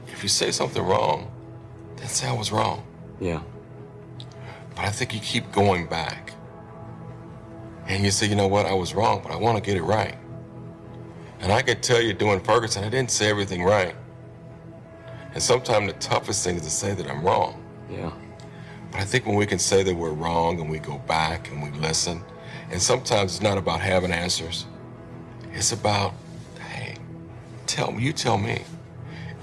if 0.08 0.24
you 0.24 0.30
say 0.30 0.50
something 0.50 0.82
wrong, 0.84 1.32
then 1.98 2.08
say 2.08 2.28
I 2.28 2.34
was 2.34 2.52
wrong. 2.52 2.84
Yeah. 3.20 3.42
But 4.76 4.86
I 4.86 4.90
think 4.90 5.14
you 5.14 5.20
keep 5.20 5.52
going 5.52 5.88
back. 5.88 6.34
And 7.88 8.04
you 8.04 8.12
say, 8.12 8.28
you 8.28 8.36
know 8.36 8.48
what, 8.48 8.66
I 8.66 8.74
was 8.74 8.94
wrong, 8.94 9.22
but 9.22 9.32
I 9.32 9.36
want 9.36 9.58
to 9.58 9.64
get 9.64 9.78
it 9.78 9.84
right. 9.84 10.16
And 11.42 11.52
I 11.52 11.62
can 11.62 11.82
tell 11.82 12.02
you 12.02 12.14
doing 12.14 12.40
Ferguson, 12.40 12.84
I 12.84 12.90
didn't 12.90 13.12
say 13.12 13.30
everything 13.30 13.64
right. 13.64 13.96
And 15.34 15.44
sometimes 15.44 15.92
the 15.92 16.00
toughest 16.00 16.44
thing 16.44 16.56
is 16.56 16.62
to 16.62 16.70
say 16.70 16.94
that 16.94 17.10
I'm 17.10 17.22
wrong. 17.24 17.62
Yeah. 17.90 18.12
But 18.92 19.02
I 19.02 19.04
think 19.04 19.26
when 19.26 19.36
we 19.36 19.46
can 19.46 19.60
say 19.60 19.84
that 19.84 19.96
we're 19.96 20.12
wrong 20.12 20.62
and 20.62 20.70
we 20.70 20.80
go 20.80 21.00
back 21.00 21.52
and 21.52 21.62
we 21.62 21.72
listen, 21.80 22.24
and 22.72 22.82
sometimes 22.82 23.34
it's 23.36 23.42
not 23.42 23.58
about 23.58 23.82
having 23.82 24.12
answers. 24.12 24.66
It's 25.52 25.72
about, 25.72 26.14
hey, 26.60 26.96
tell 27.68 27.92
me, 27.92 28.04
you 28.04 28.14
tell 28.14 28.38
me. 28.38 28.64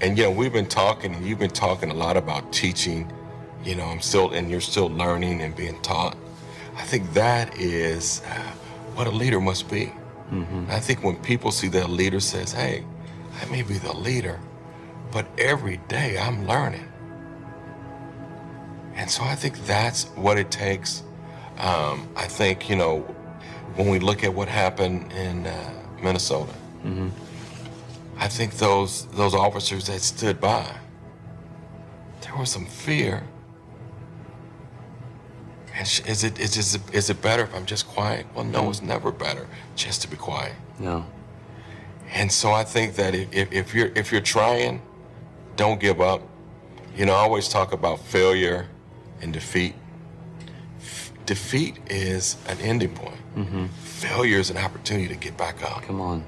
And 0.01 0.17
you 0.17 0.23
know, 0.23 0.31
we've 0.31 0.53
been 0.53 0.67
talking 0.67 1.13
and 1.13 1.25
you've 1.25 1.39
been 1.39 1.51
talking 1.51 1.91
a 1.91 1.93
lot 1.93 2.17
about 2.17 2.51
teaching. 2.51 3.11
You 3.63 3.75
know, 3.75 3.85
I'm 3.85 4.01
still, 4.01 4.31
and 4.31 4.49
you're 4.49 4.61
still 4.61 4.87
learning 4.87 5.41
and 5.41 5.55
being 5.55 5.79
taught. 5.81 6.17
I 6.75 6.83
think 6.83 7.13
that 7.13 7.55
is 7.57 8.21
uh, 8.27 8.33
what 8.95 9.07
a 9.07 9.11
leader 9.11 9.39
must 9.39 9.69
be. 9.69 9.93
I 10.69 10.79
think 10.79 11.03
when 11.03 11.17
people 11.17 11.51
see 11.51 11.67
that 11.69 11.89
leader 11.89 12.21
says, 12.21 12.53
hey, 12.53 12.85
I 13.41 13.45
may 13.51 13.63
be 13.63 13.77
the 13.77 13.91
leader, 13.93 14.39
but 15.11 15.25
every 15.37 15.77
day 15.89 16.17
I'm 16.17 16.47
learning. 16.47 16.87
And 18.95 19.09
so 19.11 19.23
I 19.23 19.35
think 19.35 19.65
that's 19.65 20.05
what 20.15 20.37
it 20.37 20.49
takes. 20.49 21.03
Um, 21.57 22.07
I 22.15 22.27
think, 22.27 22.69
you 22.69 22.75
know, 22.77 22.99
when 23.75 23.89
we 23.89 23.99
look 23.99 24.23
at 24.23 24.33
what 24.33 24.47
happened 24.47 25.11
in 25.11 25.45
uh, 25.45 25.73
Minnesota, 26.01 26.53
I 28.17 28.27
think 28.27 28.53
those 28.57 29.05
those 29.07 29.33
officers 29.35 29.87
that 29.87 30.01
stood 30.01 30.39
by, 30.39 30.65
there 32.21 32.35
was 32.37 32.49
some 32.49 32.65
fear. 32.65 33.23
And 35.81 35.87
sh- 35.87 36.01
is 36.05 36.23
it 36.23 36.39
is 36.39 36.75
it 36.75 36.81
is 36.93 37.09
it 37.09 37.23
better 37.23 37.41
if 37.41 37.55
I'm 37.55 37.65
just 37.65 37.87
quiet? 37.87 38.27
Well, 38.35 38.45
no, 38.45 38.69
it's 38.69 38.83
never 38.83 39.11
better 39.11 39.47
just 39.75 40.03
to 40.03 40.07
be 40.07 40.15
quiet. 40.15 40.53
No. 40.77 41.07
And 42.13 42.31
so 42.31 42.51
I 42.51 42.63
think 42.63 42.93
that 42.97 43.15
if, 43.15 43.51
if, 43.51 43.73
you're 43.73 43.91
if 43.95 44.11
you're 44.11 44.21
trying, 44.21 44.83
don't 45.55 45.79
give 45.79 45.99
up. 45.99 46.21
You 46.95 47.07
know, 47.07 47.13
I 47.13 47.21
always 47.21 47.49
talk 47.49 47.73
about 47.73 47.97
failure 47.97 48.67
and 49.23 49.33
defeat. 49.33 49.73
F- 50.81 51.13
defeat 51.25 51.79
is 51.89 52.37
an 52.47 52.59
ending 52.59 52.93
point. 52.93 53.17
Mm-hmm. 53.35 53.65
Failure 53.83 54.37
is 54.37 54.51
an 54.51 54.57
opportunity 54.57 55.07
to 55.07 55.15
get 55.15 55.35
back 55.35 55.63
up. 55.63 55.81
Come 55.81 55.99
on. 55.99 56.23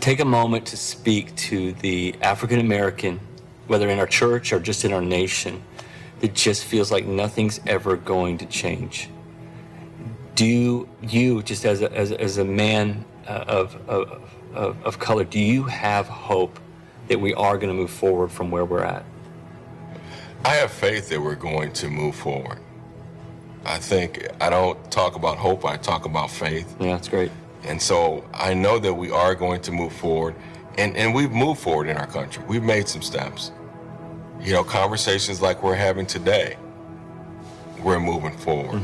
Take 0.00 0.20
a 0.20 0.26
moment 0.26 0.66
to 0.66 0.76
speak 0.76 1.34
to 1.36 1.72
the 1.72 2.16
African 2.20 2.60
American, 2.60 3.18
whether 3.66 3.88
in 3.88 3.98
our 3.98 4.06
church 4.06 4.52
or 4.52 4.60
just 4.60 4.84
in 4.84 4.92
our 4.92 5.00
nation, 5.00 5.62
that 6.20 6.34
just 6.34 6.64
feels 6.64 6.90
like 6.92 7.06
nothing's 7.06 7.60
ever 7.66 7.96
going 7.96 8.38
to 8.38 8.46
change. 8.46 9.08
Do 10.34 10.88
you, 11.02 11.42
just 11.42 11.64
as 11.66 11.82
a, 11.82 11.92
as, 11.92 12.12
as 12.12 12.38
a 12.38 12.44
man 12.44 13.04
uh, 13.26 13.44
of, 13.46 13.76
of, 13.88 14.22
of, 14.54 14.84
of 14.84 14.98
color, 14.98 15.24
do 15.24 15.38
you 15.38 15.64
have 15.64 16.06
hope 16.06 16.58
that 17.08 17.20
we 17.20 17.34
are 17.34 17.58
going 17.58 17.68
to 17.68 17.74
move 17.74 17.90
forward 17.90 18.30
from 18.30 18.50
where 18.50 18.64
we're 18.64 18.84
at? 18.84 19.04
I 20.44 20.54
have 20.54 20.70
faith 20.70 21.08
that 21.10 21.20
we're 21.20 21.34
going 21.34 21.72
to 21.74 21.90
move 21.90 22.14
forward. 22.14 22.58
I 23.64 23.78
think 23.78 24.26
I 24.40 24.48
don't 24.48 24.90
talk 24.90 25.16
about 25.16 25.36
hope, 25.36 25.66
I 25.66 25.76
talk 25.76 26.06
about 26.06 26.30
faith. 26.30 26.74
Yeah, 26.80 26.92
that's 26.92 27.08
great. 27.08 27.30
And 27.64 27.80
so 27.80 28.24
I 28.32 28.54
know 28.54 28.78
that 28.78 28.94
we 28.94 29.10
are 29.10 29.34
going 29.34 29.60
to 29.62 29.72
move 29.72 29.92
forward. 29.92 30.34
And, 30.78 30.96
and 30.96 31.14
we've 31.14 31.32
moved 31.32 31.60
forward 31.60 31.88
in 31.88 31.98
our 31.98 32.06
country. 32.06 32.42
We've 32.48 32.62
made 32.62 32.88
some 32.88 33.02
steps. 33.02 33.52
You 34.40 34.52
know, 34.54 34.64
conversations 34.64 35.42
like 35.42 35.62
we're 35.62 35.74
having 35.74 36.06
today, 36.06 36.56
we're 37.82 38.00
moving 38.00 38.36
forward. 38.36 38.80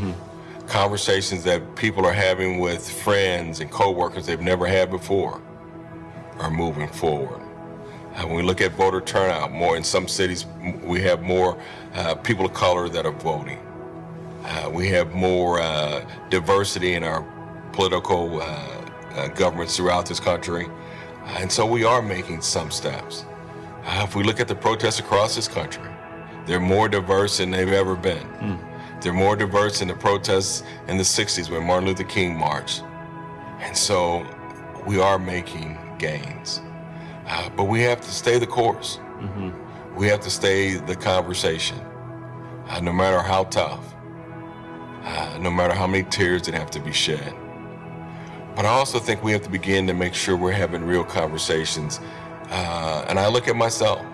Conversations 0.66 1.44
that 1.44 1.76
people 1.76 2.04
are 2.04 2.12
having 2.12 2.58
with 2.58 2.88
friends 2.90 3.60
and 3.60 3.70
coworkers 3.70 4.26
they've 4.26 4.40
never 4.40 4.66
had 4.66 4.90
before 4.90 5.40
are 6.38 6.50
moving 6.50 6.88
forward. 6.88 7.40
Uh, 8.14 8.22
when 8.26 8.36
we 8.36 8.42
look 8.42 8.60
at 8.60 8.72
voter 8.72 9.00
turnout, 9.00 9.52
more 9.52 9.76
in 9.76 9.84
some 9.84 10.08
cities, 10.08 10.46
we 10.82 11.00
have 11.02 11.22
more 11.22 11.58
uh, 11.94 12.14
people 12.16 12.44
of 12.46 12.52
color 12.54 12.88
that 12.88 13.06
are 13.06 13.12
voting. 13.12 13.58
Uh, 14.44 14.70
we 14.72 14.88
have 14.88 15.12
more 15.14 15.60
uh, 15.60 16.04
diversity 16.30 16.94
in 16.94 17.04
our 17.04 17.22
political 17.72 18.40
uh, 18.40 18.44
uh, 19.14 19.28
governments 19.28 19.76
throughout 19.76 20.06
this 20.06 20.20
country. 20.20 20.66
And 21.38 21.50
so 21.50 21.66
we 21.66 21.84
are 21.84 22.00
making 22.02 22.40
some 22.42 22.70
steps. 22.70 23.24
Uh, 23.86 24.02
if 24.04 24.14
we 24.16 24.22
look 24.24 24.40
at 24.40 24.48
the 24.48 24.54
protests 24.54 24.98
across 24.98 25.34
this 25.36 25.48
country, 25.48 25.88
they're 26.44 26.60
more 26.60 26.88
diverse 26.88 27.38
than 27.38 27.50
they've 27.50 27.72
ever 27.72 27.94
been. 27.94 28.26
They're 29.00 29.12
more 29.12 29.36
diverse 29.36 29.78
than 29.78 29.88
the 29.88 29.94
protests 29.94 30.62
in 30.88 30.96
the 30.96 31.02
60s 31.04 31.50
when 31.50 31.64
Martin 31.64 31.86
Luther 31.88 32.04
King 32.04 32.36
marched. 32.36 32.82
And 33.60 33.76
so 33.76 34.26
we 34.86 34.98
are 35.00 35.18
making 35.18 35.78
gains. 35.98 36.60
Uh, 37.26 37.48
but 37.56 37.64
we 37.64 37.80
have 37.82 38.00
to 38.00 38.10
stay 38.10 38.38
the 38.38 38.46
course. 38.46 38.98
We 39.96 40.08
have 40.08 40.20
to 40.20 40.30
stay 40.30 40.74
the 40.74 40.94
conversation, 40.96 41.78
uh, 42.68 42.80
no 42.80 42.92
matter 42.92 43.20
how 43.20 43.44
tough 43.44 43.94
uh, 45.06 45.38
no 45.40 45.50
matter 45.50 45.72
how 45.72 45.86
many 45.86 46.02
tears 46.02 46.42
that 46.42 46.54
have 46.54 46.70
to 46.72 46.80
be 46.80 46.92
shed. 46.92 47.32
But 48.56 48.64
I 48.64 48.70
also 48.70 48.98
think 48.98 49.22
we 49.22 49.32
have 49.32 49.42
to 49.42 49.50
begin 49.50 49.86
to 49.86 49.94
make 49.94 50.14
sure 50.14 50.36
we're 50.36 50.50
having 50.50 50.82
real 50.84 51.04
conversations. 51.04 52.00
Uh, 52.50 53.04
and 53.08 53.18
I 53.18 53.28
look 53.28 53.48
at 53.48 53.56
myself. 53.56 54.04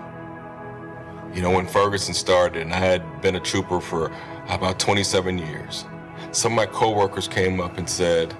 You 1.33 1.41
know, 1.41 1.51
when 1.51 1.65
Ferguson 1.65 2.13
started, 2.13 2.61
and 2.61 2.73
I 2.73 2.77
had 2.77 3.21
been 3.21 3.35
a 3.35 3.39
trooper 3.39 3.79
for 3.79 4.11
about 4.49 4.79
27 4.79 5.37
years, 5.39 5.85
some 6.31 6.53
of 6.53 6.55
my 6.55 6.65
coworkers 6.65 7.27
came 7.27 7.59
up 7.59 7.77
and 7.77 7.89
said, 7.89 8.35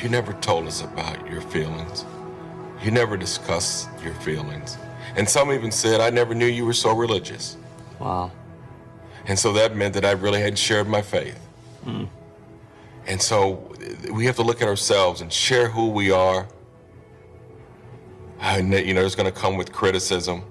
You 0.00 0.08
never 0.08 0.32
told 0.34 0.66
us 0.66 0.82
about 0.82 1.28
your 1.28 1.40
feelings. 1.40 2.04
You 2.82 2.90
never 2.90 3.16
discussed 3.16 3.88
your 4.02 4.14
feelings. 4.14 4.78
And 5.16 5.28
some 5.28 5.50
even 5.52 5.72
said, 5.72 6.00
I 6.00 6.10
never 6.10 6.34
knew 6.34 6.46
you 6.46 6.64
were 6.64 6.72
so 6.72 6.94
religious. 6.94 7.56
Wow. 7.98 8.30
And 9.26 9.38
so 9.38 9.52
that 9.54 9.76
meant 9.76 9.94
that 9.94 10.04
I 10.04 10.12
really 10.12 10.40
hadn't 10.40 10.58
shared 10.58 10.88
my 10.88 11.02
faith. 11.02 11.38
And 13.06 13.20
so 13.20 13.72
we 14.12 14.24
have 14.26 14.36
to 14.36 14.42
look 14.42 14.62
at 14.62 14.68
ourselves 14.68 15.20
and 15.20 15.32
share 15.32 15.68
who 15.68 15.88
we 15.90 16.10
are. 16.10 16.46
And 18.40 18.72
that, 18.72 18.86
you 18.86 18.94
know, 18.94 19.04
it's 19.04 19.14
going 19.14 19.30
to 19.30 19.38
come 19.38 19.56
with 19.56 19.70
criticism, 19.72 20.42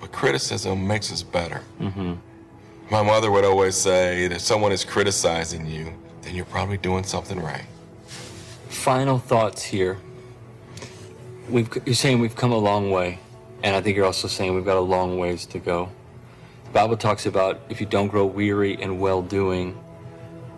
but 0.00 0.12
criticism 0.12 0.86
makes 0.86 1.12
us 1.12 1.22
better. 1.22 1.62
My 2.90 3.02
mother 3.02 3.30
would 3.30 3.44
always 3.44 3.74
say 3.74 4.28
that 4.28 4.36
if 4.36 4.40
someone 4.40 4.72
is 4.72 4.84
criticizing 4.84 5.66
you, 5.66 5.92
then 6.22 6.34
you're 6.34 6.44
probably 6.46 6.78
doing 6.78 7.04
something 7.04 7.38
right. 7.40 7.64
Final 8.68 9.18
thoughts 9.18 9.62
here. 9.62 9.98
We've, 11.48 11.68
you're 11.84 11.94
saying 11.94 12.20
we've 12.20 12.34
come 12.36 12.52
a 12.52 12.58
long 12.58 12.90
way, 12.90 13.18
and 13.62 13.76
I 13.76 13.80
think 13.80 13.96
you're 13.96 14.06
also 14.06 14.28
saying 14.28 14.54
we've 14.54 14.64
got 14.64 14.76
a 14.76 14.80
long 14.80 15.18
ways 15.18 15.46
to 15.46 15.58
go. 15.58 15.90
The 16.66 16.70
Bible 16.70 16.96
talks 16.96 17.26
about 17.26 17.60
if 17.68 17.80
you 17.80 17.86
don't 17.86 18.08
grow 18.08 18.24
weary 18.26 18.80
in 18.80 18.98
well 18.98 19.22
doing, 19.22 19.78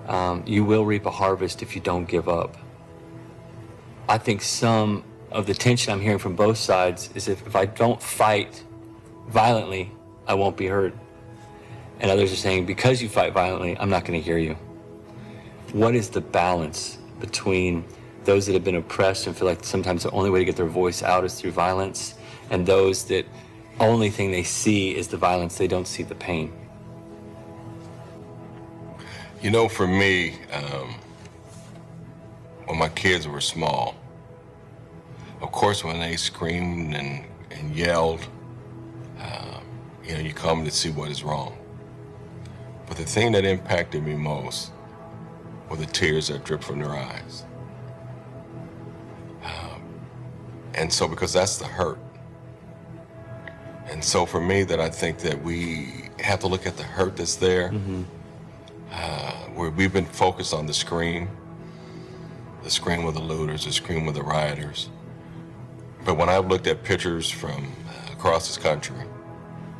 um, 0.06 0.42
you 0.46 0.64
will 0.64 0.84
reap 0.84 1.04
a 1.04 1.10
harvest 1.10 1.62
if 1.62 1.74
you 1.74 1.82
don't 1.82 2.06
give 2.06 2.28
up. 2.28 2.56
I 4.08 4.16
think 4.18 4.40
some 4.40 5.04
of 5.30 5.46
the 5.46 5.54
tension 5.54 5.92
I'm 5.92 6.00
hearing 6.00 6.18
from 6.18 6.36
both 6.36 6.56
sides 6.56 7.10
is 7.14 7.28
if, 7.28 7.46
if 7.46 7.54
I 7.54 7.66
don't 7.66 8.02
fight 8.02 8.62
violently, 9.28 9.92
I 10.26 10.34
won't 10.34 10.56
be 10.56 10.66
heard. 10.66 10.92
And 12.00 12.10
others 12.10 12.32
are 12.32 12.36
saying, 12.36 12.66
because 12.66 13.02
you 13.02 13.08
fight 13.08 13.32
violently, 13.32 13.76
I'm 13.78 13.90
not 13.90 14.04
going 14.04 14.18
to 14.18 14.24
hear 14.24 14.38
you. 14.38 14.54
What 15.72 15.94
is 15.94 16.08
the 16.10 16.20
balance 16.20 16.98
between 17.20 17.84
those 18.24 18.46
that 18.46 18.52
have 18.52 18.64
been 18.64 18.76
oppressed 18.76 19.26
and 19.26 19.36
feel 19.36 19.48
like 19.48 19.64
sometimes 19.64 20.02
the 20.04 20.10
only 20.10 20.30
way 20.30 20.38
to 20.38 20.44
get 20.44 20.56
their 20.56 20.66
voice 20.66 21.02
out 21.02 21.24
is 21.24 21.40
through 21.40 21.50
violence, 21.52 22.14
and 22.50 22.66
those 22.66 23.04
that 23.04 23.26
only 23.80 24.10
thing 24.10 24.30
they 24.30 24.42
see 24.42 24.94
is 24.94 25.08
the 25.08 25.16
violence, 25.16 25.58
they 25.58 25.68
don't 25.68 25.86
see 25.86 26.02
the 26.02 26.14
pain? 26.14 26.52
You 29.40 29.50
know, 29.50 29.68
for 29.68 29.86
me, 29.86 30.36
um, 30.52 30.94
when 32.66 32.78
my 32.78 32.88
kids 32.88 33.28
were 33.28 33.40
small, 33.40 33.94
of 35.40 35.52
course, 35.52 35.84
when 35.84 36.00
they 36.00 36.16
screamed 36.16 36.94
and, 36.94 37.24
and 37.50 37.74
yelled, 37.74 38.26
um, 39.20 39.62
you 40.04 40.14
know, 40.14 40.20
you 40.20 40.32
come 40.32 40.64
to 40.64 40.70
see 40.70 40.90
what 40.90 41.10
is 41.10 41.22
wrong. 41.22 41.56
But 42.86 42.96
the 42.96 43.04
thing 43.04 43.32
that 43.32 43.44
impacted 43.44 44.02
me 44.02 44.14
most 44.14 44.72
were 45.68 45.76
the 45.76 45.86
tears 45.86 46.28
that 46.28 46.44
dripped 46.44 46.64
from 46.64 46.80
their 46.80 46.94
eyes. 46.94 47.44
Um, 49.44 49.82
and 50.74 50.92
so, 50.92 51.06
because 51.06 51.32
that's 51.32 51.58
the 51.58 51.66
hurt. 51.66 51.98
And 53.86 54.02
so, 54.02 54.26
for 54.26 54.40
me, 54.40 54.64
that 54.64 54.80
I 54.80 54.88
think 54.90 55.18
that 55.20 55.42
we 55.42 56.08
have 56.20 56.40
to 56.40 56.46
look 56.46 56.66
at 56.66 56.76
the 56.76 56.82
hurt 56.82 57.16
that's 57.16 57.36
there 57.36 57.70
where 59.58 59.70
we've 59.70 59.92
been 59.92 60.06
focused 60.06 60.54
on 60.54 60.66
the 60.66 60.72
scream, 60.72 61.28
the 62.62 62.70
scream 62.70 63.04
of 63.06 63.14
the 63.14 63.20
looters, 63.20 63.64
the 63.64 63.72
scream 63.72 64.06
of 64.06 64.14
the 64.14 64.22
rioters. 64.22 64.88
But 66.08 66.16
when 66.16 66.30
I've 66.30 66.46
looked 66.46 66.66
at 66.66 66.84
pictures 66.84 67.30
from 67.30 67.70
uh, 67.86 68.12
across 68.14 68.48
this 68.48 68.56
country, 68.56 68.96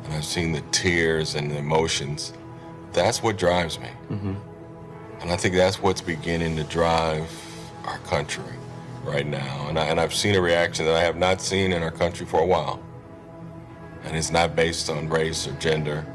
and 0.03 0.13
I've 0.13 0.23
seen 0.23 0.51
the 0.51 0.61
tears 0.69 1.33
and 1.33 1.49
the 1.49 1.57
emotions, 1.57 2.33
that's 2.93 3.23
what 3.23 3.35
drives 3.35 3.79
me. 3.79 3.89
And 5.21 5.31
I 5.31 5.37
think 5.37 5.55
that's 5.55 5.81
what's 5.81 6.01
beginning 6.01 6.55
to 6.57 6.63
drive 6.65 7.27
our 7.83 7.97
country 8.01 8.53
right 9.03 9.25
now. 9.25 9.69
And, 9.69 9.79
I, 9.79 9.85
and 9.85 9.99
I've 9.99 10.13
seen 10.13 10.35
a 10.35 10.39
reaction 10.39 10.85
that 10.85 10.95
I 10.95 11.01
have 11.01 11.17
not 11.17 11.41
seen 11.41 11.71
in 11.71 11.81
our 11.81 11.89
country 11.89 12.27
for 12.27 12.41
a 12.41 12.45
while. 12.45 12.79
And 14.03 14.15
it's 14.15 14.29
not 14.29 14.55
based 14.55 14.87
on 14.91 15.09
race 15.09 15.47
or 15.47 15.53
gender. 15.53 16.05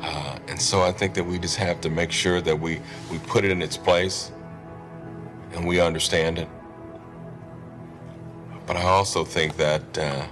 Uh, 0.00 0.38
and 0.46 0.62
so 0.62 0.82
I 0.82 0.92
think 0.92 1.14
that 1.14 1.24
we 1.24 1.36
just 1.36 1.56
have 1.56 1.80
to 1.80 1.90
make 1.90 2.12
sure 2.12 2.40
that 2.42 2.60
we, 2.60 2.80
we 3.10 3.18
put 3.26 3.44
it 3.44 3.50
in 3.50 3.60
its 3.60 3.76
place 3.76 4.30
and 5.52 5.66
we 5.66 5.80
understand 5.80 6.38
it. 6.38 6.48
But 8.68 8.76
I 8.76 8.82
also 8.82 9.24
think 9.24 9.56
that 9.56 9.96
uh, 9.96 10.26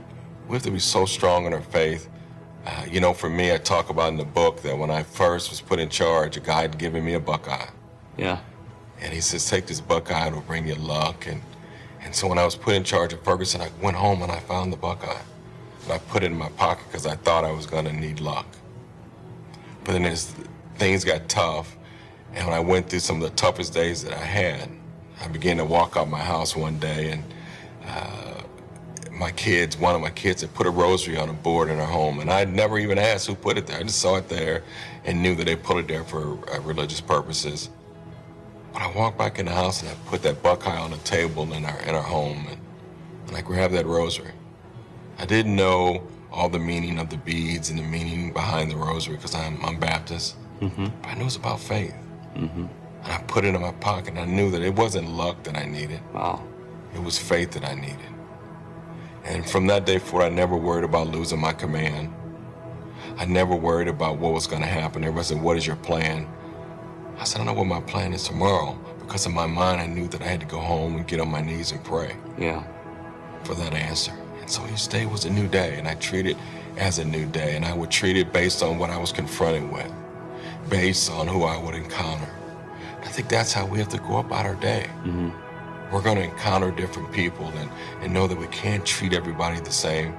we 0.46 0.56
have 0.56 0.62
to 0.64 0.70
be 0.70 0.78
so 0.78 1.06
strong 1.06 1.46
in 1.46 1.54
our 1.54 1.62
faith. 1.62 2.06
Uh, 2.66 2.84
you 2.86 3.00
know, 3.00 3.14
for 3.14 3.30
me, 3.30 3.50
I 3.50 3.56
talk 3.56 3.88
about 3.88 4.10
in 4.10 4.18
the 4.18 4.26
book 4.26 4.60
that 4.60 4.76
when 4.76 4.90
I 4.90 5.04
first 5.04 5.48
was 5.48 5.62
put 5.62 5.78
in 5.78 5.88
charge, 5.88 6.36
a 6.36 6.40
guy 6.40 6.60
had 6.60 6.76
given 6.76 7.02
me 7.02 7.14
a 7.14 7.20
Buckeye. 7.20 7.70
Yeah. 8.18 8.40
And 9.00 9.14
he 9.14 9.22
says, 9.22 9.48
take 9.48 9.66
this 9.66 9.80
Buckeye, 9.80 10.26
it'll 10.26 10.42
bring 10.42 10.68
you 10.68 10.74
luck. 10.74 11.26
And, 11.26 11.40
and 12.02 12.14
so 12.14 12.28
when 12.28 12.36
I 12.36 12.44
was 12.44 12.54
put 12.54 12.74
in 12.74 12.84
charge 12.84 13.14
of 13.14 13.22
Ferguson, 13.22 13.62
I 13.62 13.70
went 13.80 13.96
home 13.96 14.20
and 14.20 14.30
I 14.30 14.40
found 14.40 14.70
the 14.70 14.76
Buckeye. 14.76 15.22
And 15.84 15.92
I 15.92 15.96
put 15.96 16.22
it 16.22 16.26
in 16.26 16.36
my 16.36 16.50
pocket 16.50 16.84
because 16.88 17.06
I 17.06 17.16
thought 17.16 17.42
I 17.42 17.52
was 17.52 17.64
going 17.64 17.86
to 17.86 17.92
need 17.94 18.20
luck. 18.20 18.46
But 19.84 19.92
then 19.92 20.04
as 20.04 20.34
things 20.74 21.04
got 21.04 21.26
tough, 21.30 21.74
and 22.34 22.46
when 22.46 22.54
I 22.54 22.60
went 22.60 22.90
through 22.90 22.98
some 22.98 23.16
of 23.16 23.22
the 23.22 23.34
toughest 23.34 23.72
days 23.72 24.04
that 24.04 24.12
I 24.12 24.24
had, 24.24 24.68
I 25.22 25.28
began 25.28 25.56
to 25.56 25.64
walk 25.64 25.96
out 25.96 26.10
my 26.10 26.20
house 26.22 26.54
one 26.54 26.78
day, 26.78 27.12
and 27.12 27.24
uh, 27.86 28.42
my 29.12 29.30
kids, 29.32 29.76
one 29.78 29.94
of 29.94 30.00
my 30.00 30.10
kids, 30.10 30.42
had 30.42 30.52
put 30.54 30.66
a 30.66 30.70
rosary 30.70 31.16
on 31.16 31.28
a 31.28 31.32
board 31.32 31.70
in 31.70 31.78
our 31.78 31.86
home, 31.86 32.20
and 32.20 32.30
I'd 32.30 32.52
never 32.52 32.78
even 32.78 32.98
asked 32.98 33.26
who 33.26 33.34
put 33.34 33.56
it 33.56 33.66
there. 33.66 33.78
I 33.78 33.82
just 33.82 34.00
saw 34.00 34.16
it 34.16 34.28
there 34.28 34.62
and 35.04 35.22
knew 35.22 35.34
that 35.36 35.44
they 35.44 35.56
put 35.56 35.78
it 35.78 35.88
there 35.88 36.04
for 36.04 36.38
uh, 36.52 36.60
religious 36.60 37.00
purposes. 37.00 37.70
But 38.72 38.82
I 38.82 38.92
walked 38.92 39.16
back 39.16 39.38
in 39.38 39.46
the 39.46 39.52
house 39.52 39.80
and 39.82 39.90
I 39.90 39.94
put 40.06 40.22
that 40.22 40.42
Buckeye 40.42 40.78
on 40.78 40.90
the 40.90 40.98
table 40.98 41.50
in 41.52 41.64
our 41.64 41.80
in 41.82 41.94
our 41.94 42.02
home, 42.02 42.46
and, 42.50 42.60
and 43.28 43.36
I 43.36 43.40
grabbed 43.40 43.74
that 43.74 43.86
rosary. 43.86 44.32
I 45.18 45.24
didn't 45.24 45.56
know 45.56 46.06
all 46.30 46.50
the 46.50 46.58
meaning 46.58 46.98
of 46.98 47.08
the 47.08 47.16
beads 47.16 47.70
and 47.70 47.78
the 47.78 47.82
meaning 47.82 48.32
behind 48.32 48.70
the 48.70 48.76
rosary 48.76 49.16
because 49.16 49.34
I'm, 49.34 49.64
I'm 49.64 49.80
Baptist. 49.80 50.36
Mm-hmm. 50.60 50.86
But 51.00 51.08
I 51.08 51.14
knew 51.14 51.22
it 51.22 51.24
was 51.24 51.36
about 51.36 51.60
faith. 51.60 51.94
Mm-hmm. 52.34 52.66
And 53.04 53.12
I 53.12 53.18
put 53.26 53.44
it 53.44 53.54
in 53.54 53.60
my 53.60 53.72
pocket 53.72 54.10
and 54.10 54.18
I 54.18 54.26
knew 54.26 54.50
that 54.50 54.60
it 54.60 54.74
wasn't 54.74 55.08
luck 55.08 55.42
that 55.44 55.56
I 55.56 55.64
needed. 55.64 56.00
Wow. 56.12 56.46
It 56.96 57.02
was 57.02 57.18
faith 57.18 57.50
that 57.50 57.64
I 57.64 57.74
needed. 57.74 57.98
And 59.24 59.48
from 59.48 59.66
that 59.66 59.84
day 59.84 59.98
forward, 59.98 60.24
I 60.24 60.28
never 60.30 60.56
worried 60.56 60.84
about 60.84 61.08
losing 61.08 61.38
my 61.38 61.52
command. 61.52 62.10
I 63.18 63.26
never 63.26 63.54
worried 63.54 63.88
about 63.88 64.18
what 64.18 64.32
was 64.32 64.46
going 64.46 64.62
to 64.62 64.68
happen. 64.68 65.04
Everybody 65.04 65.24
said, 65.24 65.42
What 65.42 65.58
is 65.58 65.66
your 65.66 65.76
plan? 65.76 66.26
I 67.18 67.24
said, 67.24 67.42
I 67.42 67.44
don't 67.44 67.54
know 67.54 67.60
what 67.60 67.66
my 67.66 67.82
plan 67.82 68.14
is 68.14 68.24
tomorrow. 68.24 68.78
Because 69.00 69.26
in 69.26 69.34
my 69.34 69.46
mind, 69.46 69.82
I 69.82 69.86
knew 69.86 70.08
that 70.08 70.22
I 70.22 70.24
had 70.24 70.40
to 70.40 70.46
go 70.46 70.58
home 70.58 70.96
and 70.96 71.06
get 71.06 71.20
on 71.20 71.30
my 71.30 71.42
knees 71.42 71.70
and 71.70 71.84
pray. 71.84 72.16
Yeah. 72.38 72.64
For 73.44 73.54
that 73.54 73.74
answer. 73.74 74.12
And 74.40 74.50
so 74.50 74.66
each 74.72 74.88
day 74.88 75.04
was 75.04 75.26
a 75.26 75.30
new 75.30 75.48
day, 75.48 75.78
and 75.78 75.86
I 75.86 75.96
treated 75.96 76.32
it 76.32 76.38
as 76.78 76.98
a 76.98 77.04
new 77.04 77.26
day. 77.26 77.56
And 77.56 77.64
I 77.64 77.74
would 77.74 77.90
treat 77.90 78.16
it 78.16 78.32
based 78.32 78.62
on 78.62 78.78
what 78.78 78.88
I 78.88 78.96
was 78.96 79.12
confronted 79.12 79.70
with, 79.70 79.92
based 80.70 81.10
on 81.10 81.28
who 81.28 81.44
I 81.44 81.58
would 81.58 81.74
encounter. 81.74 82.28
I 83.02 83.08
think 83.08 83.28
that's 83.28 83.52
how 83.52 83.66
we 83.66 83.78
have 83.80 83.88
to 83.90 83.98
go 83.98 84.16
about 84.16 84.46
our 84.46 84.54
day. 84.54 84.86
Mm-hmm. 85.04 85.30
We're 85.92 86.02
going 86.02 86.16
to 86.16 86.24
encounter 86.24 86.70
different 86.70 87.12
people 87.12 87.46
and, 87.46 87.70
and 88.00 88.12
know 88.12 88.26
that 88.26 88.36
we 88.36 88.46
can't 88.48 88.84
treat 88.84 89.12
everybody 89.12 89.60
the 89.60 89.70
same. 89.70 90.16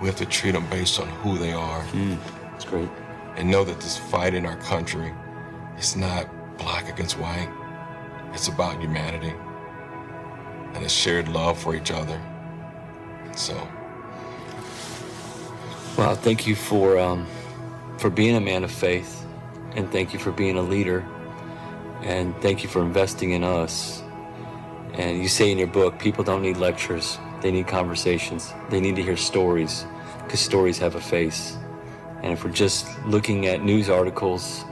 We 0.00 0.06
have 0.06 0.16
to 0.16 0.26
treat 0.26 0.52
them 0.52 0.66
based 0.70 1.00
on 1.00 1.08
who 1.08 1.38
they 1.38 1.52
are. 1.52 1.82
Mm, 1.86 2.18
that's 2.52 2.64
great. 2.64 2.88
And 3.36 3.50
know 3.50 3.64
that 3.64 3.80
this 3.80 3.98
fight 3.98 4.34
in 4.34 4.46
our 4.46 4.56
country 4.56 5.12
is 5.78 5.96
not 5.96 6.28
black 6.58 6.88
against 6.88 7.18
white. 7.18 7.50
It's 8.32 8.48
about 8.48 8.80
humanity 8.80 9.34
and 10.74 10.84
a 10.84 10.88
shared 10.88 11.28
love 11.28 11.58
for 11.58 11.74
each 11.74 11.90
other. 11.90 12.20
So. 13.34 13.54
Well, 15.96 16.14
thank 16.14 16.46
you 16.46 16.54
for 16.54 16.98
um, 16.98 17.26
for 17.98 18.10
being 18.10 18.36
a 18.36 18.40
man 18.40 18.64
of 18.64 18.70
faith, 18.70 19.24
and 19.74 19.90
thank 19.90 20.12
you 20.12 20.18
for 20.18 20.30
being 20.30 20.58
a 20.58 20.62
leader, 20.62 21.06
and 22.02 22.34
thank 22.42 22.62
you 22.62 22.68
for 22.68 22.82
investing 22.82 23.32
in 23.32 23.42
us. 23.42 24.02
And 24.94 25.22
you 25.22 25.28
say 25.28 25.50
in 25.50 25.58
your 25.58 25.66
book, 25.68 25.98
people 25.98 26.24
don't 26.24 26.42
need 26.42 26.56
lectures; 26.56 27.18
they 27.42 27.50
need 27.50 27.66
conversations. 27.66 28.52
They 28.70 28.80
need 28.80 28.96
to 28.96 29.02
hear 29.02 29.16
stories, 29.16 29.84
because 30.24 30.40
stories 30.40 30.78
have 30.78 30.94
a 30.94 31.00
face. 31.00 31.56
And 32.22 32.32
if 32.32 32.44
we're 32.44 32.50
just 32.50 32.86
looking 33.04 33.46
at 33.46 33.62
news 33.62 33.90
articles 33.90 34.64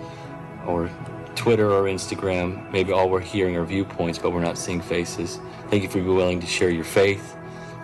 or 0.67 0.91
Twitter 1.37 1.71
or 1.71 1.85
Instagram, 1.85 2.71
maybe 2.73 2.93
all 2.93 3.11
we're 3.11 3.21
hearing 3.21 3.57
are 3.57 3.65
viewpoints, 3.65 4.19
but 4.19 4.31
we're 4.31 4.41
not 4.41 4.57
seeing 4.57 4.81
faces. 4.81 5.39
Thank 5.69 5.83
you 5.83 5.89
for 5.89 5.99
being 5.99 6.15
willing 6.15 6.41
to 6.41 6.47
share 6.47 6.71
your 6.71 6.85
faith, 6.85 7.37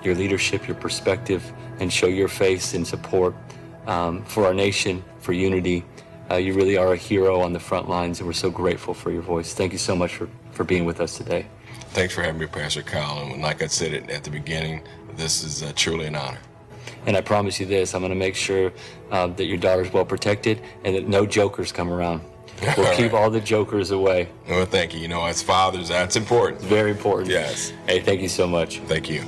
your 0.02 0.14
leadership, 0.14 0.66
your 0.66 0.76
perspective, 0.76 1.52
and 1.78 1.92
show 1.92 2.06
your 2.06 2.28
face 2.28 2.74
in 2.74 2.84
support 2.84 3.34
um, 3.86 4.22
for 4.24 4.46
our 4.46 4.54
nation, 4.54 5.04
for 5.18 5.32
unity. 5.32 5.84
Uh, 6.30 6.36
you 6.36 6.54
really 6.54 6.76
are 6.76 6.92
a 6.92 6.96
hero 6.96 7.40
on 7.40 7.52
the 7.52 7.60
front 7.60 7.88
lines, 7.88 8.20
and 8.20 8.26
we're 8.26 8.32
so 8.32 8.50
grateful 8.50 8.94
for 8.94 9.10
your 9.10 9.22
voice. 9.22 9.52
Thank 9.52 9.72
you 9.72 9.78
so 9.78 9.94
much 9.94 10.14
for, 10.14 10.28
for 10.52 10.64
being 10.64 10.84
with 10.84 11.00
us 11.00 11.16
today. 11.16 11.46
Thanks 11.92 12.14
for 12.14 12.22
having 12.22 12.40
me, 12.40 12.46
Pastor 12.46 12.82
Kyle. 12.82 13.18
And 13.18 13.42
like 13.42 13.62
I 13.62 13.66
said 13.66 13.92
it 13.92 14.08
at 14.10 14.22
the 14.22 14.30
beginning, 14.30 14.82
this 15.16 15.42
is 15.42 15.64
uh, 15.64 15.72
truly 15.74 16.06
an 16.06 16.14
honor. 16.14 16.38
And 17.04 17.16
I 17.16 17.20
promise 17.20 17.58
you 17.58 17.66
this 17.66 17.94
I'm 17.94 18.00
going 18.00 18.10
to 18.10 18.16
make 18.16 18.36
sure 18.36 18.72
uh, 19.10 19.26
that 19.26 19.46
your 19.46 19.56
daughter's 19.56 19.92
well 19.92 20.04
protected 20.04 20.62
and 20.84 20.94
that 20.94 21.08
no 21.08 21.26
jokers 21.26 21.72
come 21.72 21.92
around. 21.92 22.22
We'll 22.76 22.86
all 22.86 22.94
keep 22.94 23.12
right. 23.12 23.22
all 23.22 23.30
the 23.30 23.40
jokers 23.40 23.90
away. 23.90 24.28
Well, 24.46 24.66
thank 24.66 24.92
you. 24.92 25.00
You 25.00 25.08
know, 25.08 25.24
as 25.24 25.42
fathers, 25.42 25.88
that's 25.88 26.14
important. 26.14 26.60
It's 26.60 26.68
very 26.68 26.90
important. 26.90 27.30
Yes. 27.30 27.72
Hey, 27.86 28.00
thank 28.00 28.20
you 28.20 28.28
so 28.28 28.46
much. 28.46 28.80
Thank 28.80 29.08
you. 29.08 29.22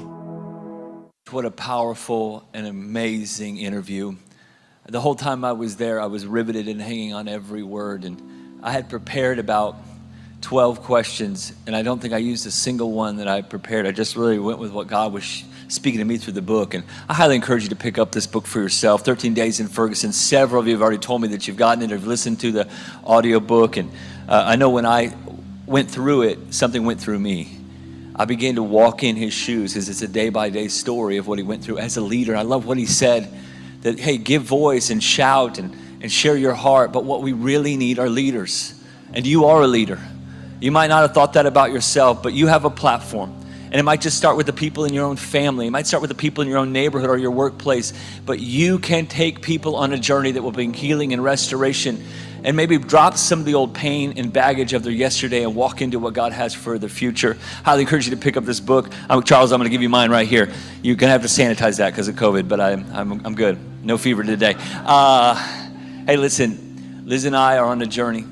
What 1.31 1.47
a 1.47 1.51
powerful 1.51 2.47
and 2.53 2.67
amazing 2.67 3.57
interview. 3.57 4.17
The 4.87 5.01
whole 5.01 5.15
time 5.15 5.47
I 5.47 5.53
was 5.53 5.77
there, 5.77 5.99
I 5.99 6.07
was 6.07 6.27
riveted 6.27 6.69
and 6.69 6.81
hanging 6.81 7.15
on 7.15 7.27
every 7.27 7.63
word. 7.63 8.05
And 8.05 8.61
I 8.63 8.71
had 8.71 8.91
prepared 8.91 9.39
about 9.39 9.77
12 10.43 10.83
questions, 10.83 11.53
and 11.67 11.75
I 11.75 11.83
don't 11.83 12.01
think 12.01 12.13
I 12.13 12.19
used 12.19 12.47
a 12.47 12.51
single 12.51 12.93
one 12.93 13.17
that 13.17 13.29
I 13.29 13.43
prepared. 13.43 13.87
I 13.87 13.93
just 13.93 14.17
really 14.17 14.39
went 14.39 14.59
with 14.59 14.73
what 14.73 14.89
God 14.89 15.13
was 15.13 15.45
speaking 15.69 16.01
to 16.01 16.05
me 16.05 16.19
through 16.19 16.35
the 16.35 16.43
book. 16.43 16.75
And 16.75 16.85
I 17.09 17.15
highly 17.15 17.37
encourage 17.37 17.63
you 17.63 17.69
to 17.71 17.77
pick 17.77 17.97
up 17.97 18.13
this 18.13 18.27
book 18.27 18.47
for 18.47 18.61
yourself 18.61 19.05
13 19.05 19.35
Days 19.35 19.61
in 19.61 19.69
Ferguson. 19.69 20.13
Several 20.13 20.61
of 20.61 20.67
you 20.67 20.75
have 20.75 20.83
already 20.83 20.99
told 20.99 21.23
me 21.23 21.29
that 21.29 21.49
you've 21.49 21.57
gotten 21.57 21.83
it 21.83 21.93
or 21.93 21.99
listened 21.99 22.41
to 22.41 22.53
the 22.53 22.69
audio 23.05 23.41
book. 23.41 23.77
And 23.77 23.91
uh, 24.29 24.43
I 24.47 24.57
know 24.57 24.71
when 24.71 24.85
I 24.85 25.17
went 25.67 25.91
through 25.91 26.23
it, 26.23 26.53
something 26.53 26.85
went 26.85 27.01
through 27.01 27.19
me. 27.19 27.59
I 28.15 28.27
began 28.27 28.57
to 28.57 28.63
walk 28.63 29.03
in 29.03 29.17
his 29.17 29.33
shoes 29.33 29.73
because 29.73 29.89
it's 29.89 30.03
a 30.03 30.09
day 30.09 30.29
by 30.29 30.51
day 30.51 30.69
story 30.69 31.17
of 31.17 31.27
what 31.27 31.39
he 31.39 31.45
went 31.45 31.65
through 31.65 31.79
as 31.79 31.97
a 31.97 32.03
leader. 32.03 32.37
I 32.37 32.43
love 32.43 32.67
what 32.67 32.77
he 32.77 32.85
said 32.85 33.33
that, 33.81 33.99
hey, 33.99 34.19
give 34.19 34.43
voice 34.43 34.91
and 34.91 35.03
shout 35.03 35.59
and, 35.59 35.75
and 36.03 36.13
share 36.13 36.37
your 36.37 36.55
heart. 36.55 36.93
But 36.93 37.05
what 37.05 37.23
we 37.23 37.33
really 37.33 37.77
need 37.77 37.99
are 37.99 38.11
leaders. 38.11 38.75
And 39.15 39.27
you 39.27 39.47
are 39.47 39.63
a 39.63 39.67
leader. 39.67 39.99
You 40.63 40.71
might 40.71 40.87
not 40.87 41.03
have 41.03 41.13
thought 41.13 41.33
that 41.33 41.45
about 41.45 41.73
yourself, 41.73 42.23
but 42.23 42.35
you 42.35 42.47
have 42.47 42.65
a 42.65 42.71
platform. 42.71 43.35
And 43.65 43.75
it 43.75 43.83
might 43.83 44.01
just 44.01 44.17
start 44.17 44.37
with 44.37 44.47
the 44.47 44.53
people 44.53 44.85
in 44.85 44.95
your 44.95 45.07
own 45.07 45.17
family. 45.17 45.67
It 45.67 45.71
might 45.71 45.89
start 45.89 46.03
with 46.03 46.09
the 46.11 46.15
people 46.15 46.43
in 46.43 46.49
your 46.49 46.59
own 46.59 46.73
neighborhood 46.73 47.11
or 47.11 47.17
your 47.17 47.33
workplace. 47.33 47.93
But 48.25 48.39
you 48.39 48.79
can 48.79 49.07
take 49.07 49.43
people 49.43 49.75
on 49.75 49.93
a 49.93 49.99
journey 49.99 50.31
that 50.31 50.43
will 50.43 50.53
bring 50.53 50.73
healing 50.73 51.13
and 51.13 51.25
restoration 51.25 52.05
and 52.45 52.57
maybe 52.57 52.79
drop 52.79 53.17
some 53.17 53.41
of 53.41 53.45
the 53.45 53.55
old 53.55 53.75
pain 53.75 54.15
and 54.17 54.33
baggage 54.33 54.73
of 54.73 54.85
their 54.85 54.93
yesterday 54.93 55.43
and 55.43 55.57
walk 55.57 55.83
into 55.83 55.99
what 55.99 56.15
God 56.15 56.33
has 56.33 56.55
for 56.55 56.79
the 56.79 56.89
future. 56.89 57.37
Highly 57.65 57.81
encourage 57.81 58.05
you 58.05 58.15
to 58.15 58.21
pick 58.21 58.37
up 58.37 58.45
this 58.45 58.61
book. 58.61 58.89
I'm, 59.11 59.25
Charles, 59.25 59.51
I'm 59.51 59.59
going 59.59 59.69
to 59.69 59.75
give 59.75 59.83
you 59.83 59.89
mine 59.89 60.13
right 60.13 60.29
here. 60.29 60.49
You're 60.81 60.95
going 60.95 61.09
to 61.09 61.13
have 61.13 61.23
to 61.23 61.29
sanitize 61.29 61.79
that 61.79 61.91
because 61.91 62.07
of 62.07 62.15
COVID, 62.15 62.47
but 62.47 62.61
I'm, 62.61 62.87
I'm, 62.93 63.27
I'm 63.27 63.35
good. 63.35 63.59
No 63.85 63.99
fever 63.99 64.23
today. 64.23 64.55
Uh, 64.59 65.35
hey, 66.07 66.17
listen, 66.17 67.03
Liz 67.05 67.25
and 67.25 67.35
I 67.37 67.59
are 67.59 67.67
on 67.67 67.83
a 67.83 67.87
journey. 67.87 68.27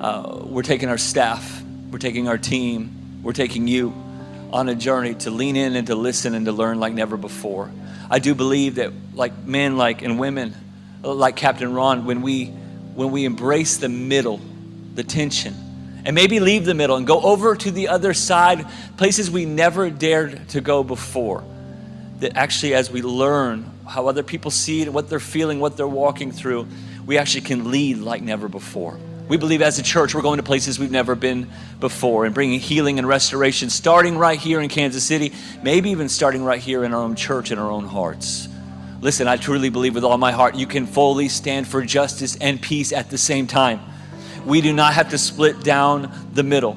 Uh, 0.00 0.40
we're 0.44 0.62
taking 0.62 0.88
our 0.88 0.98
staff, 0.98 1.62
we're 1.90 1.98
taking 1.98 2.28
our 2.28 2.38
team, 2.38 3.20
we're 3.22 3.32
taking 3.32 3.68
you 3.68 3.94
on 4.52 4.68
a 4.68 4.74
journey 4.74 5.14
to 5.14 5.30
lean 5.30 5.56
in 5.56 5.76
and 5.76 5.86
to 5.86 5.94
listen 5.94 6.34
and 6.34 6.46
to 6.46 6.52
learn 6.52 6.78
like 6.78 6.92
never 6.92 7.16
before. 7.16 7.70
I 8.10 8.18
do 8.18 8.34
believe 8.34 8.76
that 8.76 8.92
like 9.14 9.44
men 9.44 9.76
like 9.76 10.02
and 10.02 10.18
women 10.18 10.54
like 11.02 11.36
Captain 11.36 11.72
Ron 11.72 12.04
when 12.04 12.22
we 12.22 12.46
when 12.46 13.10
we 13.10 13.24
embrace 13.24 13.78
the 13.78 13.88
middle, 13.88 14.40
the 14.94 15.02
tension, 15.02 15.54
and 16.04 16.14
maybe 16.14 16.38
leave 16.38 16.64
the 16.64 16.74
middle 16.74 16.96
and 16.96 17.06
go 17.06 17.20
over 17.20 17.56
to 17.56 17.70
the 17.70 17.88
other 17.88 18.14
side, 18.14 18.64
places 18.96 19.30
we 19.30 19.44
never 19.44 19.90
dared 19.90 20.48
to 20.50 20.60
go 20.60 20.84
before. 20.84 21.42
That 22.20 22.36
actually 22.36 22.74
as 22.74 22.90
we 22.90 23.02
learn 23.02 23.70
how 23.88 24.06
other 24.06 24.22
people 24.22 24.50
see 24.50 24.82
it, 24.82 24.92
what 24.92 25.08
they're 25.08 25.18
feeling, 25.18 25.58
what 25.60 25.76
they're 25.76 25.86
walking 25.86 26.30
through, 26.30 26.68
we 27.04 27.18
actually 27.18 27.42
can 27.42 27.70
lead 27.70 27.98
like 27.98 28.22
never 28.22 28.48
before. 28.48 28.98
We 29.26 29.38
believe 29.38 29.62
as 29.62 29.78
a 29.78 29.82
church 29.82 30.14
we're 30.14 30.22
going 30.22 30.36
to 30.36 30.42
places 30.42 30.78
we've 30.78 30.90
never 30.90 31.14
been 31.14 31.50
before 31.80 32.26
and 32.26 32.34
bringing 32.34 32.60
healing 32.60 32.98
and 32.98 33.08
restoration, 33.08 33.70
starting 33.70 34.18
right 34.18 34.38
here 34.38 34.60
in 34.60 34.68
Kansas 34.68 35.02
City, 35.02 35.32
maybe 35.62 35.90
even 35.90 36.10
starting 36.10 36.44
right 36.44 36.60
here 36.60 36.84
in 36.84 36.92
our 36.92 37.00
own 37.00 37.14
church, 37.16 37.50
in 37.50 37.58
our 37.58 37.70
own 37.70 37.86
hearts. 37.86 38.48
Listen, 39.00 39.26
I 39.26 39.38
truly 39.38 39.70
believe 39.70 39.94
with 39.94 40.04
all 40.04 40.18
my 40.18 40.32
heart 40.32 40.56
you 40.56 40.66
can 40.66 40.86
fully 40.86 41.28
stand 41.28 41.66
for 41.66 41.82
justice 41.82 42.36
and 42.36 42.60
peace 42.60 42.92
at 42.92 43.08
the 43.08 43.16
same 43.16 43.46
time. 43.46 43.80
We 44.44 44.60
do 44.60 44.74
not 44.74 44.92
have 44.92 45.10
to 45.10 45.18
split 45.18 45.64
down 45.64 46.12
the 46.34 46.42
middle. 46.42 46.76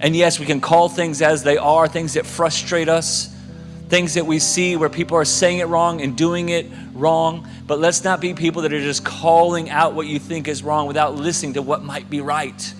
And 0.00 0.16
yes, 0.16 0.40
we 0.40 0.46
can 0.46 0.62
call 0.62 0.88
things 0.88 1.20
as 1.20 1.42
they 1.42 1.58
are, 1.58 1.88
things 1.88 2.14
that 2.14 2.24
frustrate 2.24 2.88
us, 2.88 3.31
things 3.92 4.14
that 4.14 4.24
we 4.24 4.38
see 4.38 4.74
where 4.74 4.88
people 4.88 5.18
are 5.18 5.24
saying 5.26 5.58
it 5.58 5.66
wrong 5.66 6.00
and 6.00 6.16
doing 6.16 6.48
it 6.48 6.64
wrong. 6.94 7.46
But 7.66 7.78
let's 7.78 8.02
not 8.02 8.22
be 8.22 8.32
people 8.32 8.62
that 8.62 8.72
are 8.72 8.80
just 8.80 9.04
calling 9.04 9.68
out 9.68 9.92
what 9.92 10.06
you 10.06 10.18
think 10.18 10.48
is 10.48 10.62
wrong 10.62 10.86
without 10.86 11.14
listening 11.14 11.52
to 11.54 11.62
what 11.62 11.84
might 11.84 12.08
be 12.08 12.22
right. 12.22 12.72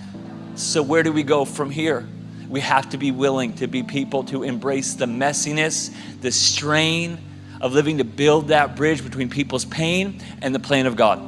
So, 0.54 0.82
where 0.82 1.02
do 1.02 1.12
we 1.12 1.22
go 1.22 1.44
from 1.44 1.68
here? 1.68 2.08
We 2.48 2.60
have 2.60 2.88
to 2.90 2.96
be 2.96 3.10
willing 3.10 3.52
to 3.56 3.66
be 3.66 3.82
people 3.82 4.24
to 4.24 4.42
embrace 4.42 4.94
the 4.94 5.04
messiness, 5.04 5.94
the 6.22 6.32
strain 6.32 7.18
of 7.60 7.74
living 7.74 7.98
to 7.98 8.04
build 8.04 8.48
that 8.48 8.74
bridge 8.74 9.04
between 9.04 9.28
people's 9.28 9.66
pain 9.66 10.18
and 10.40 10.54
the 10.54 10.60
plan 10.60 10.86
of 10.86 10.96
God. 10.96 11.20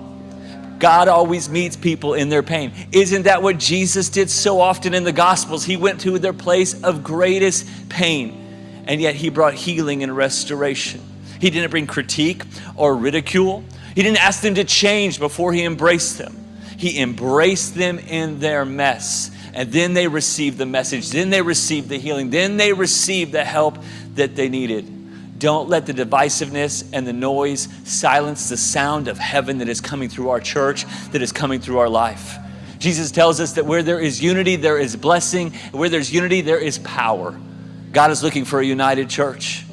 God 0.78 1.08
always 1.08 1.50
meets 1.50 1.76
people 1.76 2.14
in 2.14 2.30
their 2.30 2.42
pain. 2.42 2.72
Isn't 2.90 3.24
that 3.24 3.42
what 3.42 3.58
Jesus 3.58 4.08
did 4.08 4.30
so 4.30 4.62
often 4.62 4.94
in 4.94 5.04
the 5.04 5.12
Gospels? 5.12 5.62
He 5.62 5.76
went 5.76 6.00
to 6.00 6.18
their 6.18 6.32
place 6.32 6.82
of 6.82 7.04
greatest 7.04 7.90
pain 7.90 8.43
and 8.86 9.00
yet 9.00 9.14
he 9.14 9.30
brought 9.30 9.54
healing 9.54 10.02
and 10.02 10.16
restoration. 10.16 11.00
He 11.40 11.50
didn't 11.50 11.70
bring 11.70 11.86
critique 11.86 12.42
or 12.76 12.96
ridicule. 12.96 13.64
He 13.94 14.02
didn't 14.02 14.18
ask 14.18 14.40
them 14.40 14.54
to 14.54 14.64
change 14.64 15.18
before 15.18 15.52
he 15.52 15.64
embraced 15.64 16.18
them. 16.18 16.36
He 16.78 17.00
embraced 17.00 17.74
them 17.74 17.98
in 17.98 18.40
their 18.40 18.64
mess. 18.64 19.30
And 19.52 19.70
then 19.70 19.94
they 19.94 20.08
received 20.08 20.58
the 20.58 20.66
message. 20.66 21.10
Then 21.10 21.30
they 21.30 21.42
received 21.42 21.88
the 21.88 21.98
healing. 21.98 22.30
Then 22.30 22.56
they 22.56 22.72
received 22.72 23.32
the 23.32 23.44
help 23.44 23.78
that 24.14 24.34
they 24.34 24.48
needed. 24.48 25.38
Don't 25.38 25.68
let 25.68 25.86
the 25.86 25.92
divisiveness 25.92 26.88
and 26.92 27.06
the 27.06 27.12
noise 27.12 27.68
silence 27.84 28.48
the 28.48 28.56
sound 28.56 29.08
of 29.08 29.18
heaven 29.18 29.58
that 29.58 29.68
is 29.68 29.80
coming 29.80 30.08
through 30.08 30.30
our 30.30 30.40
church, 30.40 30.86
that 31.12 31.22
is 31.22 31.32
coming 31.32 31.60
through 31.60 31.78
our 31.78 31.88
life. 31.88 32.36
Jesus 32.78 33.10
tells 33.10 33.40
us 33.40 33.52
that 33.52 33.64
where 33.64 33.82
there 33.82 34.00
is 34.00 34.22
unity, 34.22 34.56
there 34.56 34.78
is 34.78 34.96
blessing. 34.96 35.52
Where 35.72 35.88
there's 35.88 36.12
unity, 36.12 36.40
there 36.40 36.58
is 36.58 36.78
power. 36.78 37.38
God 37.94 38.10
is 38.10 38.22
looking 38.22 38.44
for 38.44 38.60
a 38.60 38.64
united 38.64 39.08
church. 39.08 39.64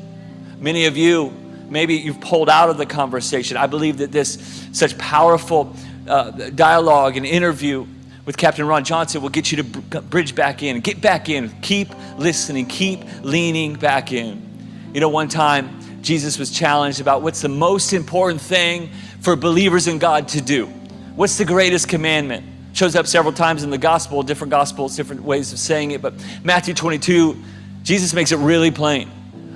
Many 0.59 0.85
of 0.85 0.95
you 0.95 1.33
maybe 1.71 1.95
you've 1.95 2.19
pulled 2.19 2.49
out 2.49 2.69
of 2.69 2.77
the 2.77 2.85
conversation. 2.85 3.57
I 3.57 3.65
believe 3.65 3.97
that 3.97 4.11
this 4.11 4.67
such 4.73 4.97
powerful 4.97 5.75
uh, 6.07 6.31
dialogue 6.49 7.17
and 7.17 7.25
interview 7.25 7.87
with 8.25 8.37
Captain 8.37 8.67
Ron 8.67 8.83
Johnson 8.83 9.21
will 9.21 9.29
get 9.29 9.51
you 9.51 9.63
to 9.63 10.01
bridge 10.01 10.35
back 10.35 10.61
in, 10.61 10.81
get 10.81 11.01
back 11.01 11.29
in, 11.29 11.49
keep 11.61 11.89
listening, 12.17 12.67
keep 12.67 13.01
leaning 13.23 13.73
back 13.75 14.11
in. 14.11 14.91
You 14.93 14.99
know, 14.99 15.09
one 15.09 15.29
time 15.29 16.01
Jesus 16.03 16.37
was 16.37 16.51
challenged 16.51 16.99
about 17.01 17.21
what's 17.21 17.41
the 17.41 17.49
most 17.49 17.93
important 17.93 18.41
thing 18.41 18.91
for 19.21 19.35
believers 19.35 19.87
in 19.87 19.97
God 19.97 20.27
to 20.29 20.41
do. 20.41 20.67
What's 21.15 21.37
the 21.37 21.45
greatest 21.45 21.87
commandment? 21.87 22.45
Shows 22.73 22.95
up 22.95 23.07
several 23.07 23.33
times 23.33 23.63
in 23.63 23.69
the 23.69 23.77
gospel, 23.77 24.23
different 24.23 24.51
gospels, 24.51 24.95
different 24.95 25.23
ways 25.23 25.51
of 25.53 25.59
saying 25.59 25.91
it, 25.91 26.01
but 26.01 26.13
Matthew 26.43 26.73
22, 26.73 27.41
Jesus 27.83 28.13
makes 28.13 28.31
it 28.31 28.37
really 28.37 28.71
plain. 28.71 29.09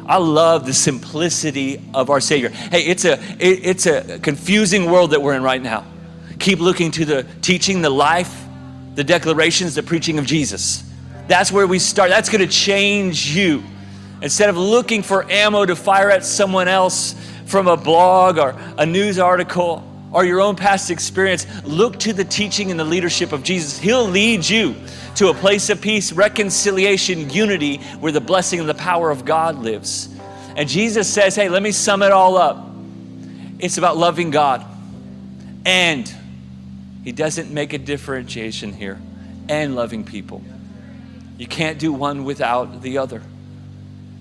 I 0.08 0.18
love 0.18 0.66
the 0.66 0.74
simplicity 0.74 1.82
of 1.94 2.10
our 2.10 2.20
Savior. 2.20 2.50
Hey, 2.50 2.84
it's 2.86 3.06
a 3.06 3.14
it, 3.40 3.66
it's 3.66 3.86
a 3.88 4.20
confusing 4.20 4.90
world 4.90 5.12
that 5.12 5.22
we're 5.22 5.34
in 5.34 5.44
right 5.44 5.62
now. 5.62 5.86
Keep 6.38 6.60
looking 6.60 6.92
to 6.92 7.06
the 7.06 7.24
teaching, 7.42 7.82
the 7.82 7.90
life, 7.90 8.46
the 8.94 9.04
declarations, 9.04 9.76
the 9.76 9.84
preaching 9.84 10.20
of 10.20 10.26
Jesus. 10.26 10.84
That's 11.28 11.52
where 11.52 11.66
we 11.66 11.80
start. 11.80 12.10
That's 12.10 12.30
going 12.30 12.48
to 12.48 12.54
change 12.54 13.30
you. 13.36 13.64
Instead 14.22 14.50
of 14.50 14.58
looking 14.58 15.02
for 15.02 15.30
ammo 15.30 15.66
to 15.66 15.76
fire 15.76 16.12
at 16.12 16.24
someone 16.24 16.68
else 16.68 17.16
from 17.46 17.68
a 17.68 17.78
blog 17.78 18.38
or 18.38 18.56
a 18.78 18.86
news 18.86 19.18
article 19.20 19.84
or 20.12 20.24
your 20.24 20.40
own 20.40 20.56
past 20.56 20.92
experience, 20.92 21.46
look 21.64 22.00
to 22.00 22.14
the 22.14 22.24
teaching 22.24 22.72
and 22.72 22.80
the 22.80 22.86
leadership 22.86 23.32
of 23.34 23.44
Jesus. 23.44 23.78
He'll 23.78 24.08
lead 24.08 24.48
you 24.48 24.76
to 25.16 25.30
a 25.30 25.34
place 25.34 25.70
of 25.70 25.82
peace, 25.82 26.12
reconciliation, 26.12 27.30
unity, 27.30 27.78
where 28.00 28.12
the 28.12 28.22
blessing 28.22 28.60
and 28.60 28.70
the 28.70 28.74
power 28.74 29.12
of 29.12 29.26
God 29.26 29.58
lives. 29.58 30.10
And 30.56 30.70
Jesus 30.70 31.12
says, 31.12 31.36
Hey, 31.36 31.50
let 31.50 31.64
me 31.64 31.72
sum 31.72 32.04
it 32.04 32.12
all 32.12 32.38
up. 32.38 32.66
It's 33.60 33.78
about 33.78 33.98
loving 33.98 34.32
God. 34.32 34.66
And 35.66 36.12
He 37.04 37.12
doesn't 37.12 37.52
make 37.52 37.74
a 37.74 37.78
differentiation 37.78 38.74
here, 38.74 39.00
and 39.50 39.76
loving 39.76 40.04
people. 40.04 40.44
You 41.38 41.48
can't 41.48 41.80
do 41.80 41.92
one 41.92 42.24
without 42.24 42.82
the 42.82 42.98
other. 42.98 43.22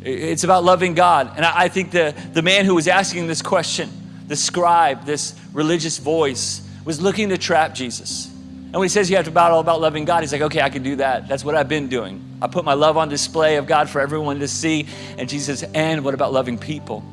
It's 0.03 0.45
about 0.45 0.64
loving 0.64 0.95
God. 0.95 1.32
And 1.36 1.45
I 1.45 1.68
think 1.68 1.90
the, 1.90 2.14
the 2.32 2.42
man 2.42 2.66
who 2.66 2.74
was 2.74 2.88
asking 2.88 3.26
this 3.26 3.40
question, 3.40 3.90
the 4.26 4.36
scribe, 4.36 5.05
this 5.07 5.34
religious 5.53 5.99
voice, 5.99 6.68
was 6.84 7.01
looking 7.01 7.30
to 7.30 7.38
trap 7.38 7.74
Jesus. 7.74 8.34
And 8.74 8.80
when 8.80 8.86
he 8.86 8.88
says 8.88 9.08
you 9.08 9.14
have 9.14 9.26
to 9.26 9.30
battle 9.30 9.60
about 9.60 9.80
loving 9.80 10.04
God, 10.04 10.24
he's 10.24 10.32
like, 10.32 10.42
okay, 10.42 10.60
I 10.60 10.68
can 10.68 10.82
do 10.82 10.96
that. 10.96 11.28
That's 11.28 11.44
what 11.44 11.54
I've 11.54 11.68
been 11.68 11.86
doing. 11.86 12.20
I 12.42 12.48
put 12.48 12.64
my 12.64 12.74
love 12.74 12.96
on 12.96 13.08
display 13.08 13.54
of 13.54 13.68
God 13.68 13.88
for 13.88 14.00
everyone 14.00 14.40
to 14.40 14.48
see. 14.48 14.88
And 15.16 15.28
Jesus 15.28 15.62
and 15.62 16.04
what 16.04 16.12
about 16.12 16.32
loving 16.32 16.58
people? 16.58 17.04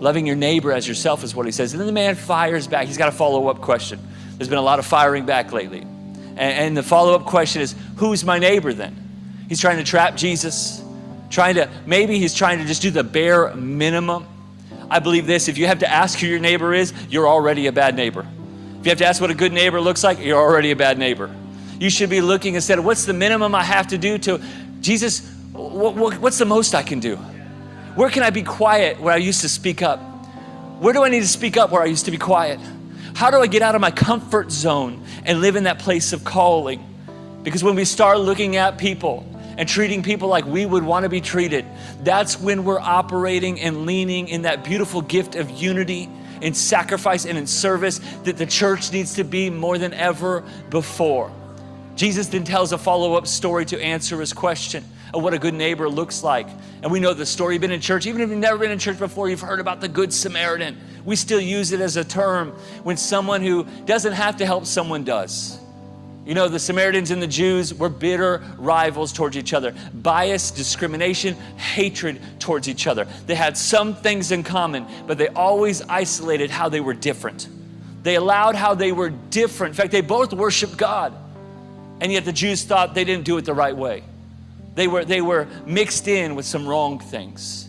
Loving 0.00 0.26
your 0.26 0.34
neighbor 0.34 0.72
as 0.72 0.88
yourself 0.88 1.22
is 1.22 1.36
what 1.36 1.46
he 1.46 1.52
says. 1.52 1.72
And 1.72 1.78
then 1.78 1.86
the 1.86 1.92
man 1.92 2.16
fires 2.16 2.66
back. 2.66 2.88
He's 2.88 2.98
got 2.98 3.08
a 3.08 3.12
follow 3.12 3.46
up 3.46 3.60
question. 3.60 4.00
There's 4.36 4.48
been 4.48 4.58
a 4.58 4.62
lot 4.62 4.80
of 4.80 4.86
firing 4.86 5.24
back 5.24 5.52
lately. 5.52 5.82
And, 5.82 6.38
and 6.38 6.76
the 6.76 6.82
follow 6.82 7.14
up 7.14 7.26
question 7.26 7.62
is, 7.62 7.76
who's 7.98 8.24
my 8.24 8.40
neighbor 8.40 8.72
then? 8.72 9.44
He's 9.48 9.60
trying 9.60 9.76
to 9.76 9.84
trap 9.84 10.16
Jesus 10.16 10.82
trying 11.30 11.54
to, 11.56 11.70
maybe 11.86 12.18
he's 12.18 12.34
trying 12.34 12.58
to 12.58 12.64
just 12.64 12.82
do 12.82 12.90
the 12.90 13.04
bare 13.04 13.54
minimum. 13.54 14.26
I 14.90 14.98
believe 14.98 15.26
this 15.26 15.48
if 15.48 15.58
you 15.58 15.66
have 15.66 15.80
to 15.80 15.90
ask 15.90 16.18
who 16.18 16.26
your 16.26 16.38
neighbor 16.38 16.74
is, 16.74 16.92
you're 17.08 17.28
already 17.28 17.66
a 17.66 17.72
bad 17.72 17.94
neighbor. 17.94 18.26
You 18.86 18.90
have 18.90 18.98
to 18.98 19.06
ask 19.06 19.20
what 19.20 19.32
a 19.32 19.34
good 19.34 19.52
neighbor 19.52 19.80
looks 19.80 20.04
like, 20.04 20.20
you're 20.20 20.38
already 20.38 20.70
a 20.70 20.76
bad 20.76 20.96
neighbor. 20.96 21.34
You 21.80 21.90
should 21.90 22.08
be 22.08 22.20
looking 22.20 22.54
instead 22.54 22.78
of 22.78 22.84
what's 22.84 23.04
the 23.04 23.12
minimum 23.12 23.52
I 23.52 23.64
have 23.64 23.88
to 23.88 23.98
do 23.98 24.16
to, 24.18 24.40
Jesus, 24.80 25.28
what, 25.50 25.96
what, 25.96 26.18
what's 26.18 26.38
the 26.38 26.44
most 26.44 26.72
I 26.72 26.84
can 26.84 27.00
do? 27.00 27.16
Where 27.96 28.10
can 28.10 28.22
I 28.22 28.30
be 28.30 28.44
quiet 28.44 29.00
where 29.00 29.12
I 29.12 29.16
used 29.16 29.40
to 29.40 29.48
speak 29.48 29.82
up? 29.82 29.98
Where 30.78 30.94
do 30.94 31.02
I 31.02 31.08
need 31.08 31.22
to 31.22 31.26
speak 31.26 31.56
up 31.56 31.72
where 31.72 31.82
I 31.82 31.86
used 31.86 32.04
to 32.04 32.12
be 32.12 32.16
quiet? 32.16 32.60
How 33.16 33.28
do 33.32 33.38
I 33.38 33.48
get 33.48 33.60
out 33.60 33.74
of 33.74 33.80
my 33.80 33.90
comfort 33.90 34.52
zone 34.52 35.02
and 35.24 35.40
live 35.40 35.56
in 35.56 35.64
that 35.64 35.80
place 35.80 36.12
of 36.12 36.22
calling? 36.22 36.78
Because 37.42 37.64
when 37.64 37.74
we 37.74 37.84
start 37.84 38.20
looking 38.20 38.54
at 38.54 38.78
people 38.78 39.26
and 39.58 39.68
treating 39.68 40.04
people 40.04 40.28
like 40.28 40.44
we 40.44 40.64
would 40.64 40.84
want 40.84 41.02
to 41.02 41.08
be 41.08 41.20
treated, 41.20 41.66
that's 42.04 42.38
when 42.38 42.64
we're 42.64 42.78
operating 42.78 43.60
and 43.60 43.84
leaning 43.84 44.28
in 44.28 44.42
that 44.42 44.62
beautiful 44.62 45.02
gift 45.02 45.34
of 45.34 45.50
unity 45.50 46.08
in 46.40 46.54
sacrifice 46.54 47.24
and 47.24 47.38
in 47.38 47.46
service 47.46 48.00
that 48.24 48.36
the 48.36 48.46
church 48.46 48.92
needs 48.92 49.14
to 49.14 49.24
be 49.24 49.50
more 49.50 49.78
than 49.78 49.94
ever 49.94 50.42
before. 50.70 51.30
Jesus 51.96 52.26
then 52.26 52.44
tells 52.44 52.72
a 52.72 52.78
follow 52.78 53.14
up 53.14 53.26
story 53.26 53.64
to 53.66 53.82
answer 53.82 54.20
his 54.20 54.32
question 54.32 54.84
of 55.14 55.22
what 55.22 55.32
a 55.32 55.38
good 55.38 55.54
neighbor 55.54 55.88
looks 55.88 56.22
like. 56.22 56.46
And 56.82 56.92
we 56.92 57.00
know 57.00 57.14
the 57.14 57.24
story. 57.24 57.54
You've 57.54 57.62
been 57.62 57.70
in 57.70 57.80
church, 57.80 58.06
even 58.06 58.20
if 58.20 58.28
you've 58.28 58.38
never 58.38 58.58
been 58.58 58.70
in 58.70 58.78
church 58.78 58.98
before, 58.98 59.28
you've 59.30 59.40
heard 59.40 59.60
about 59.60 59.80
the 59.80 59.88
Good 59.88 60.12
Samaritan. 60.12 60.76
We 61.04 61.16
still 61.16 61.40
use 61.40 61.72
it 61.72 61.80
as 61.80 61.96
a 61.96 62.04
term 62.04 62.50
when 62.82 62.96
someone 62.96 63.40
who 63.40 63.64
doesn't 63.86 64.12
have 64.12 64.36
to 64.38 64.46
help 64.46 64.66
someone 64.66 65.04
does. 65.04 65.58
You 66.26 66.34
know, 66.34 66.48
the 66.48 66.58
Samaritans 66.58 67.12
and 67.12 67.22
the 67.22 67.28
Jews 67.28 67.72
were 67.72 67.88
bitter 67.88 68.42
rivals 68.58 69.12
towards 69.12 69.36
each 69.36 69.54
other, 69.54 69.72
bias, 69.94 70.50
discrimination, 70.50 71.34
hatred 71.56 72.20
towards 72.40 72.68
each 72.68 72.88
other. 72.88 73.06
They 73.26 73.36
had 73.36 73.56
some 73.56 73.94
things 73.94 74.32
in 74.32 74.42
common, 74.42 74.86
but 75.06 75.18
they 75.18 75.28
always 75.28 75.82
isolated 75.82 76.50
how 76.50 76.68
they 76.68 76.80
were 76.80 76.94
different. 76.94 77.48
They 78.02 78.16
allowed 78.16 78.56
how 78.56 78.74
they 78.74 78.90
were 78.90 79.10
different. 79.10 79.72
In 79.72 79.76
fact, 79.76 79.92
they 79.92 80.00
both 80.00 80.32
worshiped 80.32 80.76
God, 80.76 81.14
and 82.00 82.10
yet 82.10 82.24
the 82.24 82.32
Jews 82.32 82.64
thought 82.64 82.92
they 82.92 83.04
didn't 83.04 83.24
do 83.24 83.38
it 83.38 83.44
the 83.44 83.54
right 83.54 83.76
way. 83.76 84.02
They 84.74 84.88
were, 84.88 85.04
they 85.04 85.20
were 85.20 85.46
mixed 85.64 86.08
in 86.08 86.34
with 86.34 86.44
some 86.44 86.66
wrong 86.66 86.98
things. 86.98 87.68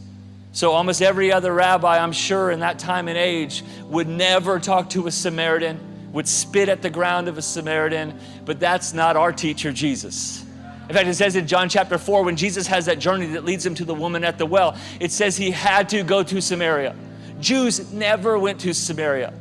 So, 0.52 0.72
almost 0.72 1.04
every 1.04 1.32
other 1.32 1.54
rabbi, 1.54 2.00
I'm 2.00 2.12
sure, 2.12 2.50
in 2.50 2.62
that 2.62 2.80
time 2.80 3.08
and 3.08 3.18
age, 3.20 3.64
would 3.84 4.08
never 4.08 4.60
talk 4.60 4.90
to 4.92 5.06
a 5.06 5.12
Samaritan 5.12 5.80
would 6.14 6.28
spit 6.28 6.70
at 6.70 6.82
the 6.82 6.90
ground 6.90 7.28
of 7.28 7.38
a 7.38 7.42
Samaritan, 7.42 8.18
but 8.46 8.60
that's 8.60 8.94
not 8.94 9.16
our 9.16 9.32
teacher, 9.32 9.72
Jesus. 9.72 10.44
In 10.90 10.96
fact, 10.96 11.08
it 11.08 11.16
says 11.16 11.36
in 11.36 11.48
John 11.48 11.68
chapter 11.68 11.98
4, 11.98 12.24
when 12.24 12.38
Jesus 12.38 12.66
has 12.68 12.86
that 12.86 12.98
journey 12.98 13.26
that 13.28 13.44
leads 13.44 13.66
him 13.66 13.76
to 13.76 13.86
the 13.86 13.94
woman 13.94 14.24
at 14.24 14.38
the 14.38 14.46
well, 14.46 14.78
it 15.02 15.12
says 15.12 15.36
he 15.36 15.52
had 15.52 15.90
to 15.90 16.04
go 16.04 16.24
to 16.24 16.42
Samaria. 16.42 16.96
Jews 17.42 17.92
never 17.92 18.40
went 18.40 18.62
to 18.62 18.74
Samaria. 18.74 19.34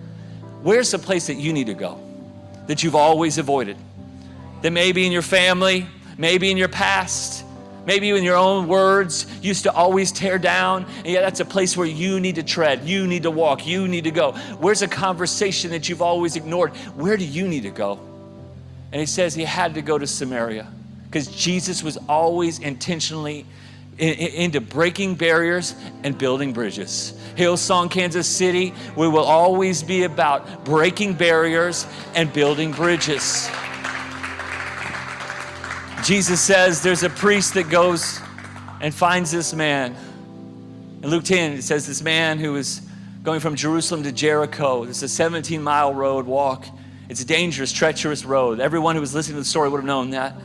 Where's 0.62 0.90
the 0.90 0.98
place 0.98 1.28
that 1.28 1.36
you 1.36 1.52
need 1.52 1.68
to 1.68 1.74
go 1.74 2.00
that 2.66 2.82
you've 2.82 2.96
always 2.96 3.38
avoided? 3.38 3.76
That 4.62 4.72
maybe 4.72 5.06
in 5.06 5.12
your 5.12 5.22
family, 5.22 5.86
maybe 6.18 6.50
in 6.50 6.56
your 6.56 6.68
past, 6.68 7.44
maybe 7.86 8.10
in 8.10 8.24
your 8.24 8.36
own 8.36 8.68
words, 8.68 9.26
used 9.40 9.62
to 9.62 9.72
always 9.72 10.12
tear 10.12 10.38
down. 10.38 10.84
And 10.98 11.06
yet 11.06 11.22
that's 11.22 11.40
a 11.40 11.44
place 11.44 11.76
where 11.76 11.86
you 11.86 12.20
need 12.20 12.34
to 12.34 12.42
tread, 12.42 12.84
you 12.84 13.06
need 13.06 13.22
to 13.22 13.30
walk, 13.30 13.66
you 13.66 13.88
need 13.88 14.04
to 14.04 14.10
go. 14.10 14.32
Where's 14.58 14.82
a 14.82 14.88
conversation 14.88 15.70
that 15.70 15.88
you've 15.88 16.02
always 16.02 16.36
ignored? 16.36 16.76
Where 16.96 17.16
do 17.16 17.24
you 17.24 17.48
need 17.48 17.62
to 17.62 17.70
go? 17.70 17.98
And 18.92 19.00
he 19.00 19.06
says 19.06 19.34
he 19.34 19.44
had 19.44 19.74
to 19.74 19.82
go 19.82 19.98
to 19.98 20.06
Samaria 20.06 20.66
because 21.04 21.28
Jesus 21.28 21.82
was 21.82 21.96
always 22.08 22.58
intentionally 22.58 23.46
into 23.98 24.60
breaking 24.60 25.14
barriers 25.14 25.74
and 26.02 26.16
building 26.18 26.52
bridges. 26.52 27.18
Hillsong, 27.36 27.90
Kansas 27.90 28.28
City, 28.28 28.74
we 28.94 29.08
will 29.08 29.24
always 29.24 29.82
be 29.82 30.02
about 30.02 30.64
breaking 30.64 31.14
barriers 31.14 31.86
and 32.14 32.30
building 32.32 32.72
bridges. 32.72 33.50
Jesus 36.06 36.40
says 36.40 36.82
there's 36.82 37.02
a 37.02 37.10
priest 37.10 37.54
that 37.54 37.68
goes 37.68 38.20
and 38.80 38.94
finds 38.94 39.32
this 39.32 39.52
man. 39.52 39.96
In 41.02 41.10
Luke 41.10 41.24
10, 41.24 41.54
it 41.54 41.62
says 41.62 41.84
this 41.84 42.00
man 42.00 42.38
who 42.38 42.52
was 42.52 42.80
going 43.24 43.40
from 43.40 43.56
Jerusalem 43.56 44.04
to 44.04 44.12
Jericho. 44.12 44.84
It's 44.84 45.02
a 45.02 45.08
17 45.08 45.60
mile 45.60 45.92
road 45.92 46.24
walk. 46.24 46.64
It's 47.08 47.22
a 47.22 47.26
dangerous, 47.26 47.72
treacherous 47.72 48.24
road. 48.24 48.60
Everyone 48.60 48.94
who 48.94 49.00
was 49.00 49.16
listening 49.16 49.34
to 49.34 49.40
the 49.40 49.44
story 49.44 49.68
would 49.68 49.78
have 49.78 49.84
known 49.84 50.10
that. 50.10 50.36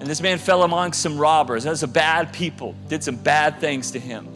And 0.00 0.08
this 0.08 0.20
man 0.20 0.38
fell 0.38 0.64
among 0.64 0.92
some 0.92 1.18
robbers. 1.18 1.62
Those 1.62 1.84
are 1.84 1.86
bad 1.86 2.32
people, 2.32 2.74
did 2.88 3.04
some 3.04 3.14
bad 3.14 3.60
things 3.60 3.92
to 3.92 4.00
him. 4.00 4.26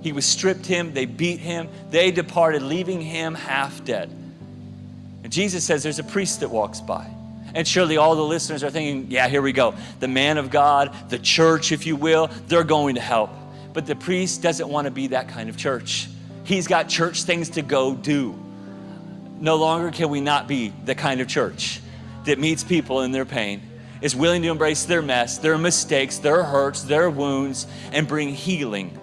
He 0.00 0.12
was 0.12 0.24
stripped 0.24 0.64
him, 0.64 0.94
they 0.94 1.06
beat 1.06 1.40
him, 1.40 1.68
they 1.90 2.12
departed, 2.12 2.62
leaving 2.62 3.00
him 3.00 3.34
half 3.34 3.84
dead. 3.84 4.08
And 5.24 5.32
Jesus 5.32 5.64
says 5.64 5.82
there's 5.82 5.98
a 5.98 6.04
priest 6.04 6.38
that 6.38 6.50
walks 6.50 6.80
by. 6.80 7.10
And 7.54 7.66
surely 7.66 7.96
all 7.96 8.14
the 8.16 8.24
listeners 8.24 8.62
are 8.62 8.70
thinking, 8.70 9.10
yeah, 9.10 9.28
here 9.28 9.42
we 9.42 9.52
go. 9.52 9.74
The 9.98 10.08
man 10.08 10.38
of 10.38 10.50
God, 10.50 10.94
the 11.08 11.18
church, 11.18 11.72
if 11.72 11.86
you 11.86 11.96
will, 11.96 12.28
they're 12.46 12.64
going 12.64 12.94
to 12.94 13.00
help. 13.00 13.30
But 13.72 13.86
the 13.86 13.96
priest 13.96 14.42
doesn't 14.42 14.68
want 14.68 14.86
to 14.86 14.90
be 14.90 15.08
that 15.08 15.28
kind 15.28 15.48
of 15.48 15.56
church. 15.56 16.08
He's 16.44 16.66
got 16.66 16.88
church 16.88 17.22
things 17.22 17.50
to 17.50 17.62
go 17.62 17.94
do. 17.94 18.38
No 19.40 19.56
longer 19.56 19.90
can 19.90 20.10
we 20.10 20.20
not 20.20 20.48
be 20.48 20.72
the 20.84 20.94
kind 20.94 21.20
of 21.20 21.28
church 21.28 21.80
that 22.24 22.38
meets 22.38 22.62
people 22.62 23.02
in 23.02 23.12
their 23.12 23.24
pain, 23.24 23.62
is 24.02 24.14
willing 24.14 24.42
to 24.42 24.48
embrace 24.48 24.84
their 24.84 25.02
mess, 25.02 25.38
their 25.38 25.56
mistakes, 25.56 26.18
their 26.18 26.42
hurts, 26.42 26.82
their 26.82 27.08
wounds, 27.08 27.66
and 27.92 28.06
bring 28.06 28.30
healing. 28.30 28.98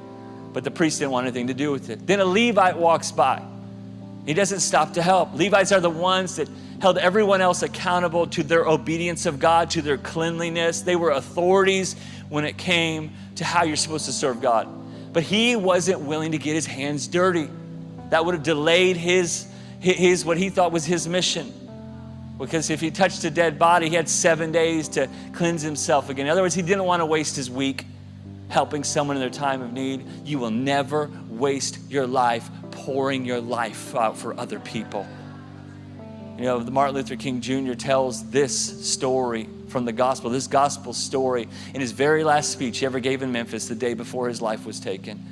But 0.54 0.64
the 0.64 0.72
priest 0.72 1.00
didn't 1.00 1.12
want 1.12 1.26
anything 1.26 1.48
to 1.48 1.54
do 1.54 1.72
with 1.72 1.90
it. 1.90 2.06
Then 2.06 2.20
a 2.20 2.26
Levite 2.26 2.78
walks 2.78 3.12
by. 3.12 3.42
He 4.26 4.34
doesn't 4.34 4.60
stop 4.60 4.94
to 4.94 5.02
help. 5.02 5.34
Levites 5.34 5.72
are 5.72 5.80
the 5.80 5.90
ones 5.90 6.36
that 6.36 6.50
held 6.80 6.98
everyone 6.98 7.42
else 7.42 7.64
accountable 7.64 8.28
to 8.28 8.44
their 8.44 8.66
obedience 8.66 9.26
of 9.26 9.40
God, 9.40 9.72
to 9.72 9.82
their 9.82 9.98
cleanliness. 9.98 10.82
They 10.82 10.96
were 10.96 11.12
authorities 11.12 11.96
when 12.30 12.46
it 12.46 12.58
came 12.58 13.12
to 13.36 13.44
how 13.44 13.64
you're 13.64 13.76
supposed 13.76 14.06
to 14.06 14.12
serve 14.12 14.42
God. 14.42 14.68
But 15.14 15.24
he 15.24 15.56
wasn't 15.56 16.02
willing 16.02 16.34
to 16.34 16.38
get 16.38 16.54
his 16.54 16.66
hands 16.66 17.08
dirty. 17.08 17.50
That 18.10 18.26
would 18.26 18.36
have 18.36 18.44
delayed 18.44 18.98
his, 18.98 19.48
his 19.80 20.24
what 20.24 20.38
he 20.38 20.50
thought 20.50 20.72
was 20.72 20.86
his 20.86 21.08
mission. 21.08 21.52
Because 22.38 22.70
if 22.70 22.80
he 22.80 22.92
touched 22.92 23.24
a 23.24 23.32
dead 23.32 23.58
body, 23.58 23.90
he 23.90 23.96
had 23.96 24.08
seven 24.08 24.52
days 24.52 24.90
to 24.90 25.10
cleanse 25.34 25.64
himself 25.64 26.10
again. 26.10 26.28
In 26.28 26.32
other 26.32 26.44
words, 26.44 26.54
he 26.54 26.62
didn't 26.62 26.84
want 26.84 27.02
to 27.02 27.06
waste 27.06 27.36
his 27.36 27.50
week 27.50 27.86
helping 28.50 28.84
someone 28.84 29.18
in 29.18 29.22
their 29.22 29.30
time 29.30 29.62
of 29.62 29.74
need. 29.74 30.06
You 30.24 30.40
will 30.40 30.52
never 30.52 31.10
waste 31.30 31.80
your 31.90 32.06
life 32.06 32.50
pouring 32.72 33.26
your 33.26 33.42
life 33.42 33.96
out 33.96 34.18
for 34.18 34.40
other 34.40 34.60
people. 34.60 35.08
You 36.38 36.44
know, 36.44 36.60
the 36.60 36.70
Martin 36.70 36.94
Luther 36.94 37.16
King 37.16 37.42
Jr. 37.42 37.74
tells 37.74 38.30
this 38.30 38.88
story 38.88 39.50
from 39.70 39.86
the 39.86 39.92
gospel, 39.92 40.30
this 40.30 40.46
gospel 40.46 40.94
story, 40.94 41.50
in 41.74 41.82
his 41.82 41.94
very 41.94 42.24
last 42.24 42.52
speech 42.52 42.78
he 42.78 42.86
ever 42.86 43.00
gave 43.00 43.24
in 43.24 43.32
Memphis 43.32 43.68
the 43.68 43.74
day 43.74 43.96
before 43.96 44.28
his 44.28 44.40
life 44.40 44.64
was 44.64 44.80
taken. 44.80 45.26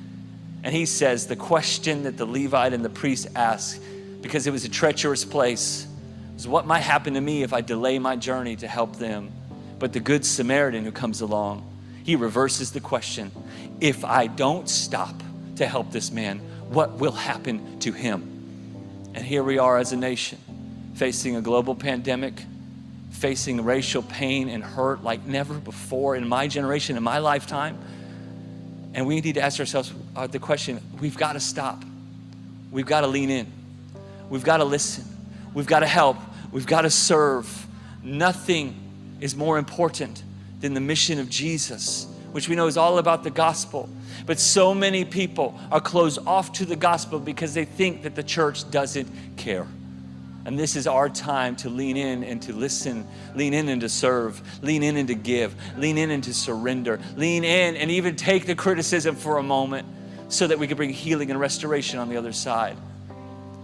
And 0.64 0.74
he 0.74 0.88
says 0.88 1.28
the 1.28 1.36
question 1.36 2.04
that 2.04 2.18
the 2.18 2.26
Levite 2.26 2.74
and 2.74 2.84
the 2.84 2.90
priest 2.90 3.28
asked, 3.36 3.80
because 4.24 4.48
it 4.48 4.52
was 4.52 4.66
a 4.66 4.70
treacherous 4.70 5.24
place, 5.24 5.86
was 6.34 6.48
what 6.48 6.66
might 6.66 6.80
happen 6.80 7.14
to 7.14 7.22
me 7.22 7.44
if 7.44 7.54
I 7.54 7.62
delay 7.62 8.00
my 8.00 8.16
journey 8.16 8.56
to 8.56 8.68
help 8.68 8.96
them? 8.96 9.32
But 9.78 9.94
the 9.94 10.00
Good 10.00 10.26
Samaritan 10.26 10.84
who 10.86 10.92
comes 10.92 11.22
along, 11.22 11.72
he 12.04 12.16
reverses 12.16 12.72
the 12.72 12.80
question 12.80 13.32
if 13.80 14.04
I 14.04 14.26
don't 14.26 14.68
stop 14.68 15.22
to 15.58 15.68
help 15.68 15.92
this 15.92 16.10
man, 16.10 16.40
what 16.70 16.94
will 16.94 17.12
happen 17.12 17.80
to 17.82 17.92
him? 17.92 19.12
And 19.14 19.24
here 19.24 19.44
we 19.44 19.60
are 19.60 19.78
as 19.78 19.94
a 19.94 19.98
nation 19.98 20.40
facing 20.96 21.36
a 21.36 21.42
global 21.42 21.76
pandemic, 21.76 22.34
facing 23.12 23.64
racial 23.64 24.02
pain 24.02 24.50
and 24.50 24.64
hurt 24.64 25.04
like 25.04 25.26
never 25.26 25.54
before 25.54 26.16
in 26.16 26.28
my 26.28 26.48
generation, 26.48 26.98
in 26.98 27.04
my 27.04 27.20
lifetime. 27.20 27.78
And 28.94 29.06
we 29.06 29.20
need 29.20 29.36
to 29.36 29.42
ask 29.42 29.60
ourselves 29.60 29.94
uh, 30.16 30.28
the 30.28 30.40
question 30.40 30.82
we've 31.00 31.18
got 31.18 31.34
to 31.34 31.40
stop. 31.40 31.84
We've 32.72 32.86
got 32.86 33.02
to 33.02 33.08
lean 33.08 33.30
in. 33.30 33.48
We've 34.30 34.44
got 34.44 34.58
to 34.58 34.64
listen. 34.64 35.06
We've 35.54 35.68
got 35.68 35.80
to 35.80 35.88
help. 35.88 36.18
We've 36.52 36.66
got 36.66 36.82
to 36.82 36.90
serve. 36.90 37.68
Nothing 38.02 38.76
is 39.20 39.36
more 39.36 39.58
important 39.58 40.24
than 40.62 40.74
the 40.74 40.82
mission 40.82 41.20
of 41.20 41.30
Jesus, 41.30 42.08
which 42.32 42.48
we 42.48 42.56
know 42.56 42.68
is 42.68 42.78
all 42.78 42.98
about 42.98 43.24
the 43.24 43.30
gospel. 43.30 43.90
But 44.26 44.40
so 44.40 44.74
many 44.74 45.04
people 45.04 45.60
are 45.72 45.82
closed 45.82 46.20
off 46.26 46.54
to 46.54 46.66
the 46.66 46.76
gospel 46.76 47.20
because 47.20 47.54
they 47.54 47.66
think 47.66 48.04
that 48.04 48.16
the 48.16 48.24
church 48.24 48.70
doesn't 48.72 49.10
care. 49.36 49.68
And 50.46 50.60
this 50.60 50.76
is 50.76 50.86
our 50.86 51.10
time 51.10 51.56
to 51.58 51.70
lean 51.70 51.98
in 51.98 52.24
and 52.24 52.40
to 52.44 52.54
listen, 52.54 53.08
lean 53.34 53.56
in 53.56 53.68
and 53.68 53.82
to 53.82 53.90
serve, 53.90 54.40
lean 54.62 54.84
in 54.84 54.96
and 54.96 55.08
to 55.08 55.16
give, 55.16 55.56
lean 55.76 55.98
in 55.98 56.12
and 56.12 56.24
to 56.24 56.34
surrender, 56.36 57.00
lean 57.16 57.44
in 57.44 57.76
and 57.76 57.90
even 57.90 58.16
take 58.16 58.46
the 58.46 58.56
criticism 58.56 59.16
for 59.16 59.40
a 59.40 59.44
moment 59.44 59.88
so 60.30 60.46
that 60.46 60.60
we 60.60 60.68
can 60.68 60.78
bring 60.78 60.92
healing 60.92 61.32
and 61.32 61.40
restoration 61.40 61.98
on 61.98 62.10
the 62.10 62.18
other 62.18 62.32
side. 62.32 62.78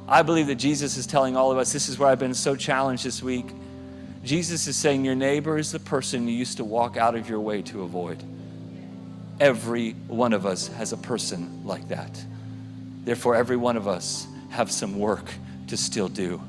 I 0.07 0.23
believe 0.23 0.47
that 0.47 0.55
Jesus 0.55 0.97
is 0.97 1.05
telling 1.05 1.37
all 1.37 1.51
of 1.51 1.59
us 1.59 1.71
this 1.71 1.87
is 1.87 1.99
where 1.99 2.09
I've 2.09 2.19
been 2.19 2.33
so 2.33 2.55
challenged 2.55 3.05
this 3.05 3.21
week. 3.21 3.45
Jesus 4.23 4.67
is 4.67 4.75
saying, 4.75 5.05
Your 5.05 5.15
neighbor 5.15 5.57
is 5.57 5.71
the 5.71 5.79
person 5.79 6.27
you 6.27 6.33
used 6.35 6.57
to 6.57 6.63
walk 6.63 6.97
out 6.97 7.15
of 7.15 7.29
your 7.29 7.39
way 7.39 7.61
to 7.63 7.83
avoid. 7.83 8.21
Every 9.39 9.91
one 10.07 10.33
of 10.33 10.45
us 10.45 10.67
has 10.67 10.93
a 10.93 10.97
person 10.97 11.63
like 11.63 11.87
that. 11.89 12.23
Therefore, 13.03 13.35
every 13.35 13.57
one 13.57 13.77
of 13.77 13.87
us 13.87 14.27
have 14.49 14.71
some 14.71 14.99
work 14.99 15.31
to 15.67 15.77
still 15.77 16.07
do. 16.07 16.41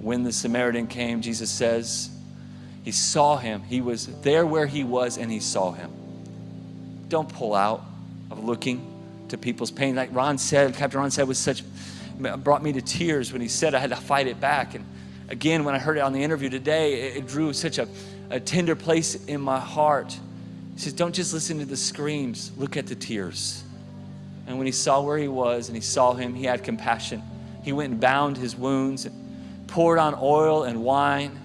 When 0.00 0.22
the 0.22 0.32
Samaritan 0.32 0.86
came, 0.86 1.20
Jesus 1.20 1.50
says, 1.50 2.10
He 2.82 2.92
saw 2.92 3.36
him. 3.36 3.62
He 3.62 3.80
was 3.80 4.06
there 4.22 4.46
where 4.46 4.66
he 4.66 4.82
was 4.82 5.18
and 5.18 5.30
he 5.30 5.40
saw 5.40 5.72
him. 5.72 5.90
Don't 7.08 7.28
pull 7.28 7.54
out 7.54 7.82
of 8.30 8.42
looking 8.44 8.90
to 9.28 9.38
people's 9.38 9.70
pain. 9.70 9.94
Like 9.94 10.10
Ron 10.12 10.38
said, 10.38 10.74
Captain 10.74 11.00
Ron 11.00 11.10
said, 11.10 11.26
was 11.26 11.38
such, 11.38 11.62
brought 12.38 12.62
me 12.62 12.72
to 12.72 12.80
tears 12.80 13.32
when 13.32 13.42
he 13.42 13.48
said 13.48 13.74
I 13.74 13.78
had 13.78 13.90
to 13.90 13.96
fight 13.96 14.26
it 14.26 14.40
back. 14.40 14.74
And 14.74 14.84
again, 15.28 15.64
when 15.64 15.74
I 15.74 15.78
heard 15.78 15.96
it 15.96 16.00
on 16.00 16.12
the 16.12 16.22
interview 16.22 16.48
today, 16.48 16.94
it, 16.94 17.16
it 17.18 17.26
drew 17.26 17.52
such 17.52 17.78
a, 17.78 17.88
a 18.30 18.40
tender 18.40 18.76
place 18.76 19.24
in 19.26 19.40
my 19.40 19.58
heart. 19.58 20.18
He 20.74 20.80
says, 20.80 20.92
Don't 20.92 21.14
just 21.14 21.34
listen 21.34 21.58
to 21.58 21.66
the 21.66 21.76
screams, 21.76 22.52
look 22.56 22.76
at 22.76 22.86
the 22.86 22.94
tears. 22.94 23.64
And 24.46 24.56
when 24.56 24.66
he 24.66 24.72
saw 24.72 25.00
where 25.00 25.18
he 25.18 25.28
was 25.28 25.68
and 25.68 25.76
he 25.76 25.82
saw 25.82 26.14
him, 26.14 26.34
he 26.34 26.44
had 26.44 26.64
compassion. 26.64 27.22
He 27.62 27.72
went 27.72 27.92
and 27.92 28.00
bound 28.00 28.36
his 28.36 28.56
wounds. 28.56 29.06
And 29.06 29.19
poured 29.70 29.98
on 29.98 30.16
oil 30.20 30.64
and 30.64 30.82
wine. 30.82 31.38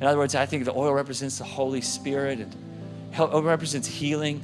In 0.00 0.06
other 0.06 0.18
words, 0.18 0.34
I 0.34 0.46
think 0.46 0.64
the 0.64 0.72
oil 0.72 0.94
represents 0.94 1.38
the 1.38 1.44
Holy 1.44 1.80
Spirit 1.80 2.38
and 2.38 3.44
represents 3.44 3.86
healing. 3.86 4.42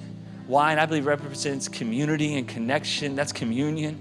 Wine, 0.48 0.78
I 0.78 0.86
believe, 0.86 1.06
represents 1.06 1.68
community 1.68 2.34
and 2.34 2.46
connection. 2.46 3.16
That's 3.16 3.32
communion. 3.32 3.98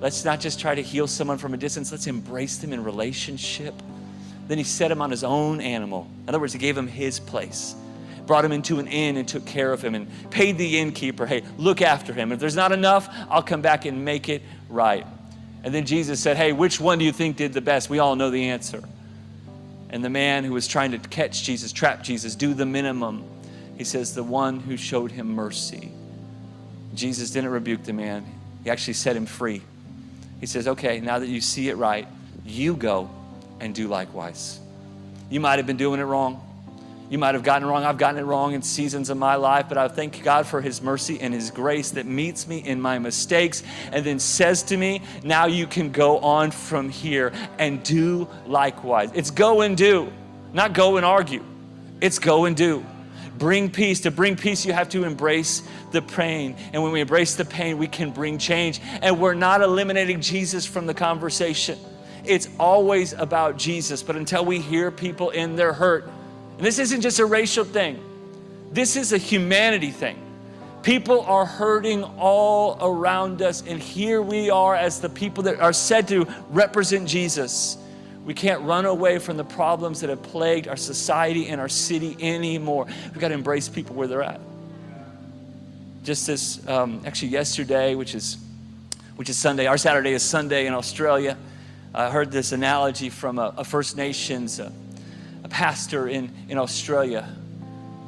Let's 0.00 0.24
not 0.24 0.40
just 0.40 0.60
try 0.60 0.74
to 0.74 0.82
heal 0.82 1.06
someone 1.06 1.38
from 1.38 1.54
a 1.54 1.56
distance, 1.56 1.90
let's 1.90 2.06
embrace 2.06 2.58
them 2.58 2.72
in 2.72 2.84
relationship. 2.84 3.74
Then 4.46 4.56
he 4.56 4.64
set 4.64 4.90
him 4.90 5.02
on 5.02 5.10
his 5.10 5.24
own 5.24 5.60
animal. 5.60 6.08
In 6.22 6.28
other 6.28 6.38
words, 6.38 6.52
he 6.52 6.58
gave 6.58 6.78
him 6.78 6.86
his 6.86 7.18
place, 7.18 7.74
brought 8.24 8.44
him 8.44 8.52
into 8.52 8.78
an 8.78 8.86
inn 8.86 9.16
and 9.16 9.26
took 9.26 9.44
care 9.44 9.72
of 9.72 9.82
him 9.82 9.96
and 9.96 10.08
paid 10.30 10.56
the 10.56 10.78
innkeeper, 10.78 11.26
hey, 11.26 11.42
look 11.58 11.82
after 11.82 12.12
him. 12.12 12.30
If 12.30 12.38
there's 12.38 12.56
not 12.56 12.70
enough, 12.70 13.12
I'll 13.28 13.42
come 13.42 13.60
back 13.60 13.84
and 13.84 14.04
make 14.04 14.28
it 14.28 14.42
right. 14.68 15.04
And 15.68 15.74
then 15.74 15.84
Jesus 15.84 16.18
said, 16.18 16.38
Hey, 16.38 16.52
which 16.52 16.80
one 16.80 16.98
do 16.98 17.04
you 17.04 17.12
think 17.12 17.36
did 17.36 17.52
the 17.52 17.60
best? 17.60 17.90
We 17.90 17.98
all 17.98 18.16
know 18.16 18.30
the 18.30 18.48
answer. 18.48 18.82
And 19.90 20.02
the 20.02 20.08
man 20.08 20.44
who 20.44 20.54
was 20.54 20.66
trying 20.66 20.92
to 20.92 20.98
catch 20.98 21.42
Jesus, 21.42 21.72
trap 21.72 22.02
Jesus, 22.02 22.34
do 22.34 22.54
the 22.54 22.64
minimum, 22.64 23.22
he 23.76 23.84
says, 23.84 24.14
The 24.14 24.22
one 24.22 24.60
who 24.60 24.78
showed 24.78 25.10
him 25.10 25.34
mercy. 25.34 25.92
Jesus 26.94 27.32
didn't 27.32 27.50
rebuke 27.50 27.84
the 27.84 27.92
man, 27.92 28.24
he 28.64 28.70
actually 28.70 28.94
set 28.94 29.14
him 29.14 29.26
free. 29.26 29.60
He 30.40 30.46
says, 30.46 30.66
Okay, 30.68 31.00
now 31.00 31.18
that 31.18 31.28
you 31.28 31.42
see 31.42 31.68
it 31.68 31.76
right, 31.76 32.08
you 32.46 32.74
go 32.74 33.10
and 33.60 33.74
do 33.74 33.88
likewise. 33.88 34.58
You 35.28 35.40
might 35.40 35.58
have 35.58 35.66
been 35.66 35.76
doing 35.76 36.00
it 36.00 36.04
wrong. 36.04 36.40
You 37.10 37.16
might 37.16 37.34
have 37.34 37.42
gotten 37.42 37.66
it 37.66 37.70
wrong. 37.70 37.84
I've 37.84 37.96
gotten 37.96 38.20
it 38.20 38.24
wrong 38.24 38.52
in 38.52 38.60
seasons 38.60 39.08
of 39.08 39.16
my 39.16 39.36
life, 39.36 39.66
but 39.68 39.78
I 39.78 39.88
thank 39.88 40.22
God 40.22 40.46
for 40.46 40.60
His 40.60 40.82
mercy 40.82 41.18
and 41.20 41.32
His 41.32 41.50
grace 41.50 41.92
that 41.92 42.04
meets 42.04 42.46
me 42.46 42.58
in 42.58 42.80
my 42.80 42.98
mistakes 42.98 43.62
and 43.92 44.04
then 44.04 44.18
says 44.18 44.62
to 44.64 44.76
me, 44.76 45.00
Now 45.24 45.46
you 45.46 45.66
can 45.66 45.90
go 45.90 46.18
on 46.18 46.50
from 46.50 46.90
here 46.90 47.32
and 47.58 47.82
do 47.82 48.28
likewise. 48.46 49.10
It's 49.14 49.30
go 49.30 49.62
and 49.62 49.76
do, 49.76 50.12
not 50.52 50.74
go 50.74 50.98
and 50.98 51.06
argue. 51.06 51.44
It's 52.00 52.18
go 52.18 52.44
and 52.44 52.54
do. 52.54 52.84
Bring 53.38 53.70
peace. 53.70 54.00
To 54.00 54.10
bring 54.10 54.36
peace, 54.36 54.66
you 54.66 54.72
have 54.72 54.88
to 54.90 55.04
embrace 55.04 55.62
the 55.92 56.02
pain. 56.02 56.56
And 56.72 56.82
when 56.82 56.92
we 56.92 57.00
embrace 57.00 57.36
the 57.36 57.44
pain, 57.44 57.78
we 57.78 57.86
can 57.86 58.10
bring 58.10 58.36
change. 58.36 58.80
And 59.00 59.20
we're 59.20 59.34
not 59.34 59.62
eliminating 59.62 60.20
Jesus 60.20 60.66
from 60.66 60.86
the 60.86 60.94
conversation. 60.94 61.78
It's 62.24 62.48
always 62.58 63.12
about 63.12 63.56
Jesus. 63.56 64.02
But 64.02 64.16
until 64.16 64.44
we 64.44 64.60
hear 64.60 64.90
people 64.90 65.30
in 65.30 65.56
their 65.56 65.72
hurt, 65.72 66.10
and 66.58 66.66
this 66.66 66.80
isn't 66.80 67.02
just 67.02 67.20
a 67.20 67.24
racial 67.24 67.64
thing, 67.64 68.02
this 68.72 68.96
is 68.96 69.12
a 69.12 69.18
humanity 69.18 69.92
thing. 69.92 70.18
People 70.82 71.22
are 71.22 71.46
hurting 71.46 72.02
all 72.02 72.78
around 72.80 73.42
us, 73.42 73.62
and 73.66 73.80
here 73.80 74.20
we 74.20 74.50
are 74.50 74.74
as 74.74 75.00
the 75.00 75.08
people 75.08 75.44
that 75.44 75.60
are 75.60 75.72
said 75.72 76.08
to 76.08 76.26
represent 76.50 77.08
Jesus. 77.08 77.78
We 78.24 78.34
can't 78.34 78.62
run 78.62 78.86
away 78.86 79.18
from 79.18 79.36
the 79.36 79.44
problems 79.44 80.00
that 80.00 80.10
have 80.10 80.22
plagued 80.22 80.66
our 80.66 80.76
society 80.76 81.48
and 81.48 81.60
our 81.60 81.68
city 81.68 82.16
anymore. 82.20 82.86
We've 82.86 83.18
got 83.18 83.28
to 83.28 83.34
embrace 83.34 83.68
people 83.68 83.94
where 83.94 84.08
they're 84.08 84.22
at. 84.22 84.40
Just 86.02 86.26
this, 86.26 86.66
um, 86.68 87.02
actually, 87.06 87.28
yesterday, 87.28 87.94
which 87.94 88.14
is 88.14 88.36
which 89.16 89.28
is 89.28 89.36
Sunday. 89.36 89.66
Our 89.66 89.78
Saturday 89.78 90.12
is 90.12 90.22
Sunday 90.22 90.66
in 90.66 90.74
Australia. 90.74 91.36
I 91.94 92.10
heard 92.10 92.30
this 92.30 92.52
analogy 92.52 93.10
from 93.10 93.38
a, 93.38 93.52
a 93.56 93.64
First 93.64 93.96
Nations. 93.96 94.60
Uh, 94.60 94.70
a 95.48 95.50
pastor 95.50 96.06
in, 96.06 96.30
in 96.48 96.58
Australia. 96.58 97.26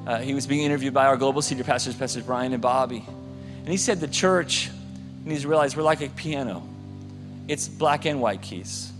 Uh, 0.06 0.18
he 0.18 0.34
was 0.34 0.46
being 0.46 0.62
interviewed 0.62 0.92
by 0.92 1.06
our 1.06 1.16
global 1.16 1.42
senior 1.42 1.64
pastors, 1.64 1.94
Pastors 1.94 2.24
Brian 2.24 2.52
and 2.52 2.62
Bobbie. 2.62 3.04
And 3.06 3.68
he 3.68 3.76
said 3.76 4.00
the 4.00 4.08
church 4.08 4.70
needs 5.24 5.42
to 5.42 5.48
realize 5.48 5.76
we're 5.76 5.82
like 5.82 6.02
a 6.02 6.08
piano. 6.08 6.62
It's 7.48 7.68
black 7.68 8.04
and 8.04 8.20
white 8.20 8.42
keys. 8.42 8.92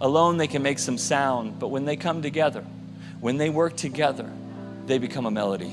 Alone 0.00 0.36
they 0.36 0.46
can 0.46 0.62
make 0.62 0.78
some 0.78 0.98
sound, 0.98 1.58
but 1.58 1.68
when 1.68 1.84
they 1.84 1.96
come 1.96 2.22
together, 2.22 2.64
when 3.20 3.36
they 3.36 3.50
work 3.50 3.76
together, 3.76 4.30
they 4.86 4.98
become 4.98 5.26
a 5.26 5.30
melody. 5.30 5.72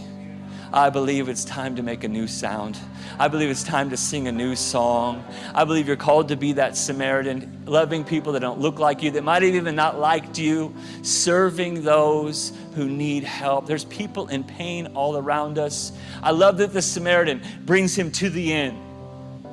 I 0.73 0.89
believe 0.89 1.29
it's 1.29 1.45
time 1.45 1.75
to 1.77 1.83
make 1.83 2.03
a 2.03 2.07
new 2.07 2.27
sound. 2.27 2.77
I 3.17 3.27
believe 3.27 3.49
it's 3.49 3.63
time 3.63 3.89
to 3.91 3.97
sing 3.97 4.27
a 4.27 4.31
new 4.31 4.55
song. 4.55 5.23
I 5.53 5.63
believe 5.63 5.87
you're 5.87 5.95
called 5.95 6.29
to 6.29 6.35
be 6.35 6.53
that 6.53 6.75
Samaritan, 6.75 7.63
loving 7.65 8.03
people 8.03 8.33
that 8.33 8.41
don't 8.41 8.59
look 8.59 8.79
like 8.79 9.01
you, 9.01 9.11
that 9.11 9.23
might 9.23 9.43
have 9.43 9.55
even 9.55 9.75
not 9.75 9.99
liked 9.99 10.37
you, 10.37 10.75
serving 11.01 11.83
those 11.83 12.51
who 12.75 12.89
need 12.89 13.23
help. 13.23 13.67
There's 13.67 13.85
people 13.85 14.27
in 14.27 14.43
pain 14.43 14.87
all 14.95 15.17
around 15.17 15.57
us. 15.57 15.91
I 16.21 16.31
love 16.31 16.57
that 16.57 16.73
the 16.73 16.81
Samaritan 16.81 17.41
brings 17.65 17.97
him 17.97 18.11
to 18.13 18.29
the 18.29 18.51
inn 18.51 18.81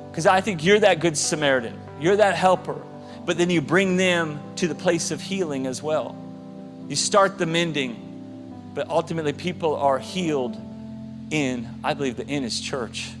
because 0.09 0.25
I 0.25 0.41
think 0.41 0.63
you're 0.63 0.79
that 0.79 0.99
good 0.99 1.17
Samaritan. 1.17 1.79
You're 1.99 2.17
that 2.17 2.35
helper. 2.35 2.81
But 3.25 3.37
then 3.37 3.49
you 3.49 3.61
bring 3.61 3.95
them 3.97 4.41
to 4.57 4.67
the 4.67 4.75
place 4.75 5.11
of 5.11 5.21
healing 5.21 5.65
as 5.65 5.81
well. 5.81 6.17
You 6.89 6.95
start 6.95 7.37
the 7.37 7.45
mending, 7.45 8.71
but 8.73 8.89
ultimately 8.89 9.31
people 9.31 9.75
are 9.77 9.97
healed 9.97 10.57
in, 11.33 11.67
I 11.83 11.93
believe 11.93 12.15
the 12.15 12.27
inn 12.27 12.43
is 12.43 12.61
church, 12.61 13.11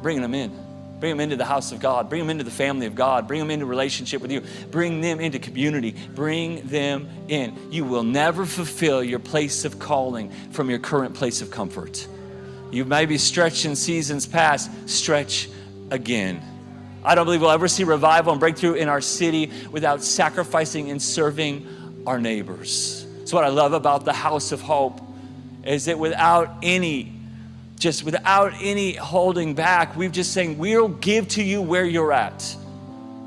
bringing 0.00 0.22
them 0.22 0.34
in. 0.34 0.66
Bring 1.00 1.12
them 1.12 1.20
into 1.20 1.36
the 1.36 1.44
house 1.44 1.72
of 1.72 1.80
God. 1.80 2.08
Bring 2.08 2.22
them 2.22 2.30
into 2.30 2.44
the 2.44 2.50
family 2.50 2.86
of 2.86 2.94
God. 2.94 3.28
Bring 3.28 3.38
them 3.38 3.50
into 3.50 3.66
relationship 3.66 4.22
with 4.22 4.32
you. 4.32 4.42
Bring 4.70 5.02
them 5.02 5.20
into 5.20 5.38
community. 5.38 5.94
Bring 6.14 6.66
them 6.68 7.08
in. 7.28 7.54
You 7.70 7.84
will 7.84 8.02
never 8.02 8.46
fulfill 8.46 9.04
your 9.04 9.18
place 9.18 9.66
of 9.66 9.78
calling 9.78 10.30
from 10.52 10.70
your 10.70 10.78
current 10.78 11.14
place 11.14 11.42
of 11.42 11.50
comfort. 11.50 12.08
You 12.70 12.86
may 12.86 13.04
be 13.04 13.18
stretched 13.18 13.66
in 13.66 13.76
seasons 13.76 14.26
past, 14.26 14.70
stretch 14.88 15.50
again. 15.90 16.42
I 17.04 17.14
don't 17.14 17.26
believe 17.26 17.42
we'll 17.42 17.50
ever 17.50 17.68
see 17.68 17.84
revival 17.84 18.32
and 18.32 18.40
breakthrough 18.40 18.74
in 18.74 18.88
our 18.88 19.02
city 19.02 19.52
without 19.70 20.02
sacrificing 20.02 20.90
and 20.90 21.00
serving 21.00 21.66
our 22.06 22.18
neighbors. 22.18 23.06
That's 23.18 23.32
what 23.32 23.44
I 23.44 23.48
love 23.48 23.74
about 23.74 24.04
the 24.04 24.12
house 24.12 24.50
of 24.50 24.62
hope 24.62 25.00
is 25.62 25.84
that 25.84 25.98
without 25.98 26.56
any 26.62 27.15
just 27.78 28.04
without 28.04 28.52
any 28.60 28.94
holding 28.94 29.54
back, 29.54 29.96
we've 29.96 30.12
just 30.12 30.32
saying, 30.32 30.58
we'll 30.58 30.88
give 30.88 31.28
to 31.28 31.42
you 31.42 31.62
where 31.62 31.84
you're 31.84 32.12
at. 32.12 32.56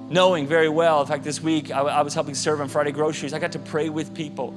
Knowing 0.10 0.48
very 0.48 0.70
well, 0.70 1.02
in 1.02 1.08
fact, 1.08 1.24
this 1.24 1.42
week 1.42 1.72
I, 1.72 1.82
I 1.82 2.02
was 2.02 2.14
helping 2.14 2.34
serve 2.34 2.62
on 2.62 2.68
Friday 2.68 2.92
groceries. 2.92 3.34
I 3.34 3.40
got 3.40 3.52
to 3.52 3.60
pray 3.60 3.90
with 3.90 4.14
people 4.16 4.56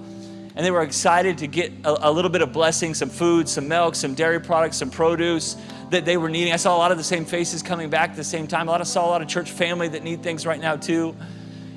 and 0.55 0.66
they 0.66 0.70
were 0.70 0.82
excited 0.82 1.38
to 1.38 1.47
get 1.47 1.72
a, 1.84 2.09
a, 2.09 2.12
little 2.12 2.30
bit 2.30 2.43
of 2.43 2.53
blessing 2.53 2.95
some 2.95 3.09
food, 3.09 3.49
some 3.49 3.68
milk, 3.68 3.95
some 3.95 4.14
dairy 4.14 4.40
products, 4.40 4.76
some 4.76 4.90
produce 4.90 5.57
that 5.90 6.05
they 6.05 6.16
were 6.16 6.28
needing. 6.28 6.53
I 6.53 6.57
saw 6.57 6.76
a 6.76 6.78
lot 6.78 6.93
of 6.93 6.99
the 6.99 7.05
same 7.05 7.24
faces 7.24 7.62
coming 7.62 7.88
back 7.88 8.11
at 8.11 8.16
the 8.16 8.24
same 8.24 8.47
time. 8.47 8.68
A 8.68 8.70
lot 8.70 8.80
of 8.80 8.86
saw 8.86 9.07
a 9.07 9.11
lot 9.11 9.22
of 9.22 9.28
church 9.28 9.51
family 9.51 9.88
that 9.88 10.03
need 10.03 10.22
things 10.22 10.45
right 10.47 10.61
now 10.61 10.76
too. 10.76 11.16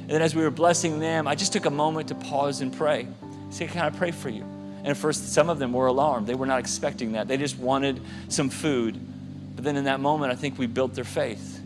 And 0.01 0.09
then 0.09 0.21
as 0.21 0.35
we 0.35 0.43
were 0.43 0.51
blessing 0.51 0.99
them, 0.99 1.27
I 1.27 1.35
just 1.35 1.53
took 1.53 1.65
a 1.65 1.71
moment 1.71 2.09
to 2.09 2.15
pause 2.15 2.61
and 2.61 2.75
pray. 2.75 3.07
Say, 3.49 3.67
can 3.67 3.81
I 3.81 3.89
pray 3.89 4.11
for 4.11 4.29
you? 4.29 4.45
And 4.85 4.95
first, 4.95 5.33
some 5.33 5.49
of 5.49 5.57
them 5.57 5.73
were 5.73 5.87
alarmed. 5.87 6.27
They 6.27 6.35
were 6.35 6.45
not 6.45 6.59
expecting 6.59 7.13
that. 7.13 7.27
They 7.27 7.37
just 7.37 7.57
wanted 7.57 7.99
some 8.29 8.51
food. 8.51 8.99
But 9.55 9.65
then 9.65 9.77
in 9.77 9.85
that 9.85 9.99
moment, 9.99 10.31
I 10.31 10.35
think 10.35 10.59
we 10.59 10.67
built 10.67 10.93
their 10.93 11.03
faith. 11.03 11.59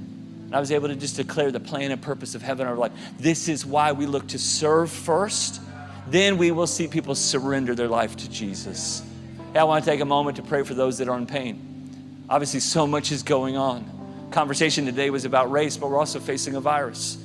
And 0.45 0.55
I 0.55 0.59
was 0.61 0.72
able 0.72 0.88
to 0.88 0.95
just 0.95 1.17
declare 1.17 1.51
the 1.51 1.59
plan 1.59 1.91
and 1.91 2.01
purpose 2.01 2.34
of 2.34 2.41
heaven 2.41 2.65
our 2.65 2.78
life. 2.78 2.93
This 3.20 3.49
is 3.49 3.65
why 3.65 3.91
we 3.91 4.05
look 4.05 4.28
to 4.30 4.39
serve 4.39 4.89
first. 4.89 5.61
Then 6.07 6.38
we 6.38 6.51
will 6.51 6.65
see 6.65 6.88
people 6.88 7.13
surrender 7.13 7.76
their 7.76 7.89
life 7.89 8.15
to 8.15 8.30
Jesus. 8.30 9.03
Hey, 9.51 9.59
I 9.59 9.65
want 9.65 9.84
to 9.84 9.91
take 9.91 9.99
a 9.99 10.05
moment 10.05 10.38
to 10.38 10.43
pray 10.43 10.63
for 10.63 10.74
those 10.74 10.99
that 10.99 11.09
are 11.09 11.17
in 11.17 11.28
pain. 11.28 12.24
Obviously, 12.30 12.61
so 12.61 12.88
much 12.88 13.11
is 13.11 13.22
going 13.22 13.57
on. 13.57 14.28
Conversation 14.32 14.86
today 14.86 15.09
was 15.09 15.26
about 15.26 15.51
race, 15.51 15.76
but 15.76 15.89
we're 15.89 15.99
also 15.99 16.22
facing 16.22 16.55
a 16.55 16.61
virus. 16.61 17.17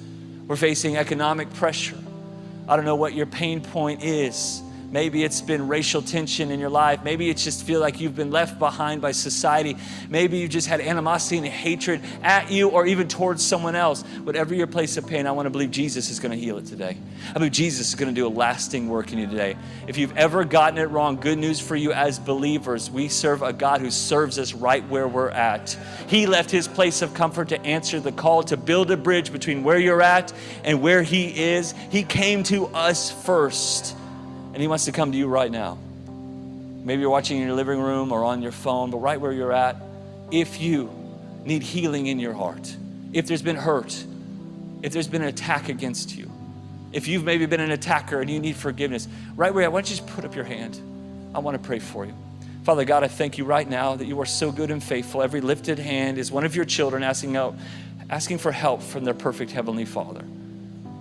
We're 0.48 0.56
facing 0.56 0.96
economic 0.96 1.52
pressure. 1.54 1.98
I 2.68 2.74
don't 2.74 2.84
know 2.84 2.96
what 2.96 3.14
your 3.14 3.26
pain 3.26 3.60
point 3.60 4.02
is. 4.02 4.60
Maybe 4.94 5.24
it's 5.24 5.40
been 5.40 5.66
racial 5.66 6.02
tension 6.02 6.52
in 6.52 6.60
your 6.60 6.70
life. 6.70 7.02
Maybe 7.02 7.28
it's 7.28 7.42
just 7.42 7.64
feel 7.64 7.80
like 7.80 8.00
you've 8.00 8.14
been 8.14 8.30
left 8.30 8.60
behind 8.60 9.02
by 9.02 9.10
society. 9.10 9.76
Maybe 10.08 10.38
you 10.38 10.46
just 10.46 10.68
had 10.68 10.80
animosity 10.80 11.38
and 11.38 11.46
hatred 11.48 12.00
at 12.22 12.52
you 12.52 12.68
or 12.68 12.86
even 12.86 13.08
towards 13.08 13.44
someone 13.44 13.74
else. 13.74 14.02
Whatever 14.22 14.54
your 14.54 14.68
place 14.68 14.96
of 14.96 15.04
pain, 15.04 15.26
I 15.26 15.32
want 15.32 15.46
to 15.46 15.50
believe 15.50 15.72
Jesus 15.72 16.10
is 16.10 16.20
going 16.20 16.30
to 16.30 16.38
heal 16.38 16.58
it 16.58 16.66
today. 16.66 16.96
I 17.30 17.32
believe 17.32 17.50
Jesus 17.50 17.88
is 17.88 17.96
going 17.96 18.08
to 18.08 18.14
do 18.14 18.24
a 18.24 18.30
lasting 18.30 18.88
work 18.88 19.12
in 19.12 19.18
you 19.18 19.26
today. 19.26 19.56
If 19.88 19.98
you've 19.98 20.16
ever 20.16 20.44
gotten 20.44 20.78
it 20.78 20.84
wrong, 20.84 21.16
good 21.16 21.38
news 21.38 21.58
for 21.58 21.74
you 21.74 21.92
as 21.92 22.20
believers. 22.20 22.88
We 22.88 23.08
serve 23.08 23.42
a 23.42 23.52
God 23.52 23.80
who 23.80 23.90
serves 23.90 24.38
us 24.38 24.54
right 24.54 24.88
where 24.88 25.08
we're 25.08 25.30
at. 25.30 25.76
He 26.06 26.28
left 26.28 26.52
his 26.52 26.68
place 26.68 27.02
of 27.02 27.14
comfort 27.14 27.48
to 27.48 27.60
answer 27.62 27.98
the 27.98 28.12
call 28.12 28.44
to 28.44 28.56
build 28.56 28.92
a 28.92 28.96
bridge 28.96 29.32
between 29.32 29.64
where 29.64 29.80
you're 29.80 30.02
at 30.02 30.32
and 30.62 30.80
where 30.80 31.02
he 31.02 31.36
is. 31.36 31.74
He 31.90 32.04
came 32.04 32.44
to 32.44 32.68
us 32.68 33.10
first. 33.10 33.96
And 34.54 34.62
He 34.62 34.68
wants 34.68 34.84
to 34.84 34.92
come 34.92 35.10
to 35.12 35.18
you 35.18 35.26
right 35.26 35.50
now. 35.50 35.76
Maybe 36.84 37.00
you're 37.00 37.10
watching 37.10 37.38
in 37.38 37.46
your 37.46 37.56
living 37.56 37.80
room 37.80 38.12
or 38.12 38.24
on 38.24 38.40
your 38.40 38.52
phone, 38.52 38.90
but 38.90 38.98
right 38.98 39.20
where 39.20 39.32
you're 39.32 39.52
at, 39.52 39.76
if 40.30 40.60
you 40.60 40.90
need 41.44 41.62
healing 41.62 42.06
in 42.06 42.20
your 42.20 42.34
heart, 42.34 42.76
if 43.12 43.26
there's 43.26 43.42
been 43.42 43.56
hurt, 43.56 44.04
if 44.82 44.92
there's 44.92 45.08
been 45.08 45.22
an 45.22 45.28
attack 45.28 45.68
against 45.68 46.16
you, 46.16 46.30
if 46.92 47.08
you've 47.08 47.24
maybe 47.24 47.46
been 47.46 47.60
an 47.60 47.72
attacker 47.72 48.20
and 48.20 48.30
you 48.30 48.38
need 48.38 48.54
forgiveness, 48.54 49.08
right 49.34 49.52
where 49.52 49.62
you're 49.62 49.68
at, 49.68 49.72
why 49.72 49.80
don't 49.80 49.90
you 49.90 49.96
just 49.96 50.08
put 50.08 50.24
up 50.24 50.36
your 50.36 50.44
hand? 50.44 50.80
I 51.34 51.40
want 51.40 51.60
to 51.60 51.66
pray 51.66 51.80
for 51.80 52.04
you. 52.04 52.14
Father 52.62 52.84
God, 52.84 53.02
I 53.02 53.08
thank 53.08 53.38
you 53.38 53.44
right 53.44 53.68
now 53.68 53.96
that 53.96 54.06
you 54.06 54.20
are 54.20 54.26
so 54.26 54.52
good 54.52 54.70
and 54.70 54.82
faithful. 54.82 55.20
Every 55.20 55.40
lifted 55.40 55.78
hand 55.78 56.16
is 56.16 56.30
one 56.30 56.44
of 56.44 56.54
your 56.54 56.64
children 56.64 57.02
asking, 57.02 57.36
out, 57.36 57.56
asking 58.08 58.38
for 58.38 58.52
help 58.52 58.82
from 58.82 59.04
their 59.04 59.14
perfect 59.14 59.50
Heavenly 59.50 59.84
Father. 59.84 60.24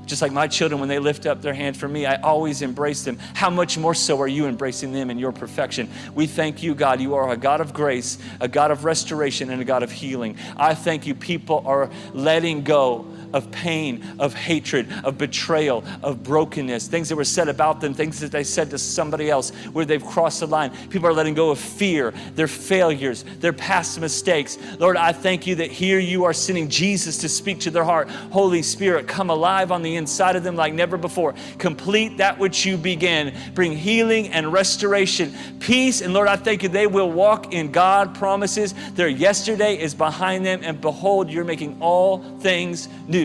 Just 0.05 0.21
like 0.21 0.31
my 0.31 0.47
children, 0.47 0.79
when 0.79 0.89
they 0.89 0.99
lift 0.99 1.25
up 1.25 1.41
their 1.41 1.53
hand 1.53 1.77
for 1.77 1.87
me, 1.87 2.05
I 2.05 2.15
always 2.21 2.61
embrace 2.61 3.03
them. 3.03 3.17
How 3.33 3.49
much 3.49 3.77
more 3.77 3.95
so 3.95 4.19
are 4.21 4.27
you 4.27 4.47
embracing 4.47 4.91
them 4.91 5.09
in 5.09 5.17
your 5.17 5.31
perfection? 5.31 5.89
We 6.13 6.27
thank 6.27 6.61
you, 6.61 6.75
God. 6.75 6.99
You 6.99 7.15
are 7.15 7.31
a 7.31 7.37
God 7.37 7.61
of 7.61 7.73
grace, 7.73 8.17
a 8.39 8.47
God 8.47 8.71
of 8.71 8.83
restoration, 8.83 9.49
and 9.49 9.61
a 9.61 9.65
God 9.65 9.81
of 9.81 9.91
healing. 9.91 10.37
I 10.57 10.75
thank 10.75 11.07
you, 11.07 11.15
people 11.15 11.63
are 11.65 11.89
letting 12.13 12.63
go 12.63 13.07
of 13.33 13.49
pain, 13.51 14.03
of 14.19 14.33
hatred, 14.33 14.87
of 15.03 15.17
betrayal, 15.17 15.83
of 16.01 16.23
brokenness, 16.23 16.87
things 16.87 17.09
that 17.09 17.15
were 17.15 17.23
said 17.23 17.49
about 17.49 17.81
them, 17.81 17.93
things 17.93 18.19
that 18.19 18.31
they 18.31 18.43
said 18.43 18.69
to 18.69 18.77
somebody 18.77 19.29
else 19.29 19.49
where 19.73 19.85
they've 19.85 20.05
crossed 20.05 20.39
the 20.39 20.47
line. 20.47 20.71
People 20.89 21.07
are 21.07 21.13
letting 21.13 21.33
go 21.33 21.49
of 21.49 21.59
fear, 21.59 22.13
their 22.35 22.47
failures, 22.47 23.25
their 23.39 23.51
past 23.53 23.99
mistakes. 23.99 24.57
Lord, 24.79 24.95
I 24.95 25.11
thank 25.11 25.47
you 25.47 25.55
that 25.55 25.71
here 25.71 25.99
you 25.99 26.23
are 26.25 26.33
sending 26.33 26.69
Jesus 26.69 27.17
to 27.19 27.29
speak 27.29 27.59
to 27.61 27.71
their 27.71 27.83
heart. 27.83 28.09
Holy 28.09 28.61
Spirit, 28.61 29.07
come 29.07 29.29
alive 29.29 29.71
on 29.71 29.81
the 29.81 29.95
inside 29.95 30.35
of 30.35 30.43
them 30.43 30.55
like 30.55 30.73
never 30.73 30.97
before. 30.97 31.33
Complete 31.57 32.17
that 32.17 32.37
which 32.37 32.65
you 32.65 32.77
began. 32.77 33.33
Bring 33.55 33.75
healing 33.75 34.29
and 34.29 34.53
restoration, 34.53 35.33
peace. 35.59 36.01
And 36.01 36.13
Lord, 36.13 36.27
I 36.27 36.35
thank 36.35 36.61
you 36.61 36.69
they 36.69 36.87
will 36.87 37.11
walk 37.11 37.53
in 37.53 37.71
God 37.71 38.13
promises. 38.13 38.75
Their 38.93 39.07
yesterday 39.07 39.79
is 39.79 39.95
behind 39.95 40.45
them. 40.45 40.61
And 40.63 40.79
behold, 40.79 41.31
you're 41.31 41.43
making 41.43 41.77
all 41.81 42.19
things 42.39 42.87
new 43.07 43.22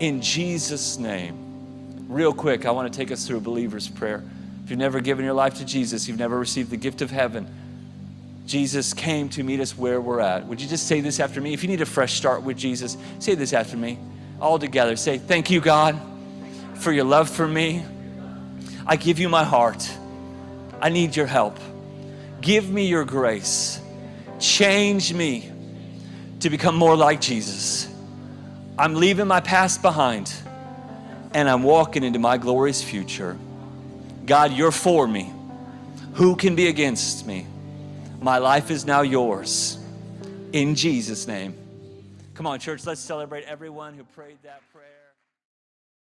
in 0.00 0.20
Jesus' 0.20 0.98
name. 0.98 2.06
Real 2.08 2.32
quick, 2.32 2.64
I 2.64 2.70
want 2.70 2.92
to 2.92 2.96
take 2.96 3.10
us 3.10 3.26
through 3.26 3.38
a 3.38 3.40
believer's 3.40 3.88
prayer. 3.88 4.22
If 4.64 4.70
you've 4.70 4.78
never 4.78 5.00
given 5.00 5.24
your 5.24 5.34
life 5.34 5.54
to 5.54 5.64
Jesus, 5.64 6.08
you've 6.08 6.18
never 6.18 6.38
received 6.38 6.70
the 6.70 6.76
gift 6.76 7.02
of 7.02 7.10
heaven, 7.10 7.46
Jesus 8.46 8.94
came 8.94 9.28
to 9.30 9.42
meet 9.42 9.60
us 9.60 9.76
where 9.76 10.00
we're 10.00 10.20
at. 10.20 10.46
Would 10.46 10.60
you 10.60 10.68
just 10.68 10.86
say 10.86 11.00
this 11.00 11.20
after 11.20 11.40
me? 11.40 11.52
If 11.52 11.62
you 11.62 11.68
need 11.68 11.82
a 11.82 11.86
fresh 11.86 12.14
start 12.14 12.42
with 12.42 12.56
Jesus, 12.56 12.96
say 13.18 13.34
this 13.34 13.52
after 13.52 13.76
me. 13.76 13.98
All 14.40 14.58
together, 14.58 14.96
say, 14.96 15.18
Thank 15.18 15.50
you, 15.50 15.60
God, 15.60 16.00
for 16.74 16.90
your 16.90 17.04
love 17.04 17.28
for 17.28 17.46
me. 17.46 17.84
I 18.86 18.96
give 18.96 19.18
you 19.18 19.28
my 19.28 19.44
heart. 19.44 19.90
I 20.80 20.88
need 20.88 21.14
your 21.14 21.26
help. 21.26 21.58
Give 22.40 22.70
me 22.70 22.86
your 22.86 23.04
grace. 23.04 23.80
Change 24.38 25.12
me 25.12 25.50
to 26.40 26.48
become 26.48 26.74
more 26.74 26.96
like 26.96 27.20
Jesus. 27.20 27.88
I'm 28.78 28.94
leaving 28.94 29.26
my 29.26 29.40
past 29.40 29.82
behind 29.82 30.32
and 31.34 31.50
I'm 31.50 31.64
walking 31.64 32.04
into 32.04 32.20
my 32.20 32.38
glorious 32.38 32.80
future. 32.80 33.36
God, 34.24 34.52
you're 34.52 34.70
for 34.70 35.08
me. 35.08 35.32
Who 36.14 36.36
can 36.36 36.54
be 36.54 36.68
against 36.68 37.26
me? 37.26 37.44
My 38.20 38.38
life 38.38 38.70
is 38.70 38.84
now 38.84 39.02
yours. 39.02 39.78
In 40.52 40.76
Jesus' 40.76 41.26
name. 41.26 41.54
Come 42.34 42.46
on, 42.46 42.60
church, 42.60 42.86
let's 42.86 43.00
celebrate 43.00 43.42
everyone 43.44 43.94
who 43.94 44.04
prayed 44.04 44.36
that 44.44 44.62
prayer. 44.72 44.77